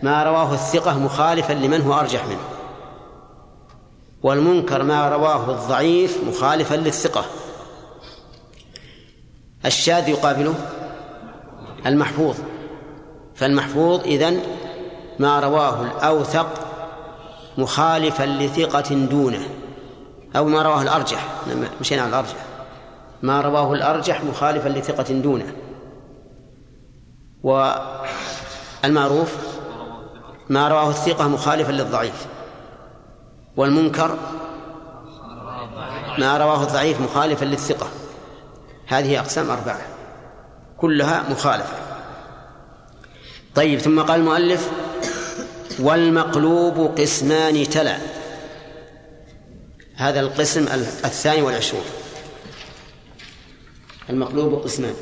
[0.04, 2.44] ما رواه الثقة مخالفا لمن هو أرجح منه.
[4.24, 7.26] والمنكر ما رواه الضعيف مخالفا للثقة.
[9.66, 10.56] الشاذ يقابله
[11.86, 12.36] المحفوظ
[13.36, 14.42] فالمحفوظ إذن
[15.20, 16.48] ما رواه الأوثق
[17.58, 19.48] مخالفا لثقة دونه
[20.36, 21.28] أو ما رواه الأرجح
[21.82, 22.52] مشينا على الأرجح
[23.22, 25.54] ما رواه الأرجح مخالفا لثقة دونه.
[28.84, 29.36] والمعروف
[30.50, 32.28] ما رواه الثقة مخالفا للضعيف.
[33.58, 34.18] والمنكر
[36.18, 37.88] ما رواه الضعيف مخالفا للثقة.
[38.92, 39.82] هذه أقسام أربعة
[40.78, 41.74] كلها مخالفة.
[43.56, 44.70] طيب ثم قال المؤلف
[45.80, 47.98] والمقلوب قسمان تلا.
[49.96, 50.68] هذا القسم
[51.06, 51.84] الثاني والعشرون.
[54.10, 54.94] المقلوب قسمان.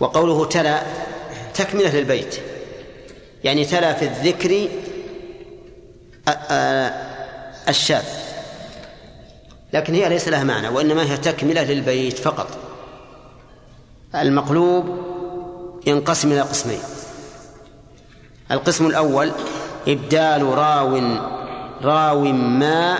[0.00, 0.82] وقوله تلا
[1.54, 2.36] تكملة للبيت.
[3.44, 4.68] يعني تلا في الذكر
[7.68, 8.23] الشاذ.
[9.74, 12.46] لكن هي ليس لها معنى وإنما هي تكملة للبيت فقط.
[14.14, 14.98] المقلوب
[15.86, 16.78] ينقسم إلى قسمين.
[18.50, 19.32] القسم الأول
[19.88, 21.00] إبدال راو
[21.82, 22.98] راو ما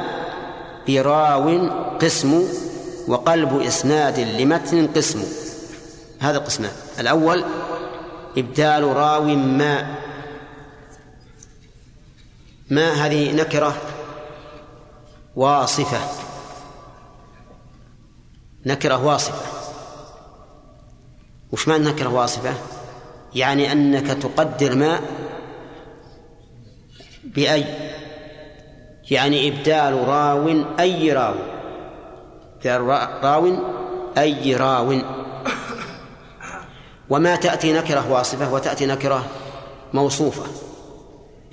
[0.88, 1.68] براو
[2.00, 2.44] قسم
[3.08, 5.24] وقلب إسناد لمتن قسم.
[6.20, 6.72] هذا قسمان.
[7.00, 7.44] الأول
[8.38, 9.96] إبدال راو ما.
[12.70, 13.74] ما هذه نكرة
[15.36, 16.23] واصفة.
[18.66, 19.46] نكرة واصفة.
[21.52, 22.54] وش معنى نكرة واصفة؟
[23.34, 25.00] يعني أنك تقدر ما
[27.24, 27.64] بأي
[29.10, 31.34] يعني إبدال راو أي راو؟
[33.22, 33.56] راو
[34.18, 35.00] أي راو.
[37.10, 39.24] وما تأتي نكرة واصفة وتأتي نكرة
[39.92, 40.42] موصوفة.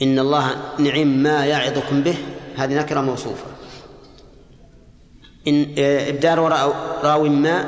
[0.02, 2.16] إن الله نعم ما يعظكم به
[2.58, 3.51] هذه نكرة موصوفة.
[5.48, 6.40] إن إبدال
[7.04, 7.66] راو ما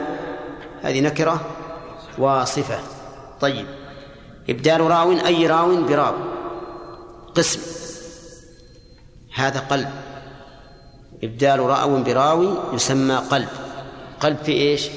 [0.82, 1.46] هذه نكرة
[2.18, 2.80] واصفة.
[3.42, 3.66] طيب.
[4.50, 6.16] إبدال راو أي راو براو.
[7.36, 7.60] قسم.
[9.34, 9.90] هذا قلب.
[11.24, 13.50] إبدال راو براوي يسمى قلب.
[14.20, 14.90] قلب في إيش؟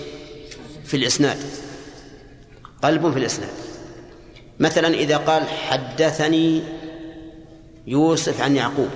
[0.85, 1.39] في الإسناد.
[2.83, 3.53] قلب في الإسناد.
[4.61, 6.63] مثلا إذا قال حدثني
[7.87, 8.91] يوسف عن يعقوب.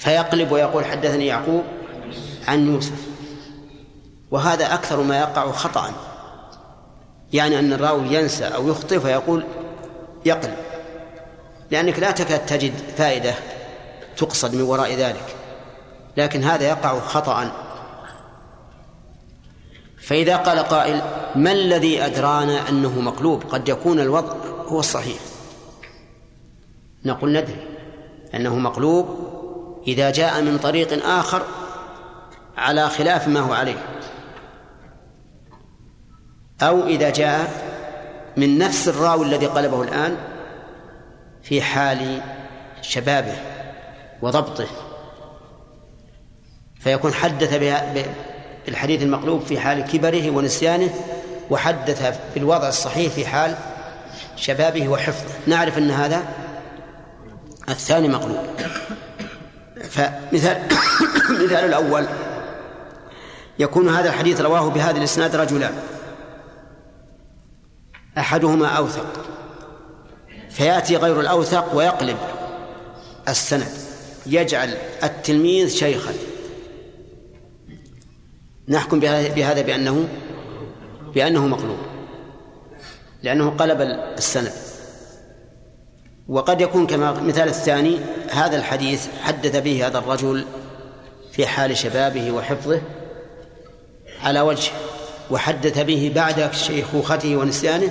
[0.00, 1.64] فيقلب ويقول حدثني يعقوب
[2.48, 3.06] عن يوسف.
[4.30, 5.92] وهذا أكثر ما يقع خطأ.
[7.32, 9.44] يعني أن الراوي ينسى أو يخطئ فيقول
[10.24, 10.56] يقلب.
[11.70, 13.34] لأنك لا تكاد تجد فائدة
[14.16, 15.36] تقصد من وراء ذلك.
[16.16, 17.52] لكن هذا يقع خطأ.
[20.02, 21.02] فإذا قال قائل
[21.34, 24.34] ما الذي أدرانا أنه مقلوب؟ قد يكون الوضع
[24.66, 25.18] هو الصحيح.
[27.04, 27.66] نقول ندري
[28.34, 29.29] أنه مقلوب
[29.86, 31.42] إذا جاء من طريق آخر
[32.56, 33.86] على خلاف ما هو عليه.
[36.62, 37.70] أو إذا جاء
[38.36, 40.16] من نفس الراوي الذي قلبه الآن
[41.42, 42.20] في حال
[42.82, 43.36] شبابه
[44.22, 44.66] وضبطه.
[46.80, 47.54] فيكون حدث
[48.66, 50.90] بالحديث المقلوب في حال كبره ونسيانه
[51.50, 53.56] وحدث بالوضع الصحيح في حال
[54.36, 55.34] شبابه وحفظه.
[55.46, 56.22] نعرف أن هذا
[57.68, 58.46] الثاني مقلوب.
[59.90, 60.62] فمثال
[61.44, 62.06] مثال الأول.
[63.58, 65.74] يكون هذا الحديث رواه بهذا الإسناد رجلان
[68.18, 69.26] أحدهما أوثق.
[70.50, 72.16] فيأتي غير الأوثق ويقلب
[73.28, 73.72] السند.
[74.26, 76.12] يجعل التلميذ شيخا.
[78.68, 80.08] نحكم بهذا بأنه
[81.14, 81.78] بأنه مقلوب.
[83.22, 83.80] لأنه قلب
[84.18, 84.69] السند.
[86.30, 87.98] وقد يكون كما مثال الثاني
[88.30, 90.44] هذا الحديث حدث به هذا الرجل
[91.32, 92.82] في حال شبابه وحفظه
[94.24, 94.70] على وجه
[95.30, 97.90] وحدث به بعد شيخوخته ونسيانه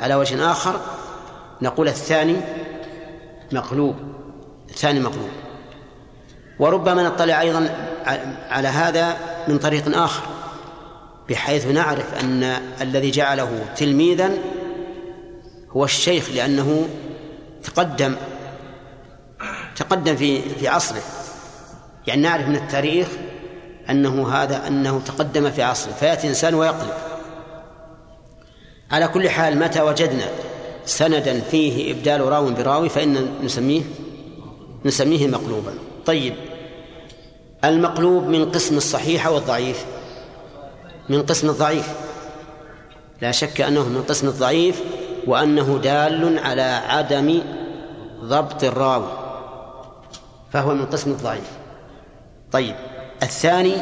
[0.00, 0.80] على وجه آخر.
[1.62, 2.36] نقول الثاني
[3.52, 3.94] مقلوب
[4.70, 5.28] الثاني مقلوب.
[6.58, 7.70] وربما نطلع أيضا
[8.50, 9.16] على هذا
[9.48, 10.22] من طريق آخر
[11.28, 12.42] بحيث نعرف أن
[12.80, 14.30] الذي جعله تلميذا
[15.70, 16.88] هو الشيخ لأنه
[17.64, 18.16] تقدم
[19.76, 21.02] تقدم في في عصره.
[22.06, 23.08] يعني نعرف من التاريخ
[23.90, 25.92] أنه هذا أنه تقدم في عصره.
[25.92, 26.92] فيأتي إنسان ويقلب.
[28.90, 30.28] على كل حال متى وجدنا
[30.84, 33.82] سندا فيه إبدال راو براوي فإن نسميه
[34.84, 35.74] نسميه مقلوبا.
[36.06, 36.34] طيب
[37.64, 39.84] المقلوب من قسم الصحيح والضعيف
[41.08, 41.88] من قسم الضعيف.
[43.22, 44.82] لا شك أنه من قسم الضعيف.
[45.26, 47.42] وأنه دال على عدم
[48.20, 49.12] ضبط الراوي
[50.52, 51.50] فهو من قسم الضعيف.
[52.52, 52.74] طيب
[53.22, 53.74] الثاني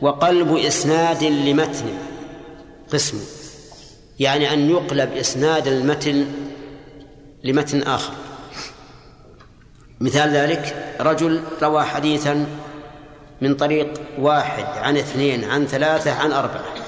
[0.00, 1.86] وقلب إسناد لمتن.
[2.92, 3.20] قسم
[4.20, 6.26] يعني أن يقلب إسناد المتن
[7.44, 8.12] لمتن آخر.
[10.00, 12.46] مثال ذلك رجل روى حديثا
[13.40, 16.87] من طريق واحد عن اثنين عن ثلاثة عن أربعة.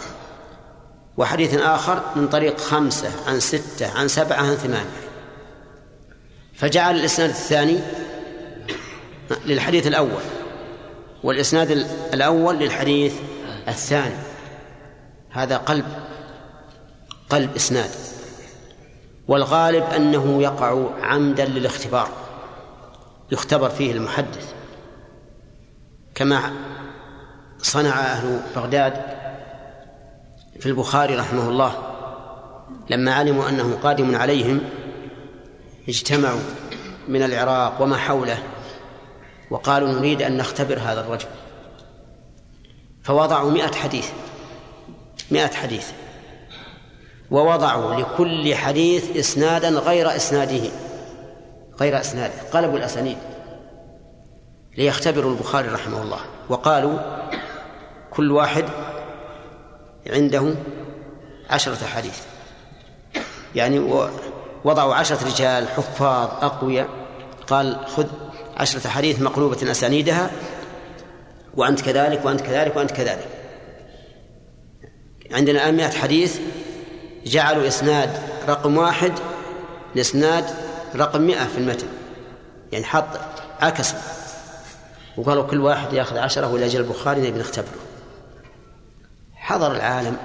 [1.17, 5.01] وحديث آخر من طريق خمسة عن ستة عن سبعة عن ثمانية.
[6.55, 7.79] فجعل الإسناد الثاني
[9.47, 10.23] للحديث الأول
[11.25, 11.71] والإسناد
[12.15, 13.15] الأول للحديث
[13.69, 14.17] الثاني.
[15.31, 15.87] هذا قلب
[17.31, 17.91] قلب إسناد.
[19.29, 22.09] والغالب أنه يقع عمدا للاختبار
[23.33, 24.53] يختبر فيه المحدث.
[26.15, 26.53] كما
[27.63, 29.20] صنع أهل بغداد
[30.61, 31.73] في البخاري رحمه الله
[32.91, 34.61] لما علموا أنه قادم عليهم
[35.89, 36.41] اجتمعوا
[37.09, 38.39] من العراق وما حوله
[39.51, 41.29] وقالوا نريد أن نختبر هذا الرجل.
[43.03, 44.11] فوضعوا مئة حديث
[45.31, 45.91] مئة حديث
[47.31, 50.71] ووضعوا لكل حديث إسنادا غير إسناده
[51.81, 53.19] غير إسناده قلبوا الأسانيد.
[54.77, 56.99] ليختبروا البخاري رحمه الله وقالوا
[58.11, 58.65] كل واحد
[60.07, 60.55] عنده
[61.51, 62.19] عشرة حديث
[63.55, 63.79] يعني
[64.65, 66.89] وضعوا عشرة رجال حفاظ أقوياء.
[67.47, 68.07] قال خذ
[68.57, 70.31] عشرة حديث مقلوبة أسانيدها
[71.57, 73.29] وأنت كذلك وأنت كذلك وأنت كذلك.
[75.33, 76.39] عندنا الآن مئة حديث
[77.27, 78.11] جعلوا إسناد
[78.49, 79.13] رقم واحد
[79.95, 80.45] لإسناد
[80.97, 81.87] رقم مئة في المتن.
[82.73, 83.21] يعني حط
[83.61, 83.95] عكس.
[85.17, 87.90] وقالوا كل واحد يأخذ عشرة ولا البخاري نبي نختبره
[89.51, 90.17] حضر العالم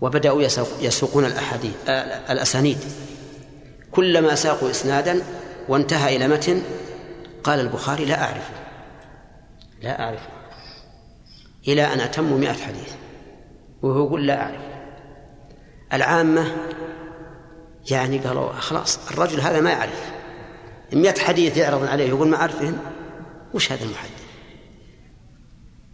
[0.00, 0.42] وبدأوا
[0.80, 1.74] يسوقون الأحاديث
[2.30, 2.78] الأسانيد.
[3.92, 5.22] كلما ساقوا إسنادا
[5.68, 6.62] وانتهى إلى متن
[7.44, 8.54] قال البخاري لا أعرفه
[9.82, 10.28] لا أعرفه
[11.68, 12.92] إلى أن أتموا مئة حديث.
[13.82, 14.60] وهو يقول لا أعرف.
[15.92, 16.52] العامة
[17.90, 20.12] يعني قالوا خلاص الرجل هذا ما يعرف.
[20.92, 22.78] مئة حديث يعرض عليه يقول ما أعرفهم.
[23.54, 24.21] وش هذا المحدث؟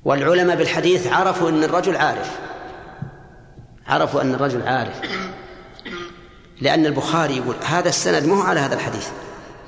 [0.05, 2.39] والعلماء بالحديث عرفوا أن الرجل عارف.
[3.87, 5.01] عرفوا أن الرجل عارف.
[6.61, 9.09] لأن البخاري يقول هذا السند مو على هذا الحديث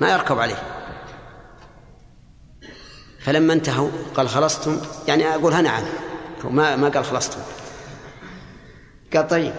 [0.01, 0.63] ما يركب عليه.
[3.19, 5.83] فلما انتهوا قال خلصتم؟ يعني أقول ها نعم.
[6.43, 7.39] ما ما قال خلصتم.
[9.13, 9.53] قال طيب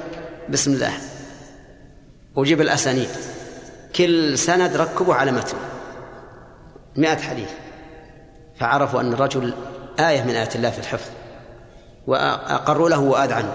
[0.48, 0.92] بسم الله.
[2.34, 3.08] وجيب الأسانيد.
[3.96, 5.56] كل سند ركبوا على متن.
[6.96, 7.50] مئة حديث.
[8.60, 9.54] فعرفوا أن الرجل
[10.02, 11.10] آية من آيات الله في الحفظ.
[12.06, 13.52] وأقروا له وآذعنوا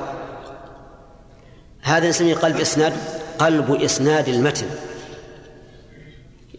[1.82, 2.94] هذا نسميه قلب إسناد
[3.40, 4.68] قلب إسناد المتن.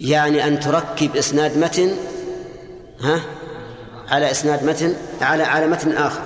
[0.00, 1.96] يعني أن تركب إسناد متن
[3.00, 3.20] ها؟
[4.08, 6.22] على إسناد متن على على متن آخر.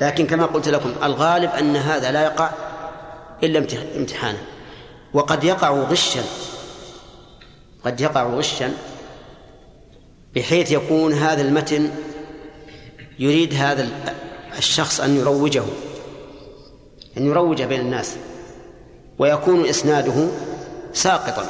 [0.00, 2.50] لكن كما قلت لكم الغالب أن هذا لا يقع
[3.42, 3.66] إلا
[3.96, 4.38] امتحانا.
[5.12, 6.22] وقد يقع غشا.
[7.84, 8.72] قد يقع غشا
[10.34, 11.90] بحيث يكون هذا المتن
[13.20, 13.88] يريد هذا
[14.58, 15.62] الشخص أن يروجه
[17.16, 18.16] أن يروج بين الناس
[19.18, 20.28] ويكون إسناده
[20.92, 21.46] ساقطا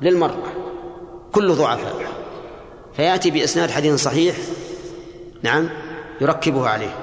[0.00, 0.52] للمرة
[1.32, 2.12] كل ضعفاء.
[2.96, 4.36] فيأتي بإسناد حديث صحيح
[5.42, 5.70] نعم
[6.20, 6.96] يركبه عليه.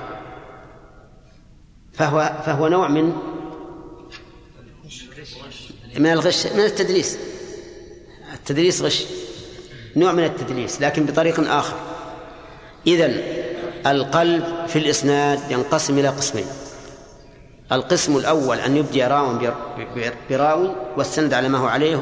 [1.93, 3.13] فهو فهو نوع من
[5.97, 7.17] من الغش من التدليس.
[8.33, 9.05] التدليس غش
[9.95, 11.77] نوع من التدليس لكن بطريق آخر.
[12.87, 13.23] إذن
[13.87, 16.45] القلب في الإسناد ينقسم إلى قسمين.
[17.71, 19.37] القسم الأول أن يبدي راو
[20.29, 22.01] براوي والسند على ما هو عليه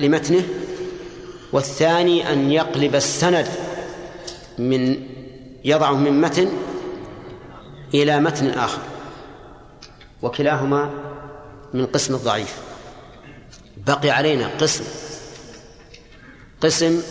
[0.00, 0.42] لمتنه.
[1.52, 3.48] والثاني أن يقلب السند
[4.58, 4.96] من
[5.64, 6.48] يضعه من متن
[7.94, 8.82] إلى متن آخر
[10.22, 10.90] وكلاهما
[11.74, 12.56] من قسم الضعيف.
[13.86, 14.84] بقي علينا قسم
[16.60, 17.02] قسم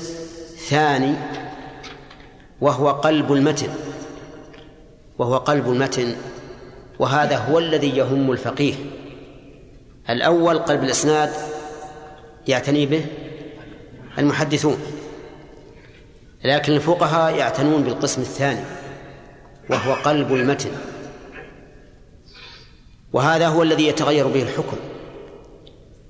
[0.70, 1.16] ثاني
[2.62, 3.70] وهو قلب المتن.
[5.20, 6.16] وهو قلب المتن
[7.00, 8.74] وهذا هو الذي يهم الفقيه.
[10.10, 11.30] الأول قلب الإسناد
[12.48, 13.06] يعتني به
[14.18, 14.78] المحدثون
[16.44, 18.64] لكن الفقهاء يعتنون بالقسم الثاني
[19.70, 20.72] وهو قلب المتن.
[23.14, 24.78] وهذا هو الذي يتغير به الحكم.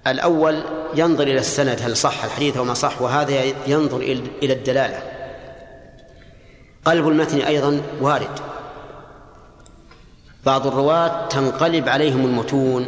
[0.07, 0.63] الأول
[0.95, 3.97] ينظر إلى السند هل صح الحديث أو ما صح وهذا ينظر
[4.43, 5.01] إلى الدلالة.
[6.85, 8.54] قلب المتن أيضا وارد.
[10.45, 12.85] بعض الرواة تنقلب عليهم المتون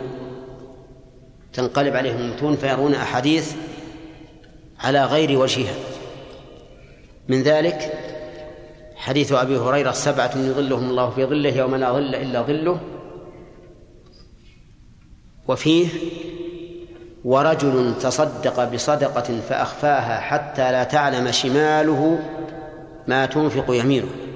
[1.53, 3.55] تنقلب عليهم المتون فيرون أحاديث
[4.80, 5.76] على غير وجهها.
[7.28, 7.93] من ذلك
[8.95, 12.80] حديث أبي هريرة سبعة يظلهم الله في ظله يوم لا ظل إلا ظله
[15.47, 15.88] وفيه
[17.26, 22.20] ورجل تصدق بصدقة فأخفاها حتى لا تعلم شماله
[23.08, 24.26] ما تنفق يمينه.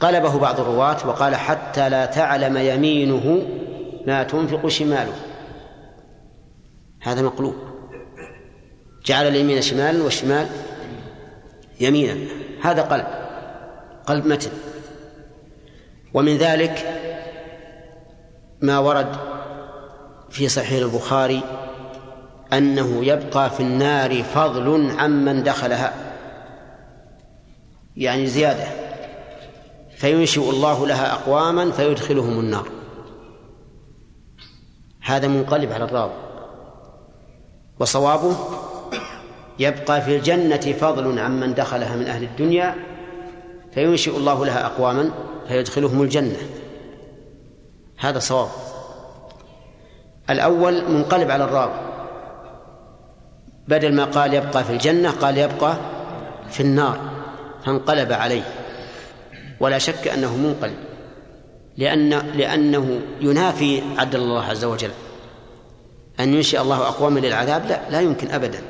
[0.00, 3.42] قلبه بعض الرواة وقال حتى لا تعلم يمينه
[4.06, 5.14] ما تنفق شماله.
[7.02, 7.54] هذا مقلوب.
[9.04, 10.46] جعل اليمين شمالا والشمال
[11.80, 12.16] يمينا.
[12.62, 13.06] هذا قلب.
[14.06, 14.50] قلب متن.
[16.14, 17.00] ومن ذلك
[18.60, 19.16] ما ورد
[20.30, 21.42] في صحيح البخاري
[22.52, 25.92] أنه يبقى في النار فضل عمن دخلها.
[27.96, 28.83] يعني زيادة.
[30.04, 32.68] فينشئ الله لها أقواما فيدخلهم النار.
[35.02, 36.12] هذا منقلب على الراوي.
[37.80, 38.36] وصوابه
[39.58, 42.74] يبقى في الجنة فضل عمن دخلها من أهل الدنيا
[43.74, 45.10] فينشئ الله لها أقواما
[45.48, 46.38] فيدخلهم الجنة.
[47.98, 48.48] هذا صواب.
[50.30, 51.80] الأول منقلب على الراوي.
[53.68, 55.76] بدل ما قال يبقى في الجنة قال يبقى
[56.50, 57.00] في النار
[57.64, 58.63] فانقلب عليه.
[59.60, 60.76] ولا شك أنه منقلب
[61.76, 64.90] لأن لأنه ينافي عدل الله عز وجل.
[66.20, 68.62] أن ينشئ الله أقواما للعذاب لا لا يمكن أبدا.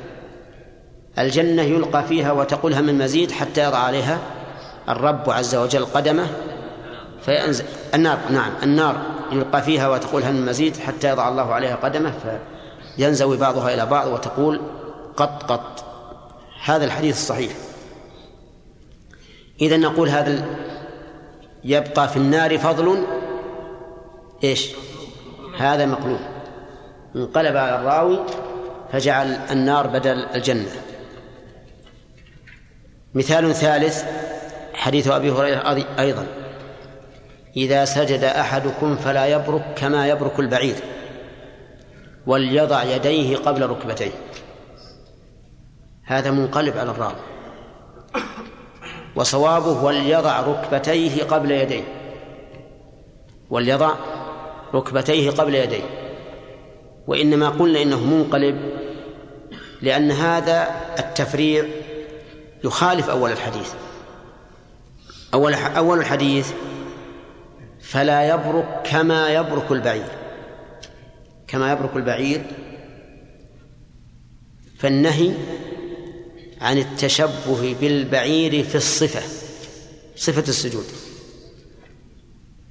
[1.19, 4.19] الجنة يلقى فيها وتقول هم من مزيد حتى يضع عليها
[4.89, 6.27] الرب عز وجل قدمه
[7.21, 12.13] فينزل النار نعم النار يلقى فيها وتقول هل من مزيد حتى يضع الله عليها قدمه
[12.97, 14.61] فينزوي بعضها إلى بعض وتقول
[15.17, 15.85] قط قط.
[16.63, 17.51] هذا الحديث الصحيح.
[19.61, 20.45] إذا نقول هذا
[21.65, 23.05] يبقى في النار فضل.
[24.43, 24.71] إيش؟
[25.57, 26.19] هذا مقلوب.
[27.15, 28.19] انقلب على الراوي
[28.91, 30.71] فجعل النار بدل الجنة.
[33.13, 34.03] مثال ثالث
[34.73, 36.27] حديث أبي هريرة أيضا.
[37.57, 40.75] إذا سجد أحدكم فلا يبرك كما يبرك البعير
[42.27, 44.11] وليضع يديه قبل ركبتيه.
[46.03, 47.15] هذا منقلب على الراوي.
[49.15, 51.83] وصوابه وليضع ركبتيه قبل يديه.
[53.49, 53.95] وليضع
[54.73, 55.83] ركبتيه قبل يديه.
[57.07, 58.59] وإنما قلنا إنه منقلب
[59.81, 60.67] لأن هذا
[60.99, 61.65] التفريع
[62.63, 63.73] يخالف أول الحديث.
[65.33, 66.51] أول أول الحديث
[67.81, 70.11] فلا يبرك كما يبرك البعير.
[71.47, 72.43] كما يبرك البعير.
[74.77, 75.31] فالنهي
[76.65, 79.21] عن التشبه بالبعير في الصفة
[80.15, 80.85] صفة السجود.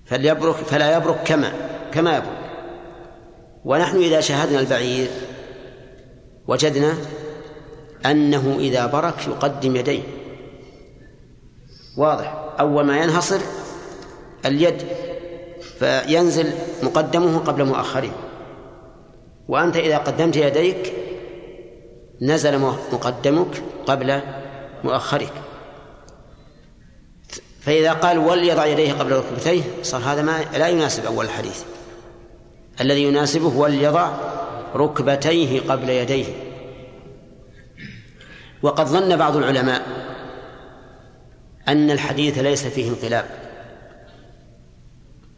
[0.06, 1.52] فليبرك فلا يبرك كما
[1.92, 2.38] كما يبرك.
[3.64, 5.08] ونحن إذا شاهدنا البعير
[6.48, 6.94] وجدنا
[8.06, 10.02] أنه إذا برك يقدم يديه.
[11.98, 12.54] واضح.
[12.60, 13.40] أول ما ينهصر
[14.46, 14.82] اليد
[15.78, 18.10] فينزل مقدمه قبل مؤخره
[19.48, 20.92] وأنت إذا قدمت يديك
[22.22, 22.58] نزل
[22.92, 24.20] مقدمك قبل
[24.84, 25.32] مؤخرك.
[27.60, 31.62] فإذا قال وليضع يديه قبل ركبتيه صار هذا ما لا يناسب أول الحديث.
[32.80, 34.10] الذي يناسبه وليضع
[34.74, 36.26] ركبتيه قبل يديه.
[38.62, 39.82] وقد ظن بعض العلماء
[41.68, 43.26] أن الحديث ليس فيه انقلاب.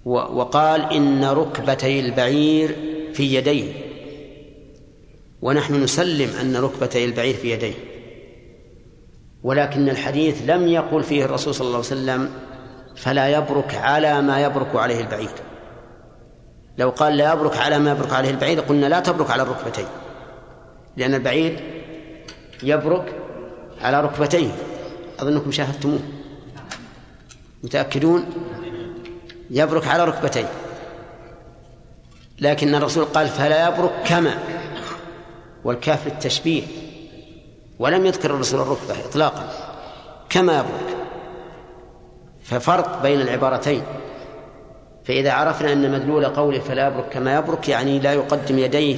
[0.04, 2.76] وقال إن ركبتي البعير
[3.14, 3.72] في يديه.
[5.42, 7.74] ونحن نسلم أن ركبتي البعير في يديه.
[9.46, 12.30] ولكن الحديث لم يقل فيه الرسول صلى الله عليه وسلم
[12.96, 15.30] فلا يبرك على ما يبرك عليه البعير
[16.78, 19.86] لو قال لا يبرك على ما يبرك عليه البعير قلنا لا تبرك على الركبتين.
[20.96, 21.60] لأن البعير
[22.62, 23.14] يبرك
[23.80, 24.50] على ركبتيه
[25.18, 26.00] أظنكم شاهدتموه.
[27.64, 28.24] متأكدون؟
[29.50, 30.48] يبرك على ركبتيه
[32.40, 34.38] لكن الرسول قال فلا يبرك كما.
[35.64, 36.62] والكاف للتشبيه.
[37.78, 39.48] ولم يذكر الرسول الركبة إطلاقا
[40.28, 40.96] كما يبرك
[42.42, 43.82] ففرق بين العبارتين.
[45.04, 48.96] فإذا عرفنا أن مدلول قوله فلا يبرك كما يبرك يعني لا يقدم يديه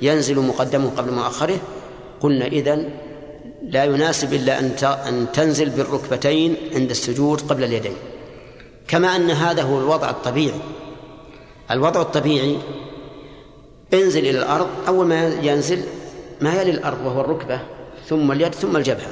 [0.00, 1.58] فينزل مقدمه قبل مؤخره
[2.20, 2.90] قلنا إذن
[3.62, 4.58] لا يناسب إلا
[5.08, 7.96] أن تنزل بالركبتين عند السجود قبل اليدين.
[8.88, 10.60] كما أن هذا هو الوضع الطبيعي.
[11.70, 12.58] الوضع الطبيعي
[13.94, 15.82] انزل إلى الأرض أول ما ينزل
[16.42, 17.60] ما يلي الأرض وهو الركبة
[18.06, 19.10] ثم اليد ثم الجبهة.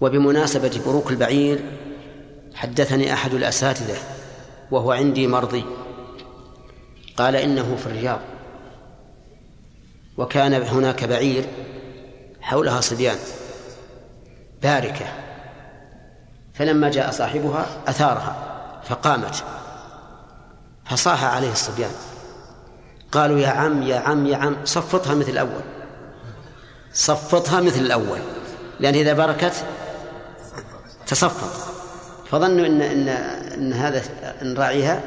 [0.00, 1.64] وبمناسبة بروك البعير
[2.54, 3.96] حدثني أحد الأساتذة
[4.70, 5.64] وهو عندي مرضي.
[7.16, 8.20] قال إنه في الرياض.
[10.16, 11.44] وكان هناك بعير
[12.40, 13.18] حولها صبيان.
[14.62, 15.06] باركة.
[16.54, 18.36] فلما جاء صاحبها أثارها
[18.84, 19.44] فقامت
[20.84, 21.90] فصاح عليه الصبيان.
[23.14, 25.62] قالوا يا عم يا عم يا عم صفطها مثل الأول.
[26.92, 28.18] صفطها مثل الأول.
[28.80, 29.64] لأن إذا بركت
[31.06, 31.70] تصفط.
[32.30, 34.02] فظنوا إن إن إن هذا
[34.42, 35.02] إن راعيها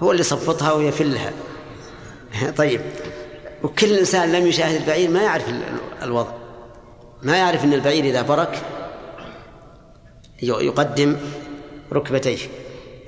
[0.00, 1.32] هو اللي صفطها ويفلها.
[2.56, 2.80] طيب.
[3.62, 5.44] وكل إنسان لم يشاهد البعير ما يعرف
[6.02, 6.32] الوضع.
[7.22, 8.62] ما يعرف أن البعير إذا برك
[10.42, 11.16] يقدم
[11.92, 12.38] ركبتيه.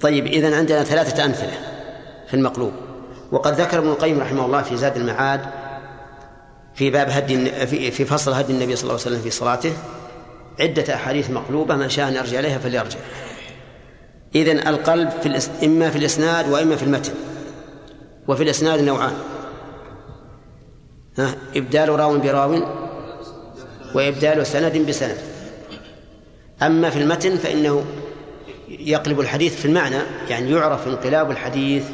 [0.00, 1.58] طيب إذن عندنا ثلاثة أمثلة
[2.28, 2.83] في المقلوب.
[3.34, 5.40] وقد ذكر ابن القيم رحمه الله في زاد المعاد
[6.74, 9.72] في باب هدي في فصل هدي النبي صلى الله عليه وسلم في صلاته
[10.60, 12.98] عدة أحاديث مقلوبة من شاء أن يرجع إليها فليرجع.
[14.34, 15.50] إذن القلب في الإس...
[15.64, 17.12] إما في الإسناد وإما في المتن
[18.28, 19.14] وفي الإسناد نوعان.
[21.18, 22.62] ها إبدال راو براو
[23.94, 25.18] وإبدال سند بسند.
[26.62, 27.84] أما في المتن فإنه
[28.68, 31.84] يقلب الحديث في المعنى يعني يعرف انقلاب الحديث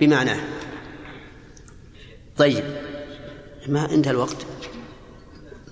[0.00, 0.40] بمعناه.
[2.40, 2.64] طيب.
[3.66, 4.36] ما انتهى الوقت؟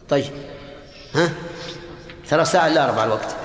[0.09, 0.33] طيب.
[1.15, 1.31] ها؟
[2.29, 3.37] ترى ساعة إلا أربع الوقت.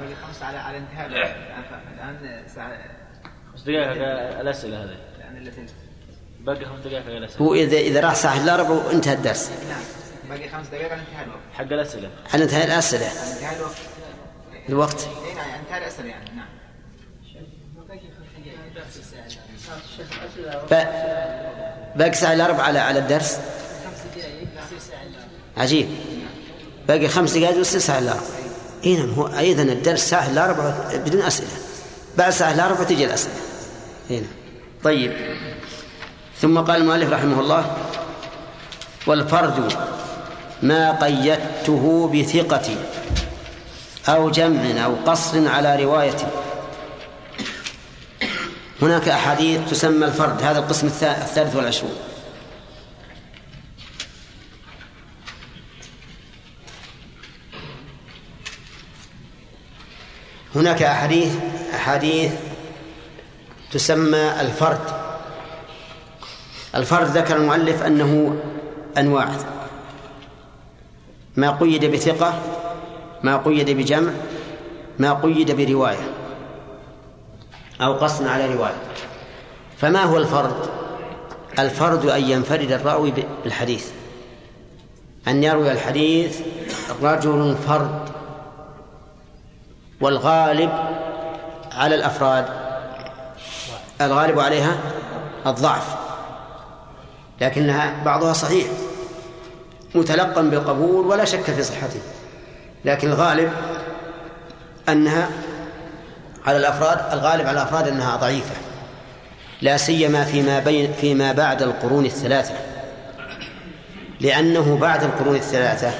[0.00, 1.06] باقي خمسة على على انتهاء.
[1.06, 2.78] الآن ساعة
[3.52, 3.90] خمس دقائق
[4.40, 4.96] الأسئلة هذه.
[5.16, 5.66] الآن
[6.40, 7.46] باقي خمس دقائق الأسئلة.
[7.46, 9.50] هو إذا إذا راح ساعة إلا ربع انتهى الدرس.
[9.68, 9.82] نعم.
[10.28, 11.40] باقي خمس دقائق على انتهاء الوقت.
[11.54, 12.10] حق الأسئلة.
[12.34, 13.06] على انتهاء الأسئلة.
[13.06, 13.76] على انتهاء الوقت.
[14.68, 15.08] الوقت.
[15.28, 16.30] أي نعم انتهى الأسئلة يعني.
[16.36, 16.48] نعم.
[21.96, 23.38] باقي ساعة إلا ربع على على الدرس.
[25.56, 25.88] عجيب.
[26.88, 28.22] باقي خمس دقائق ويصير ساعة إلا ربع
[28.84, 31.50] اي نعم هو أيضا الدرس ساعة إلا ربع بدون أسئلة.
[32.18, 33.34] بعد ساعة إلا ربع تجي الأسئلة.
[34.10, 34.28] اي نعم
[34.84, 35.12] طيب.
[36.40, 37.76] ثم قال المؤلف رحمه الله
[39.06, 39.72] والفرد
[40.62, 42.76] ما قيدته بثقة
[44.08, 46.16] أو جمع أو قصر على رواية.
[48.82, 51.94] هناك أحاديث تسمى الفرد هذا القسم الثالث والعشرون.
[60.54, 61.32] هناك أحاديث
[61.74, 62.32] أحاديث
[63.72, 64.80] تسمى الفرد.
[66.74, 68.42] الفرد ذكر المؤلف أنه
[68.98, 69.28] أنواع.
[71.36, 72.42] ما قيد بثقة
[73.22, 74.12] ما قيد بجمع
[74.98, 76.21] ما قيد برواية.
[77.82, 78.82] أو قصد على رواية.
[79.78, 80.56] فما هو الفرد
[81.58, 83.12] الفرد أن ينفرد الراوي
[83.44, 83.90] بالحديث.
[85.28, 86.40] أن يروي الحديث
[87.02, 88.08] رجل فرد
[90.00, 90.70] والغالب
[91.72, 92.46] على الأفراد.
[94.00, 94.76] الغالب عليها
[95.46, 95.96] الضعف.
[97.40, 98.66] لكنها بعضها صحيح.
[99.94, 102.00] متلقا بالقبول ولا شك في صحته.
[102.84, 103.52] لكن الغالب
[104.88, 105.30] أنها
[106.46, 108.54] على الأفراد الغالب على الأفراد أنها ضعيفة.
[109.62, 112.54] لا سيما فيما بين فيما بعد القرون الثلاثة.
[114.20, 115.92] لأنه بعد القرون الثلاثة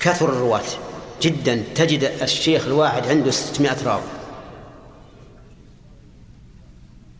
[0.00, 0.64] كثر الرواة.
[1.22, 4.02] جدا تجد الشيخ الواحد عنده 600 راوي.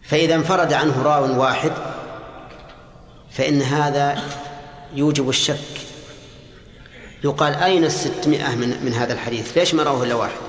[0.03, 1.73] فإذا انفرد عنه راو واحد
[3.31, 4.23] فإن هذا
[4.95, 5.79] يوجب الشك.
[7.25, 10.48] يقال أين الستمائة من, من هذا الحديث؟ ليش ما رواه إلا واحد؟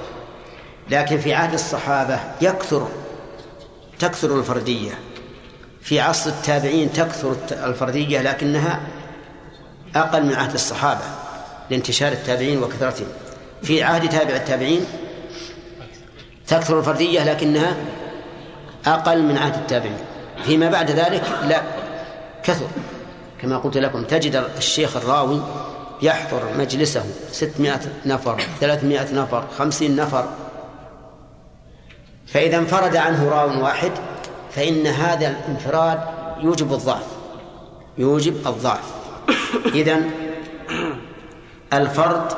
[0.91, 2.87] لكن في عهد الصحابة يكثر
[3.99, 4.91] تكثر الفردية
[5.81, 8.79] في عصر التابعين تكثر الفردية لكنها
[9.95, 11.01] أقل من عهد الصحابة
[11.69, 13.07] لانتشار التابعين وكثرتهم.
[13.63, 14.85] في عهد تابع التابعين
[16.47, 17.75] تكثر الفردية لكنها
[18.85, 19.97] أقل من عهد التابعين.
[20.45, 21.61] فيما بعد ذلك لا
[22.43, 22.67] كثر.
[23.41, 25.41] كما قلت لكم تجد الشيخ الراوي
[26.01, 30.29] يحضر مجلسه ستمائة نفر ثلاثمائة نفر خمسين نفر.
[32.33, 33.91] فإذا انفرد عنه راو واحد
[34.51, 35.99] فإن هذا الانفراد
[36.41, 37.05] يوجب الضعف.
[37.97, 38.83] يوجب الضعف.
[39.65, 40.11] إذن
[41.73, 42.33] الفرد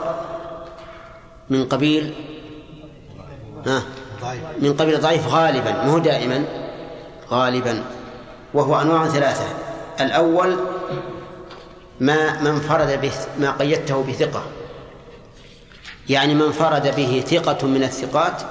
[1.49, 2.13] من قبيل
[3.65, 3.83] ها؟
[4.59, 6.45] من قبيل ضعيف غالبا مو دائما
[7.31, 7.83] غالبا
[8.53, 9.45] وهو أنواع ثلاثة.
[10.01, 10.57] الأول
[11.99, 14.43] ما من فرد به ما قيدته بثقة.
[16.09, 18.41] يعني من فرد به ثقة من الثقات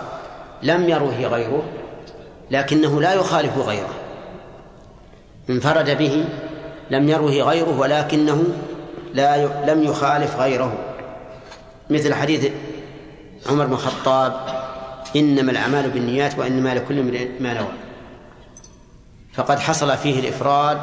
[0.63, 1.63] لم يروه غيره
[2.51, 3.95] لكنه لا يخالف غيره.
[5.51, 6.25] انفرد به
[6.91, 8.45] لم يروه غيره ولكنه
[9.15, 9.49] لا ي...
[9.67, 10.73] لم يخالف غيره.
[11.91, 12.53] مثل حديث
[13.51, 14.33] عمر بن الخطاب
[15.17, 17.73] إنما الأعمال بالنيات وإنما لكل امرئ ما نوى.
[19.33, 20.81] فقد حصل فيه الإفراد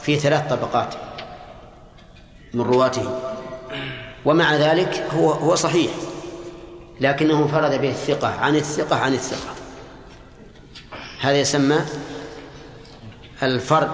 [0.00, 0.94] في ثلاث طبقات
[2.54, 3.18] من رواته.
[4.24, 5.90] ومع ذلك هو هو صحيح.
[7.00, 9.54] لكنه فرد به الثقة عن الثقة عن الثقة.
[11.20, 11.76] هذا يسمى
[13.42, 13.90] الفرد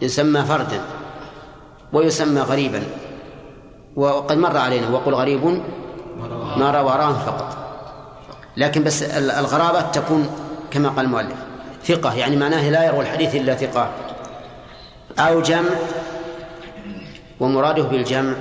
[0.00, 0.80] يسمى فردا
[1.92, 2.82] ويسمى غريبا
[3.96, 5.44] وقد مر علينا وقل غريب
[6.56, 7.56] ما روى وراه فقط.
[8.56, 10.30] لكن بس الغرابة تكون
[10.70, 11.36] كما قال المؤلف
[11.84, 13.90] ثقة يعني معناه لا يروي الحديث إلا ثقة.
[15.18, 15.70] أو جمع
[17.40, 18.34] ومراده بالجمع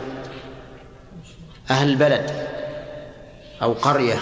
[1.70, 2.52] أهل البلد.
[3.62, 4.20] أو قرية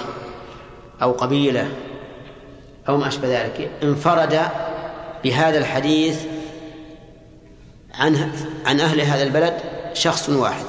[1.02, 1.72] أو قبيلة
[2.90, 4.40] أو ما أشبه ذلك انفرد
[5.24, 6.20] بهذا الحديث
[7.94, 8.32] عن
[8.66, 9.54] عن أهل هذا البلد
[9.94, 10.66] شخص واحد.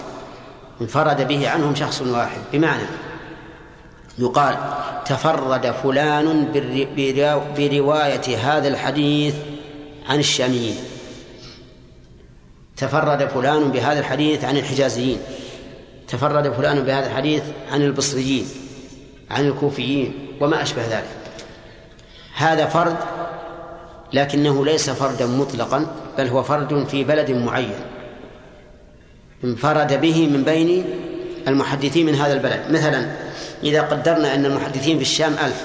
[0.81, 2.41] انفرد به عنهم شخص واحد.
[2.53, 2.83] بمعنى
[4.19, 4.57] يقال
[5.07, 6.53] تفرد فلان
[7.57, 9.35] برواية هذا الحديث
[10.09, 10.77] عن الشاميين.
[12.77, 15.19] تفرد فلان بهذا الحديث عن الحجازيين.
[16.09, 17.43] تفرد فلان بهذا الحديث
[17.73, 18.47] عن البصريين.
[19.31, 21.09] عن الكوفيين وما أشبه ذلك.
[22.35, 22.97] هذا فرد
[24.13, 25.87] لكنه ليس فردا مطلقا
[26.19, 27.75] بل هو فرد في بلد معين.
[29.45, 30.85] انفرد به من بين
[31.49, 32.71] المحدثين من هذا البلد.
[32.71, 33.11] مثلا
[33.63, 35.65] إذا قدرنا أن المحدثين في الشام ألف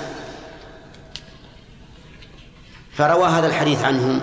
[2.93, 4.21] فروى هذا الحديث عنهم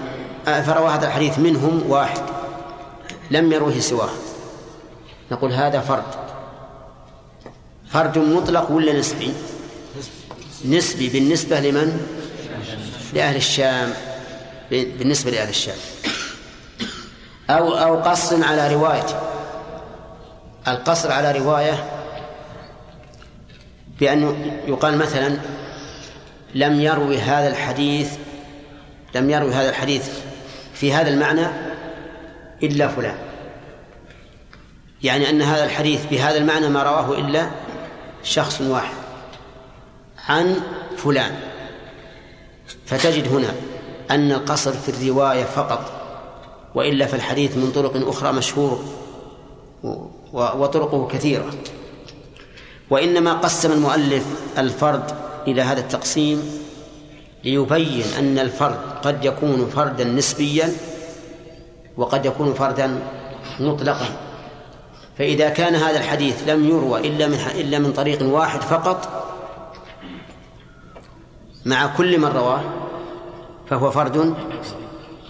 [0.49, 2.23] آه، فروى هذا الحديث منهم واحد
[3.31, 4.11] لم يروه سواه.
[5.31, 6.22] نقول هذا فرد.
[7.93, 9.33] فرد مطلق ولا نسبي؟
[10.69, 12.01] نسبي بالنسبة لمن؟
[13.15, 13.93] لأهل الشام.
[14.71, 15.77] بالنسبة لأهل الشام.
[17.51, 19.07] أو أو قص على رواية.
[20.69, 21.91] القصر على رواية
[24.01, 25.39] بأن يقال مثلا
[26.55, 28.11] لم يروي هذا الحديث
[29.15, 30.09] لم يروي هذا الحديث
[30.75, 31.47] في هذا المعنى
[32.63, 33.17] إلا فلان.
[35.03, 37.51] يعني أن هذا الحديث بهذا المعنى ما رواه إلا
[38.23, 38.95] شخص واحد
[40.29, 40.57] عن
[40.97, 41.41] فلان.
[42.87, 43.55] فتجد هنا
[44.11, 45.93] أن القصر في الرواية فقط
[46.75, 48.85] وإلا فالحديث من طرق أخرى مشهور
[50.33, 51.51] وطرقه كثيرة.
[52.91, 54.25] وإنما قسم المؤلف
[54.59, 55.15] الفرد
[55.47, 56.63] إلى هذا التقسيم
[57.45, 60.73] ليبين أن الفرد قد يكون فردا نسبيا
[61.97, 62.99] وقد يكون فردا
[63.61, 64.07] مطلقا.
[65.19, 69.29] فإذا كان هذا الحديث لم يروى إلا من إلا من طريق واحد فقط
[71.65, 72.61] مع كل من رواه
[73.71, 74.35] فهو فرد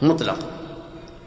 [0.02, 0.38] مطلق.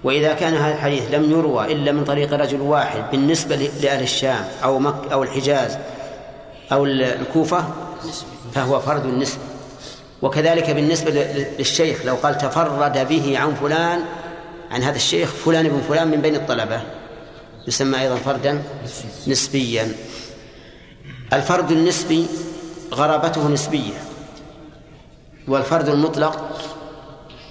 [0.03, 4.79] وإذا كان هذا الحديث لم يروى إلا من طريق رجل واحد بالنسبة لأهل الشام أو
[4.79, 5.77] مك أو الحجاز
[6.71, 7.65] أو الكوفة
[8.53, 9.41] فهو فرد نسبي
[10.21, 11.11] وكذلك بالنسبة
[11.59, 13.99] للشيخ لو قال تفرد به عن فلان
[14.71, 16.81] عن هذا الشيخ فلان بن فلان من بين الطلبة.
[17.67, 18.63] يسمى أيضا فردا
[19.27, 19.91] نسبيا.
[21.33, 22.25] الفرد النسبي
[22.93, 23.93] غرابته نسبية
[25.47, 26.59] والفرد المطلق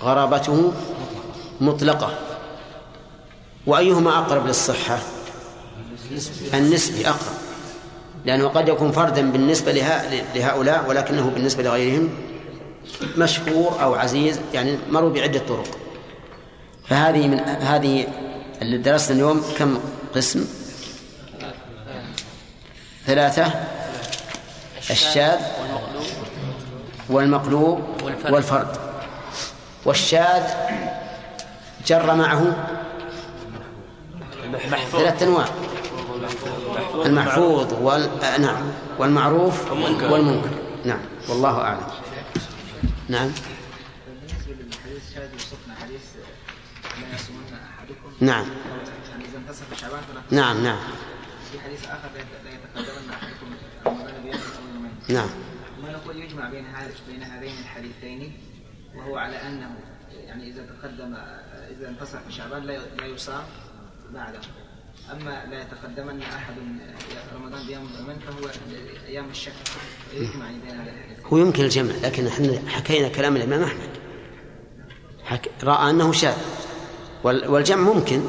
[0.03, 0.73] غرابته
[1.61, 2.19] مطلقة.
[3.67, 4.99] وأيهما أقرب للصحة؟
[6.55, 7.35] النسبي أقرب
[8.25, 9.73] لأنه قد يكون فردا بالنسبة
[10.35, 12.11] لهؤلاء ولكنه بالنسبة لغيرهم
[13.17, 15.79] مشهور أو عزيز يعني مروا بعدة طرق.
[16.89, 18.07] فهذه من هذه
[18.63, 19.79] اللي درسنا اليوم كم
[20.17, 20.47] قسم.
[23.07, 23.53] ثلاثة.
[24.91, 25.41] الشاذ
[27.09, 27.83] والمقلوب
[28.31, 28.77] والفرد.
[29.85, 30.43] والشاذ
[31.87, 32.67] جر معه
[34.93, 35.47] ثلاثة أنواع.
[37.05, 38.11] المحفوظ وال...
[38.41, 38.63] نعم.
[38.99, 40.51] والمعروف والمنكر.
[40.85, 41.01] نعم.
[41.29, 41.87] والله أعلم.
[43.09, 43.31] نعم.
[48.21, 48.47] نعم.
[49.55, 50.79] انتصف شعبان نعم نعم.
[51.53, 53.47] في حديث آخر لا يتقدمن أحدكم
[53.87, 55.29] رمضان بيوم أو يومين نعم.
[55.83, 58.33] ما نقول يجمع بين هذا بين هذين الحديثين؟
[58.97, 59.77] وهو على أنه
[60.13, 61.15] يعني إذا تقدم
[61.71, 63.45] إذا انتصف شعبان لا لا يصام
[64.15, 64.41] بعده.
[65.13, 66.55] أما لا يتقدمن أحد
[67.35, 68.51] رمضان بيوم يومين فهو
[69.07, 69.53] أيام الشك.
[70.15, 73.91] يجمع بين هذا الحديث هو يمكن الجمع لكن إحنا حكينا كلام الإمام أحمد.
[75.25, 75.51] حك...
[75.63, 76.37] رأى أنه شاذ.
[77.25, 77.49] وال...
[77.49, 78.23] والجمع ممكن.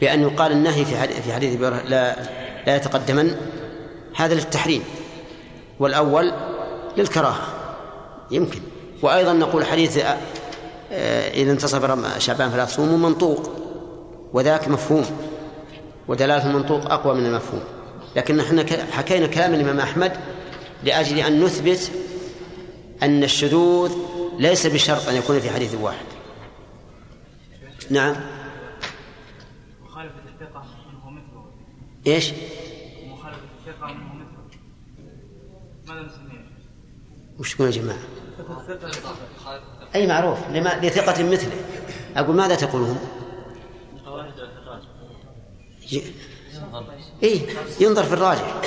[0.00, 2.16] بأن يقال النهي في حديث في حديث لا
[2.66, 3.36] لا يتقدمن.
[4.16, 4.82] هذا للتحريم.
[5.80, 6.32] والأول
[6.96, 7.46] للكراهة.
[8.30, 8.60] يمكن.
[9.02, 9.98] وأيضا نقول حديث
[10.92, 11.84] آه، إذا انتصف
[12.18, 13.50] شعبان فلا تصوموا منطوق.
[14.32, 15.04] وذاك مفهوم.
[16.08, 17.62] ودلالة المنطوق أقوى من المفهوم.
[18.16, 20.12] لكن نحن ك- حكينا كلام الإمام أحمد
[20.84, 21.90] لأجل أن نثبت
[23.02, 23.92] أن الشذوذ
[24.38, 26.06] ليس بشرط أن يكون في حديث واحد.
[27.90, 28.16] نعم.
[33.06, 34.26] مخالفة الثقة مثله
[35.88, 36.10] ماذا؟
[37.38, 37.98] وش تقول يا جماعة؟
[39.94, 41.56] أي معروف لما لثقة مثله.
[42.16, 42.98] أقول ماذا تقولون؟
[47.22, 47.42] إيه
[47.80, 48.60] ينظر في الراجح.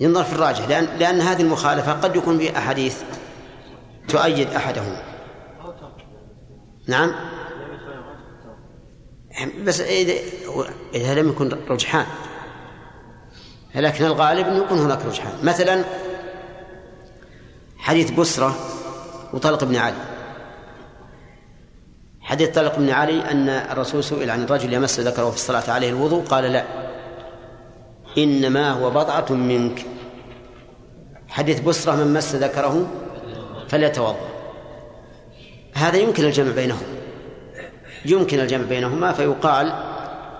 [0.00, 3.02] ينظر في الراجح لأن لأن هذه المخالفة قد يكون في أحاديث
[4.08, 5.02] تؤيد أحدهما
[6.88, 7.31] نعم؟
[9.64, 9.80] بس
[10.94, 12.06] إذا لم يكن رجحان.
[13.74, 15.32] لكن الغالب أنه يكون هناك رجحان.
[15.42, 15.84] مثلا
[17.78, 18.54] حديث بسرة
[19.32, 19.96] وطلق بن علي.
[22.20, 26.24] حديث طلق بن علي أن الرسول سئل عن الرجل يمس ذكره في الصلاة عليه الوضوء
[26.24, 26.64] قال لا.
[28.18, 29.86] إنما هو بضعة منك.
[31.28, 32.90] حديث بسرة من مس ذكره
[33.68, 34.28] فليتوضأ.
[35.74, 37.01] هذا يمكن الجمع بينهما
[38.04, 39.72] يمكن الجمع بينهما فيقال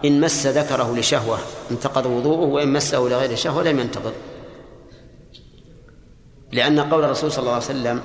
[0.05, 1.39] إن مس ذكره لشهوة
[1.71, 4.13] انتقض وضوءه وإن مسه لغير شهوة لم ينتقض.
[6.53, 8.01] لأن قول الرسول صلى الله عليه وسلم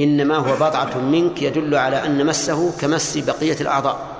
[0.00, 4.14] إنما هو بضعة منك يدل على أن مسه كمس بقية الأعضاء.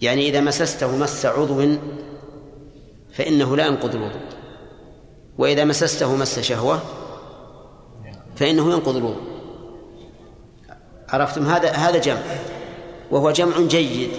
[0.00, 1.76] يعني إذا مسسته مس عضو
[3.12, 4.20] فإنه لا ينقض الوضوء.
[5.38, 6.80] وإذا مسسته مس شهوة
[8.36, 9.37] فإنه ينقض الوضوء.
[11.08, 12.22] عرفتم؟ هذا هذا جمع.
[13.10, 14.10] وهو جمع جيد.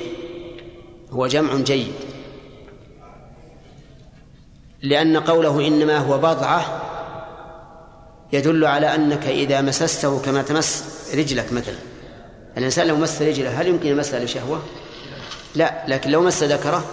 [1.11, 1.93] هو جمع جيد.
[4.81, 6.81] لأن قوله إنما هو بضعة
[8.33, 10.83] يدل على أنك إذا مسسته كما تمس
[11.15, 11.77] رجلك مثلا.
[12.57, 14.63] الإنسان لو مس رجله هل يمكن يمسها لشهوة؟
[15.55, 16.83] لا لكن لو مس ذكره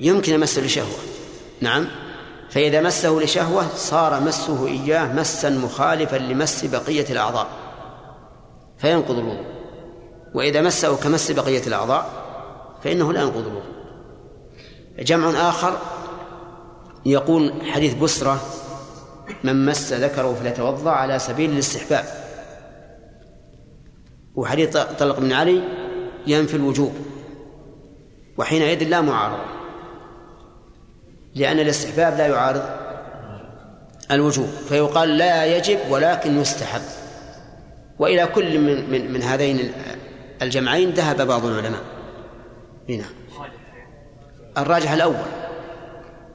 [0.00, 0.98] يمكن يمسه لشهوة.
[1.60, 1.86] نعم.
[2.50, 7.46] فإذا مسه لشهوة صار مسه إياه مسا مخالفا لمس بقية الأعضاء.
[8.84, 9.44] فينقض الوضوء.
[10.34, 12.10] وإذا مسه كمس بقية الأعضاء
[12.82, 13.74] فإنه لا ينقض الوضوء.
[14.98, 15.78] جمع آخر
[17.06, 18.40] يقول حديث بسرة
[19.44, 22.04] من مس ذكره فليتوضأ على سبيل الاستحباب.
[24.34, 25.62] وحديث طلق بن علي
[26.26, 26.92] ينفي الوجوب.
[28.38, 29.44] وحينئذ لا معارضة
[31.34, 32.62] لأن الاستحباب لا يعارض
[34.10, 37.03] الوجوب فيقال لا يجب ولكن يستحب.
[37.98, 39.72] وإلى كل من من, من هذين
[40.42, 41.82] الجمعين ذهب بعض العلماء.
[42.88, 43.04] هنا.
[44.58, 45.26] الراجح الأول.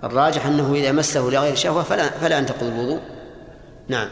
[0.03, 3.02] الراجح أنه إذا مسه لغير شهوة فلا فلا ينتقض الوضوء.
[3.90, 4.10] نعم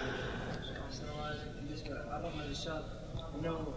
[1.56, 2.82] بالنسبة عرفنا للشاذ
[3.36, 3.74] انه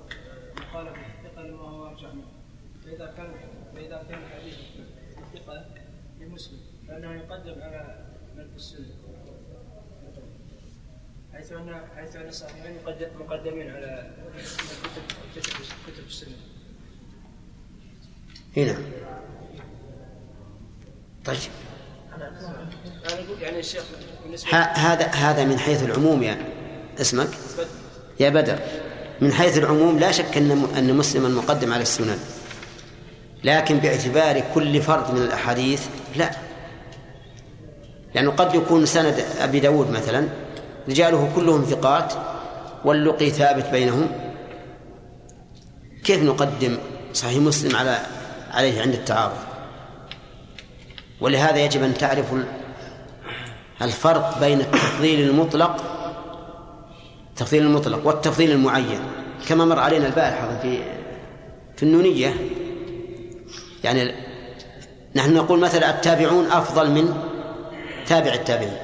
[0.57, 2.25] مخالف الثقه لما هو ارجح منه
[2.85, 3.35] فاذا كان
[3.75, 4.55] فاذا كان حديث
[5.19, 5.65] الثقه
[6.21, 8.07] لمسلم فانه يقدم على
[8.37, 8.87] من في السنة
[11.33, 12.77] حيث ان حيث ان الصحيحين
[13.21, 14.11] مقدمين على
[15.87, 16.37] كتب السنة.
[18.57, 18.79] هنا
[21.25, 21.39] طيب.
[22.17, 22.33] أنا
[23.05, 23.83] أقول يعني الشيخ
[24.55, 26.45] هذا هذا من حيث العموم يعني.
[27.01, 27.29] اسمك؟
[28.21, 28.59] يا بدر.
[29.21, 32.19] من حيث العموم لا شك أن أن مسلما مقدم على السنن.
[33.45, 35.87] لكن باعتبار كل فرد من الأحاديث
[36.17, 36.31] لا.
[38.15, 40.29] لأنه قد يكون سند أبي داود مثلا.
[40.89, 42.13] رجاله كلهم ثقات
[42.85, 44.09] واللقي ثابت بينهم.
[46.05, 46.79] كيف نقدم
[47.15, 47.99] صحيح مسلم على
[48.51, 49.37] عليه عند التعارض؟
[51.21, 52.27] ولهذا يجب أن تعرف
[53.83, 55.77] الفرق بين التفضيل المطلق
[57.31, 59.01] التفضيل المطلق والتفضيل المعين.
[59.49, 60.79] كما مر علينا البارحة في
[61.77, 62.35] في النونية.
[63.85, 64.15] يعني
[65.17, 67.15] نحن نقول مثلا التابعون أفضل من
[68.07, 68.77] تابع التابعين.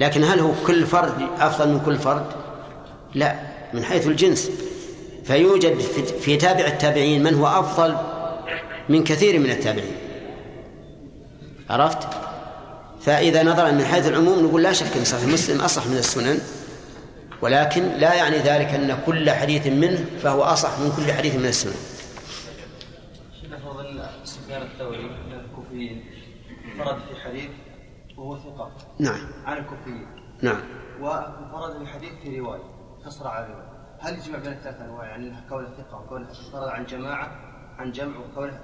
[0.00, 2.26] لكن هل هو كل فرد أفضل من كل فرد؟
[3.14, 3.36] لا
[3.74, 4.50] من حيث الجنس.
[5.24, 5.78] فيوجد
[6.20, 7.96] في تابع التابعين من هو أفضل
[8.88, 9.96] من كثير من التابعين.
[11.70, 12.08] عرفت؟
[13.00, 16.38] فإذا نظرا من حيث العموم نقول لا شك أن صحيح مسلم أصح من السنن
[17.42, 21.74] ولكن لا يعني ذلك أن كل حديث منه فهو أصح من كل حديث من السنن.
[24.24, 25.10] سفيان الثوري
[25.50, 26.04] الكوفيين
[26.78, 27.15] فرد في
[28.26, 28.70] وهو ثقة.
[28.98, 29.20] نعم.
[29.44, 30.06] عن الكوفيين
[30.42, 30.60] نعم.
[31.00, 32.62] وانفرد بحديث في رواية
[33.06, 37.30] كسر على رواية هل يجمع بين الثلاث أنواع؟ يعني كونه ثقة وكونه فرد عن جماعة
[37.78, 38.60] عن جمع وكونه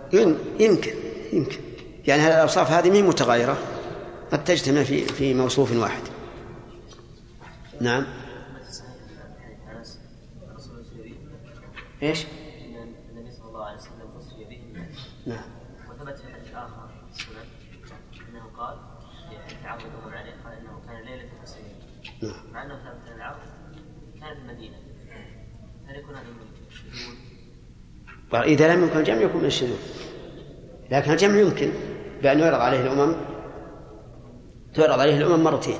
[0.60, 0.94] يمكن
[1.32, 1.60] يمكن.
[2.06, 3.58] يعني الأوصاف هذه هي متغايرة؟
[4.32, 6.02] قد تجتمع في في موصوف واحد.
[7.80, 8.06] نعم.
[12.02, 12.26] إيش؟
[13.10, 14.88] النبي صلى الله عليه وسلم أسري به
[15.26, 15.44] نعم
[15.90, 17.62] وثبت في حديث آخر في السنن
[18.28, 18.78] أنه قال
[19.30, 21.64] في حديث عرض الأمر عليه قال أنه كان ليلة الحسين
[22.22, 23.38] نعم مع أنه ثبت أن العرض
[24.20, 24.76] كان في المدينة
[25.86, 27.16] هل يكون هذا من الشذوذ؟
[28.34, 29.76] إذا لم يكن الجمع يكون من الشذوذ.
[30.90, 31.72] لكن الجمع يمكن
[32.22, 33.14] بأن يعرض عليه الأمم
[34.74, 35.78] تعرض عليه الأمم مرتين.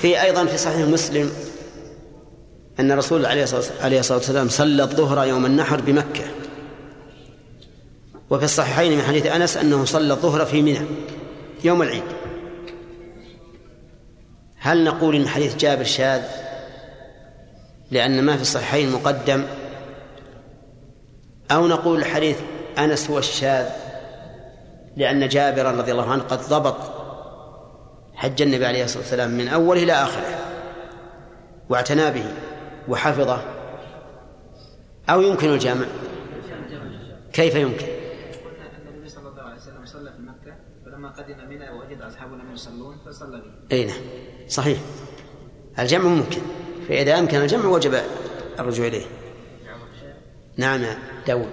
[0.00, 1.30] في أيضا في صحيح مسلم
[2.80, 6.24] أن الرسول عليه الصلاة والسلام صلى الظهر يوم النحر بمكة.
[8.30, 10.80] وفي الصحيحين من حديث أنس أنه صلى الظهر في منى
[11.64, 12.02] يوم العيد.
[14.58, 16.22] هل نقول إن حديث جابر شاذ؟
[17.90, 19.44] لأن ما في الصحيحين مقدم
[21.50, 22.38] أو نقول حديث
[22.78, 23.66] أنس هو الشاذ
[24.96, 26.76] لأن جابر رضي الله عنه قد ضبط
[28.14, 30.38] حج النبي عليه الصلاة والسلام من أوله إلى آخره
[31.68, 32.24] واعتنى به
[32.88, 33.42] وحفظه.
[35.10, 35.86] أو يمكن الجمع
[37.32, 37.86] كيف يمكن؟
[38.88, 41.36] النبي صلى الله عليه وسلم صلى في مكة فلما قدم
[42.54, 43.42] يصلون فصلى
[43.72, 43.96] أي نعم.
[44.48, 44.78] صحيح.
[45.78, 46.40] الجمع ممكن.
[46.88, 48.00] فإذا أمكن الجمع وجب
[48.58, 49.06] الرجوع إليه.
[50.56, 50.96] نعم يا
[51.26, 51.50] داود.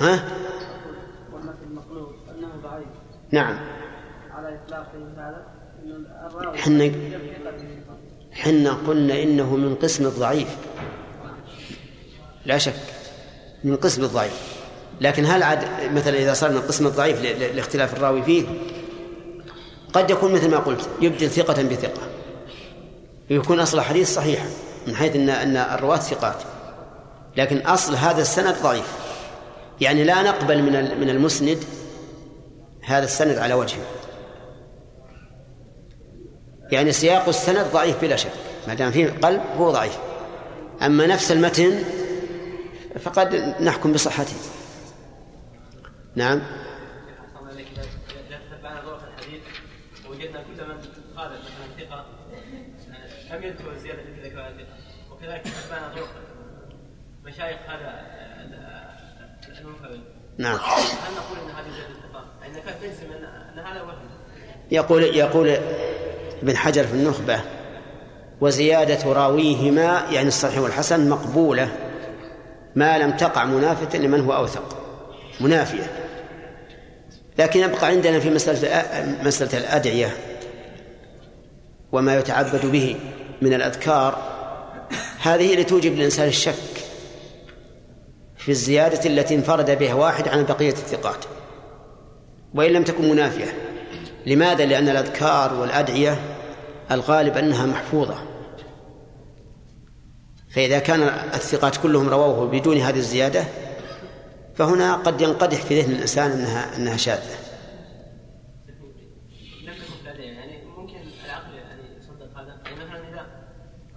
[0.00, 0.24] ها؟
[3.30, 3.58] نعم.
[4.30, 5.46] على اطلاقه هذا
[6.54, 6.92] حنا.
[8.32, 10.56] حنا قلنا إنه من قسم الضعيف.
[12.46, 12.74] لا شك.
[13.64, 14.64] من قسم الضعيف.
[15.00, 17.22] لكن هل عاد مثلا إذا صار من قسم الضعيف
[17.54, 18.46] لاختلاف الراوي فيه؟
[19.92, 22.13] قد يكون مثل ما قلت يبدل ثقة بثقة.
[23.30, 24.46] ويكون أصل الحديث صحيحا
[24.86, 26.42] من حيث أن أن الرواة ثقات.
[27.36, 28.92] لكن أصل هذا السند ضعيف.
[29.80, 31.64] يعني لا نقبل من من المسند
[32.82, 33.84] هذا السند على وجهه
[36.72, 38.32] يعني سياق السند ضعيف بلا شك
[38.68, 39.98] ما دام فيه قلب هو ضعيف.
[40.82, 41.84] أما نفس المتن
[43.00, 44.36] فقد نحكم بصحته.
[46.16, 47.66] نعم أحسن عليك
[48.28, 49.42] إذا تتبعنا ظروف الحديث
[50.06, 50.82] ووجدنا كل من
[51.16, 52.06] خالف مثلا ثقة
[52.92, 54.76] آه، لم يذكر زيادة في ذكر الثقة
[55.12, 56.08] وكذلك تتبعنا ظروف
[57.24, 60.00] مشايخ هذا آه، المنفرد
[60.38, 60.54] نعم.
[60.54, 60.60] هل
[61.16, 63.12] نقول أن هذه تجزم
[63.52, 63.94] أن هذا وهم
[64.70, 65.56] يقول يقول
[66.42, 67.40] ابن حجر في النخبة
[68.40, 71.68] وزيادة راويهما يعني الصحيح والحسن مقبولة
[72.74, 74.76] ما لم تقع منافة لمن هو أوثق.
[75.40, 75.90] منافية.
[77.38, 78.84] لكن يبقى عندنا في مسألة
[79.22, 80.16] مسألة الأدعية
[81.92, 82.96] وما يتعبد به
[83.42, 84.18] من الأذكار.
[85.22, 86.73] هذه اللي توجب للإنسان الشك.
[88.44, 91.24] في الزيادة التي انفرد بها واحد عن بقية الثقات.
[92.54, 93.54] وإن لم تكن منافية.
[94.26, 96.18] لماذا؟ لأن الأذكار والأدعية
[96.90, 98.14] الغالب أنها محفوظة.
[100.50, 101.02] فإذا كان
[101.34, 103.44] الثقات كلهم رووه بدون هذه الزيادة
[104.54, 107.36] فهنا قد ينقدح في ذهن الإنسان أنها أنها شاذة.
[109.62, 113.26] لم تكن في الأدعية يعني ممكن العقل يعني يصدق هذا يعني مثلا إذا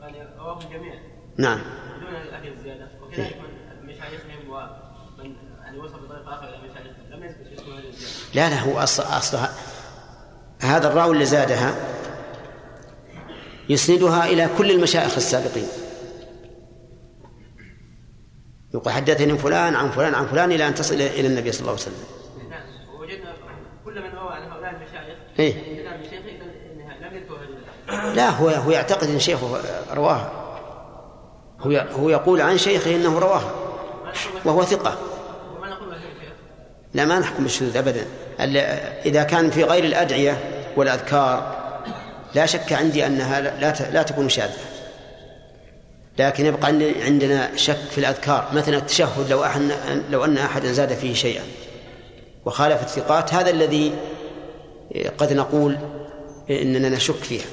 [0.01, 0.93] يعني رواه الجميع
[1.37, 1.59] نعم
[1.97, 7.59] بدون هذه الزيادة وكذلك من مشايخهم ومن يعني وصل بطريقة أخرى إلى مشايخهم لم يثبت
[7.59, 9.53] اسم هذه الزيادة لا لا هو أصل أصلها
[10.61, 11.75] هذا الراوي اللي زادها
[13.69, 15.67] يسندها إلى كل المشايخ السابقين.
[18.73, 21.81] يقول حدثني فلان عن فلان عن فلان إلى أن تصل إلى النبي صلى الله عليه
[21.81, 22.03] وسلم.
[22.99, 23.33] ووجدنا
[23.85, 25.17] كل من روى عن هؤلاء المشايخ
[28.15, 29.61] لا هو هو يعتقد أن شيخه
[29.93, 30.31] رواها.
[31.59, 33.51] هو هو يقول عن شيخه أنه رواها
[34.45, 34.79] وهو شيخ
[36.93, 38.01] لا ما نحكم بالشذوذ أبدا.
[38.01, 38.26] ال-
[39.05, 40.37] إذا كان في غير الأدعية
[40.75, 41.57] والأذكار
[42.35, 44.57] لا شك عندي أنها لا لا تكون شاذة.
[46.19, 46.67] لكن يبقى
[47.05, 48.49] عندنا شك في الأذكار.
[48.53, 49.61] مثلا التشهد لو أحد
[50.09, 51.43] لو أن أحدا زاد فيه شيئا
[52.45, 53.93] وخالف الثقات هذا الذي
[55.17, 55.77] قد نقول
[56.49, 57.45] إننا نشك فيها.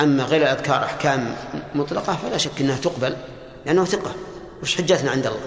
[0.00, 1.34] أما غير الأذكار أحكام
[1.74, 3.16] مطلقة فلا شك أنها تقبل
[3.66, 4.14] لأنه ثقة.
[4.62, 5.40] وش حجتنا عند الله؟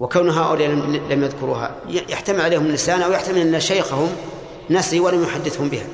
[0.00, 1.76] وكون هؤلاء لم يذكروها.
[1.88, 4.08] يحتمل عليهم اللسان أو يحتمل أن شيخهم
[4.70, 5.86] نسي ولم يحدثهم بها.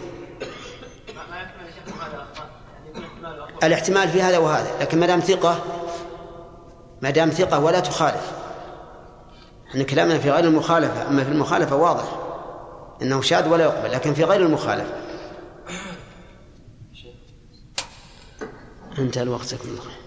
[3.62, 5.64] الاحتمال في هذا وهذا لكن ما دام ثقة
[7.02, 8.32] ما دام ثقة ولا تخالف.
[9.70, 12.04] إحنا كلامنا في غير المخالفة أما في المخالفة واضح
[13.02, 14.94] أنه شاذ ولا يقبل لكن في غير المخالفة.
[18.98, 20.00] انتهى الوقت الله خير.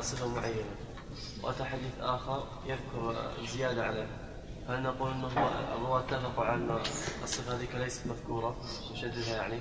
[0.00, 0.64] صفة معينة.
[1.42, 3.16] وأتى حديث آخر يذكر
[3.54, 4.06] زيادة عليه.
[4.68, 5.26] هل نقول أنه
[5.76, 6.78] الرواة اتفقوا على أن
[7.22, 8.56] الصفة هذيك ليست مذكورة؟
[8.92, 9.60] نشددها يعني.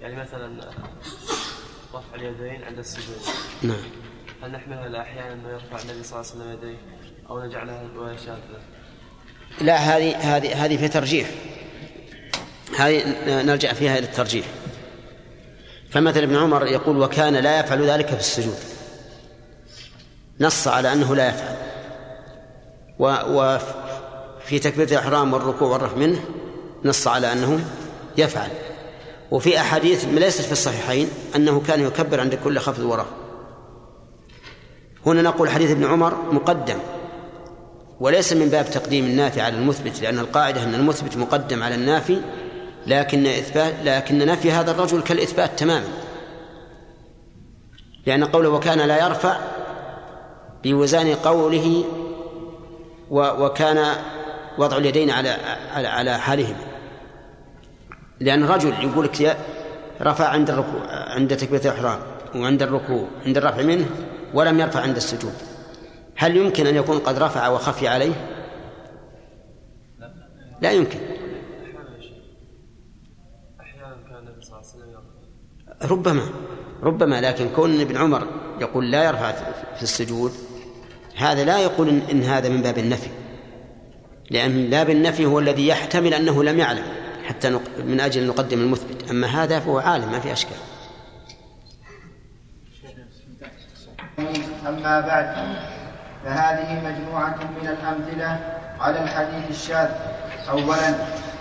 [0.00, 0.60] يعني مثلا
[1.94, 3.20] رفع اليدين عند السجود.
[3.62, 3.82] نعم.
[4.42, 6.78] هل نحملها على أحيانا أنه يرفع النبي صلى الله عليه وسلم يديه
[7.30, 8.60] أو نجعلها رواية شاذة
[9.60, 11.30] لا هذه هذه هذه في ترجيح.
[12.78, 13.02] هذه
[13.42, 14.46] نرجع فيها إلى الترجيح.
[15.90, 18.75] فمثل ابن عمر يقول وكان لا يفعل ذلك في السجود.
[20.40, 21.56] نص على أنه لا يفعل.
[22.98, 26.20] وفي تكبيرة الإحرام والركوع والرفع منه
[26.84, 27.64] نص على أنه
[28.18, 28.48] يفعل.
[29.30, 33.10] وفي أحاديث ليست في الصحيحين أنه كان يكبر عند كل خفض ورفع.
[35.06, 36.78] هنا نقول حديث ابن عمر مقدم
[38.00, 42.20] وليس من باب تقديم النافي على المثبت لأن القاعدة أن المثبت مقدم على النافي
[42.86, 45.88] لكن إثبات لكن نفي هذا الرجل كالإثبات تماما.
[48.06, 49.38] لأن قوله وكان لا يرفع
[50.66, 51.84] بوزان قوله
[53.10, 53.96] وكان
[54.58, 55.28] وضع اليدين على
[55.72, 56.64] على على حالهما.
[58.20, 59.36] لأن رجل يقول لك
[60.00, 61.98] رفع عند الركوع عند تكبيرة الإحرام
[62.34, 63.86] وعند الركوع عند الرفع منه
[64.34, 65.34] ولم يرفع عند السجود.
[66.16, 68.14] هل يمكن أن يكون قد رفع وخفي عليه؟
[70.60, 70.98] لا يمكن.
[75.82, 76.22] ربما
[76.82, 78.26] ربما لكن كون ابن عمر
[78.60, 79.32] يقول لا يرفع
[79.76, 80.32] في السجود
[81.16, 83.10] هذا لا يقول إن, هذا من باب النفي.
[84.30, 86.84] لأن باب النفي هو الذي يحتمل أنه لم يعلم
[87.26, 87.58] حتى.
[87.84, 89.10] من أجل أن نقدم المثبت.
[89.10, 90.56] أما هذا فهو عالم ما في أشكال.
[94.68, 95.56] أما بعد
[96.24, 98.40] فهذه مجموعة من الأمثلة
[98.80, 99.88] على الحديث الشاذ.
[100.48, 100.94] أولا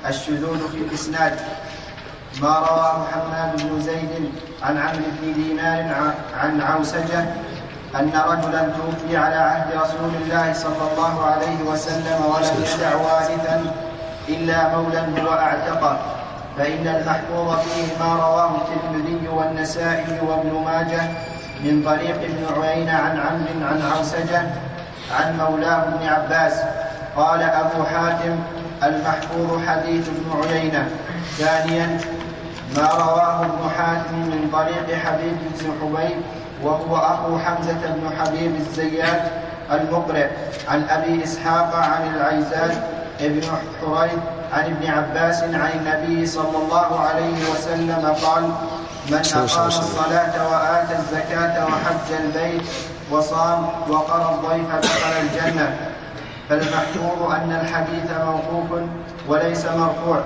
[0.07, 1.39] الشذوذ في الإسناد.
[2.41, 4.31] ما رواه حماد بن زيد
[4.61, 7.25] عن عمرو بن دينار عن عوسجة
[7.99, 13.61] أن رجلا توفي على عهد رسول الله صلى الله عليه وسلم ولم يدع وارثا
[14.29, 15.97] إلا مولا هو أعتقه
[16.57, 21.01] فإن المحفوظ فيه ما رواه الترمذي والنسائي وابن ماجه
[21.63, 24.41] من طريق ابن عيينة عن عمرو عن عوسجة
[25.19, 26.61] عن مولاه ابن عباس.
[27.15, 28.39] قال أبو حاتم
[28.83, 30.87] المحفوظ حديث ابن عيينة.
[31.37, 31.97] ثانيا
[32.77, 36.17] ما رواه ابن حاتم من طريق حبيب بن حبيب
[36.65, 39.21] وهو أخو حمزة بن حبيب الزيات
[39.71, 40.27] المقرئ
[40.69, 42.71] عن أبي إسحاق عن العيزاج
[43.21, 43.41] ابن
[43.81, 44.19] حريث
[44.53, 48.43] عن ابن عباس عن النبي صلى الله عليه وسلم قال
[49.09, 52.61] من أقام الصلاة وآتى الزكاة وحج البيت
[53.11, 55.75] وصام وقرى الضيف دخل الجنة
[56.49, 58.81] فالمحفوظ أن الحديث موقوف
[59.27, 60.19] وليس مرفوع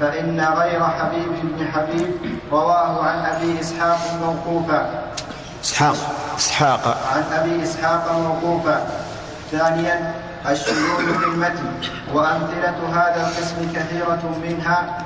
[0.00, 2.10] فإن غير حبيب بن حبيب
[2.52, 5.05] رواه عن أبي إسحاق موقوفا.
[5.66, 5.96] إسحاق.
[6.38, 6.96] إسحاق.
[7.14, 8.86] عن أبي إسحاق موقوفا.
[9.52, 10.14] ثانيا
[10.50, 11.66] الشذوذ في المتن
[12.14, 14.98] وأمثلة هذا القسم كثيرة منها.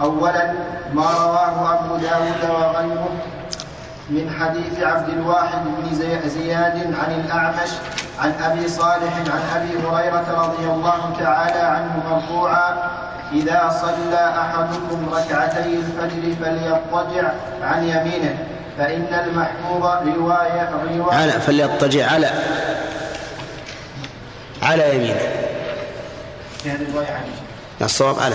[0.00, 0.52] أولا
[0.94, 3.08] ما رواه أبو داود وغيره
[4.10, 7.70] من حديث عبد الواحد بن زي- زياد عن الأعمش
[8.20, 12.90] عن أبي صالح عن أبي هريرة رضي الله تعالى عنه مرفوعا
[13.32, 17.28] إذا صلى أحدكم ركعتي الفجر فليضطجع
[17.62, 18.38] عن يمينه.
[18.78, 22.30] فإن المحفوظ رواية رواية على فليضطجع على.
[24.62, 25.20] على يمينه.
[26.66, 27.06] يعني رواية
[27.80, 28.34] الصواب على.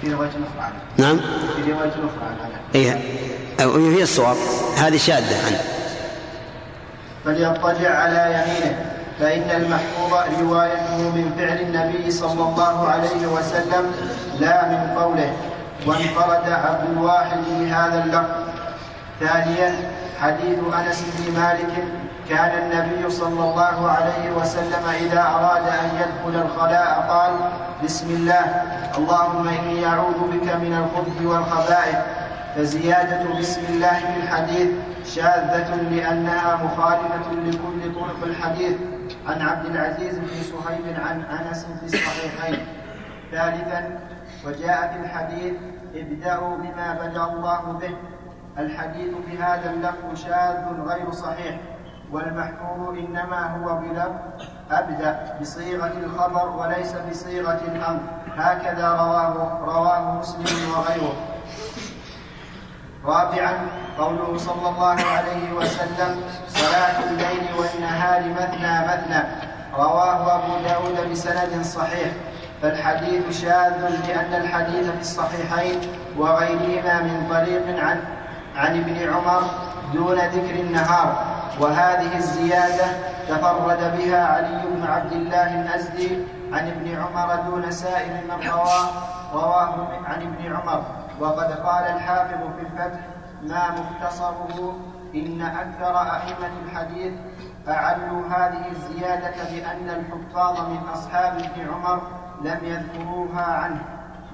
[0.00, 1.20] في رواية أخرى عنه نعم.
[1.56, 2.98] في رواية أخرى عنه أي
[3.64, 4.36] أو هي الصواب.
[4.76, 5.60] هذه شاذة عنه.
[7.24, 8.90] فليضطجع على يمينه.
[9.20, 13.92] فإن المحفوظ روايته من فعل النبي صلى الله عليه وسلم
[14.40, 15.32] لا من قوله.
[15.86, 18.44] وانفرد عبد الواحد بهذا اللفظ.
[19.24, 19.70] ثانيا
[20.20, 21.74] حديث أنس بن مالك
[22.28, 27.32] كان النبي صلى الله عليه وسلم إذا أراد أن يدخل الخلاء قال
[27.84, 28.44] بسم الله
[28.98, 31.98] اللهم إني أعوذ بك من الخبث والخبائث.
[32.56, 34.68] فزيادة بسم الله في الحديث
[35.04, 38.76] شاذة لأنها مخالفة لكل طرق الحديث.
[39.26, 42.66] عن عبد العزيز بن صهيب عن أنس في الصحيحين.
[43.32, 43.98] ثالثا
[44.46, 45.54] وجاء في الحديث
[45.94, 47.94] ابدأوا بما بدأ الله به.
[48.58, 51.56] الحديث بهذا اللفظ شاذ غير صحيح
[52.12, 58.00] والمحفوظ إنما هو بلفظ أبدأ بصيغة الخبر وليس بصيغة الأمر.
[58.36, 61.14] هكذا رواه رواه مسلم وغيره.
[63.04, 63.52] رابعا
[63.98, 69.22] قوله صلى الله عليه وسلم صلاة الليل والنهار مثنى مثنى
[69.76, 72.12] رواه أبو داود بسند صحيح.
[72.62, 75.80] فالحديث شاذ لأن الحديث في الصحيحين
[76.18, 78.00] وغيرهما من طريق عن
[78.56, 79.42] عن ابن عمر
[79.94, 81.24] دون ذكر النهار
[81.60, 82.86] وهذه الزيادة
[83.28, 88.88] تفرد بها علي بن عبد الله الأزدي عن ابن عمر دون سائر من رواه
[89.32, 90.82] رواه عن ابن عمر.
[91.20, 93.00] وقد قال الحافظ في الفتح
[93.42, 94.76] ما مختصره
[95.14, 97.12] إن أكثر أئمة الحديث
[97.68, 102.02] أعلوا هذه الزيادة بأن الحفاظ من أصحاب ابن عمر
[102.42, 103.82] لم يذكروها عنه.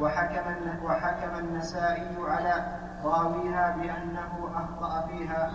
[0.00, 2.64] وحكم وحكم النسائي على
[3.04, 5.52] راويها بأنه أخطأ فيها.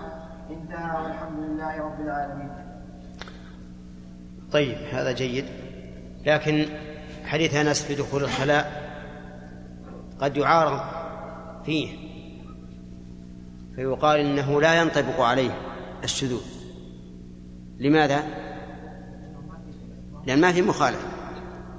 [0.50, 2.52] انتهى والحمد لله رب العالمين.
[4.52, 5.46] طيب هذا جيد.
[6.26, 6.66] لكن
[7.26, 8.86] حديث أنس في دخول الخلاء
[10.20, 10.82] قد يعارض
[11.66, 11.90] فيه
[13.76, 15.52] فيقال إنه لا ينطبق عليه
[16.04, 16.46] الشذوذ.
[17.78, 18.24] لماذا؟
[20.26, 21.08] لأن ما في مخالفة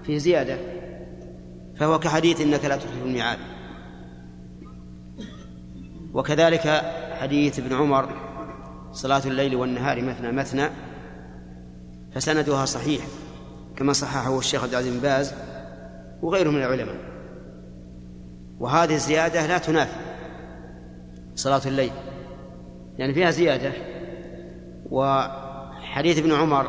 [0.03, 0.59] فيه زيادة
[1.77, 3.56] فهو كحديث إنك لا تخلف الميعاد.
[6.17, 6.83] وكذلك
[7.21, 8.09] حديث ابن عمر
[8.93, 10.69] صلاة الليل والنهار مثنى مثنى
[12.15, 13.03] فسندها صحيح
[13.77, 15.35] كما صححه الشيخ عبد العزيز بن باز
[16.23, 16.97] وغيره من العلماء.
[18.61, 19.97] وهذه الزيادة لا تنافي
[21.35, 21.93] صلاة الليل
[22.99, 23.73] يعني فيها زيادة.
[24.91, 26.67] وحديث ابن عمر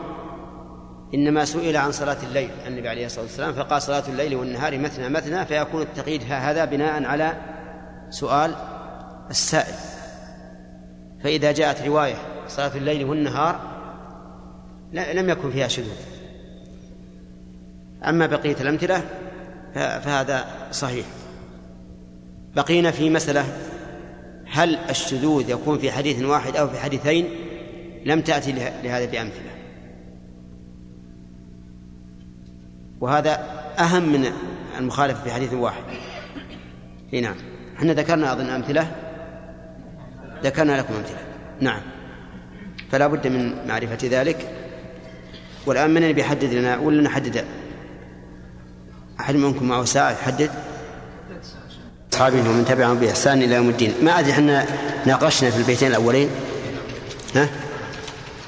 [1.14, 5.46] إنما سئل عن صلاة الليل النبي عليه الصلاة والسلام فقال صلاة الليل والنهار مثنى مثنى
[5.46, 7.34] فيكون التقييد هذا بناء على
[8.10, 8.77] سؤال
[9.30, 9.76] السائل.
[11.24, 12.16] فإذا جاءت رواية
[12.48, 13.60] صلاة الليل والنهار
[14.94, 15.98] لم يكن فيها شذوذ.
[18.04, 19.02] أما بقية الأمثلة
[19.74, 21.06] فهذا صحيح.
[22.56, 23.46] بقينا في مسألة
[24.46, 27.30] هل الشذوذ يكون في حديث واحد أو في حديثين؟
[28.06, 28.52] لم تأتي
[28.84, 29.52] لهذا بأمثلة
[33.02, 33.32] وهذا
[33.80, 34.32] أهم من
[34.78, 35.84] المخالفة في حديث واحد.
[37.14, 37.36] نعم.
[37.78, 38.92] إحنا ذكرنا أظن أمثلة.
[40.44, 41.20] ذكرنا لكم أمثلة.
[41.62, 41.82] نعم.
[42.92, 44.50] فلا بد من معرفة ذلك.
[45.66, 47.46] والآن من اللي بيحدد لنا؟ ولا نحدد
[49.20, 50.50] أحد منكم معه ساعة يحدد؟
[52.14, 53.94] أصحابه ومن تبعهم بإحسان إلى يوم الدين.
[54.04, 54.66] ما أدري إحنا
[55.06, 56.30] ناقشنا في البيتين الأولين.
[57.36, 57.50] ها؟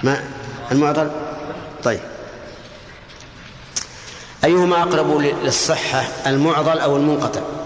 [0.04, 0.24] ما؟
[0.72, 1.12] المعضل
[1.84, 2.00] طيب.
[4.44, 7.59] أيهما أقرب للصحة المعضل أو المنقطع المنقطع؟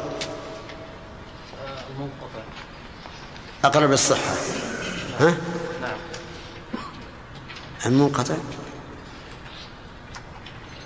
[3.65, 4.33] أقرب للصحة.
[5.19, 5.35] ها؟
[5.81, 5.97] نعم
[7.85, 8.33] المنقطع؟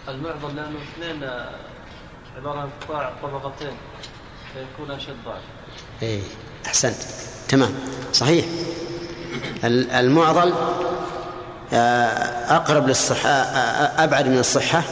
[0.08, 1.24] المعضل لأنه اثنين
[2.38, 3.72] عبارة عن قطاع طبقتين
[4.54, 5.42] فيكون أشد ضعف.
[6.02, 6.22] إيه
[6.68, 6.96] أحسنت.
[7.50, 7.74] تمام.
[8.14, 8.46] صحيح.
[9.64, 10.54] ال- المعضل
[11.74, 11.76] آه،
[12.56, 14.84] أقرب للصحة آه، أبعد من الصحة.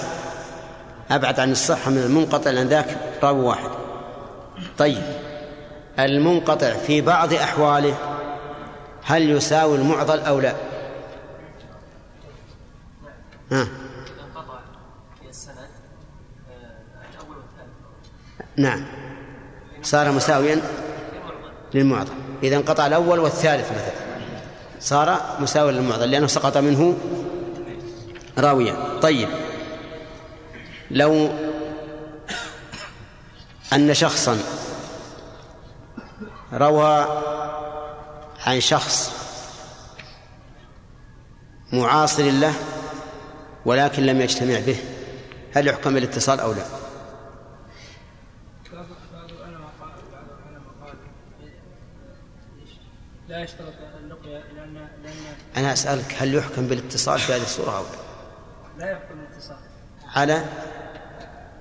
[1.11, 3.69] أبعد عن الصحة من المنقطع لأن ذاك راوي واحد.
[4.77, 5.03] طيب.
[5.99, 7.97] المنقطع في بعض أحواله
[9.03, 10.55] هل يساوي المعضل أو لا؟
[13.51, 13.67] ها؟
[18.57, 18.85] نعم.
[19.83, 20.61] صار مساويا
[21.73, 22.13] للمعضل.
[22.43, 24.05] إذا انقطع الأول والثالث مثلا.
[24.79, 26.97] صار مساويا للمعضل لأنه سقط منه
[28.37, 28.99] راويا.
[29.01, 29.29] طيب.
[30.91, 31.29] لو
[33.73, 34.37] أن شخصا
[36.55, 37.05] روى
[38.45, 39.11] عن شخص
[41.73, 42.53] معاصر له
[43.65, 44.77] ولكن لم يجتمع به.
[45.53, 46.63] هل يحكم الاتصال أو لا؟
[53.27, 53.73] لا يشترط
[54.03, 55.13] اللقيا لأن, لأن
[55.57, 59.57] أنا أسألك هل يحكم بالاتصال في هذه الصورة أو لا؟ لا يحكم الاتصال
[60.15, 60.45] على؟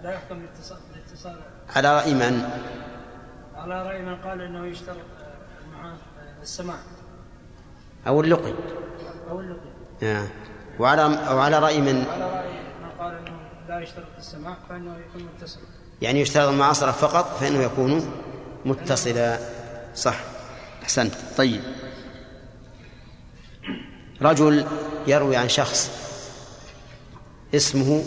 [0.02, 0.46] لا يحكم
[0.94, 1.40] الاتصال
[1.76, 2.50] على رأي من؟
[3.64, 4.96] على راي من قال إنه يشترط
[5.72, 5.92] مع
[6.42, 6.76] السماع.
[8.06, 8.54] أو اللقي
[9.30, 9.72] أو اللقيا
[10.02, 10.26] آه.
[10.78, 13.32] وعلى أو على رأي من؟ على رأي من قال إنه
[13.68, 15.62] لا يشترط السماع فإنه يكون متصلا.
[16.02, 18.12] يعني يشترط المعاصرة فقط فإنه يكون
[18.64, 19.38] متصلا.
[19.94, 20.20] صح.
[20.82, 21.14] أحسنت.
[21.36, 21.62] طيب.
[24.22, 24.66] رجل
[25.06, 25.90] يروي عن شخص
[27.54, 28.04] اسمه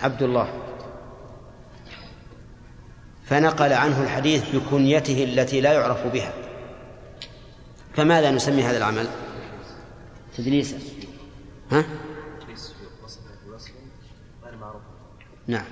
[0.00, 0.63] عبد الله.
[3.24, 6.32] فنقل عنه الحديث بكنيته التي لا يعرف بها.
[7.94, 9.08] فماذا نسمي هذا العمل؟
[10.36, 10.78] تدليسا
[11.70, 11.84] ها؟
[14.44, 14.82] غير معروف.
[15.46, 15.64] نعم.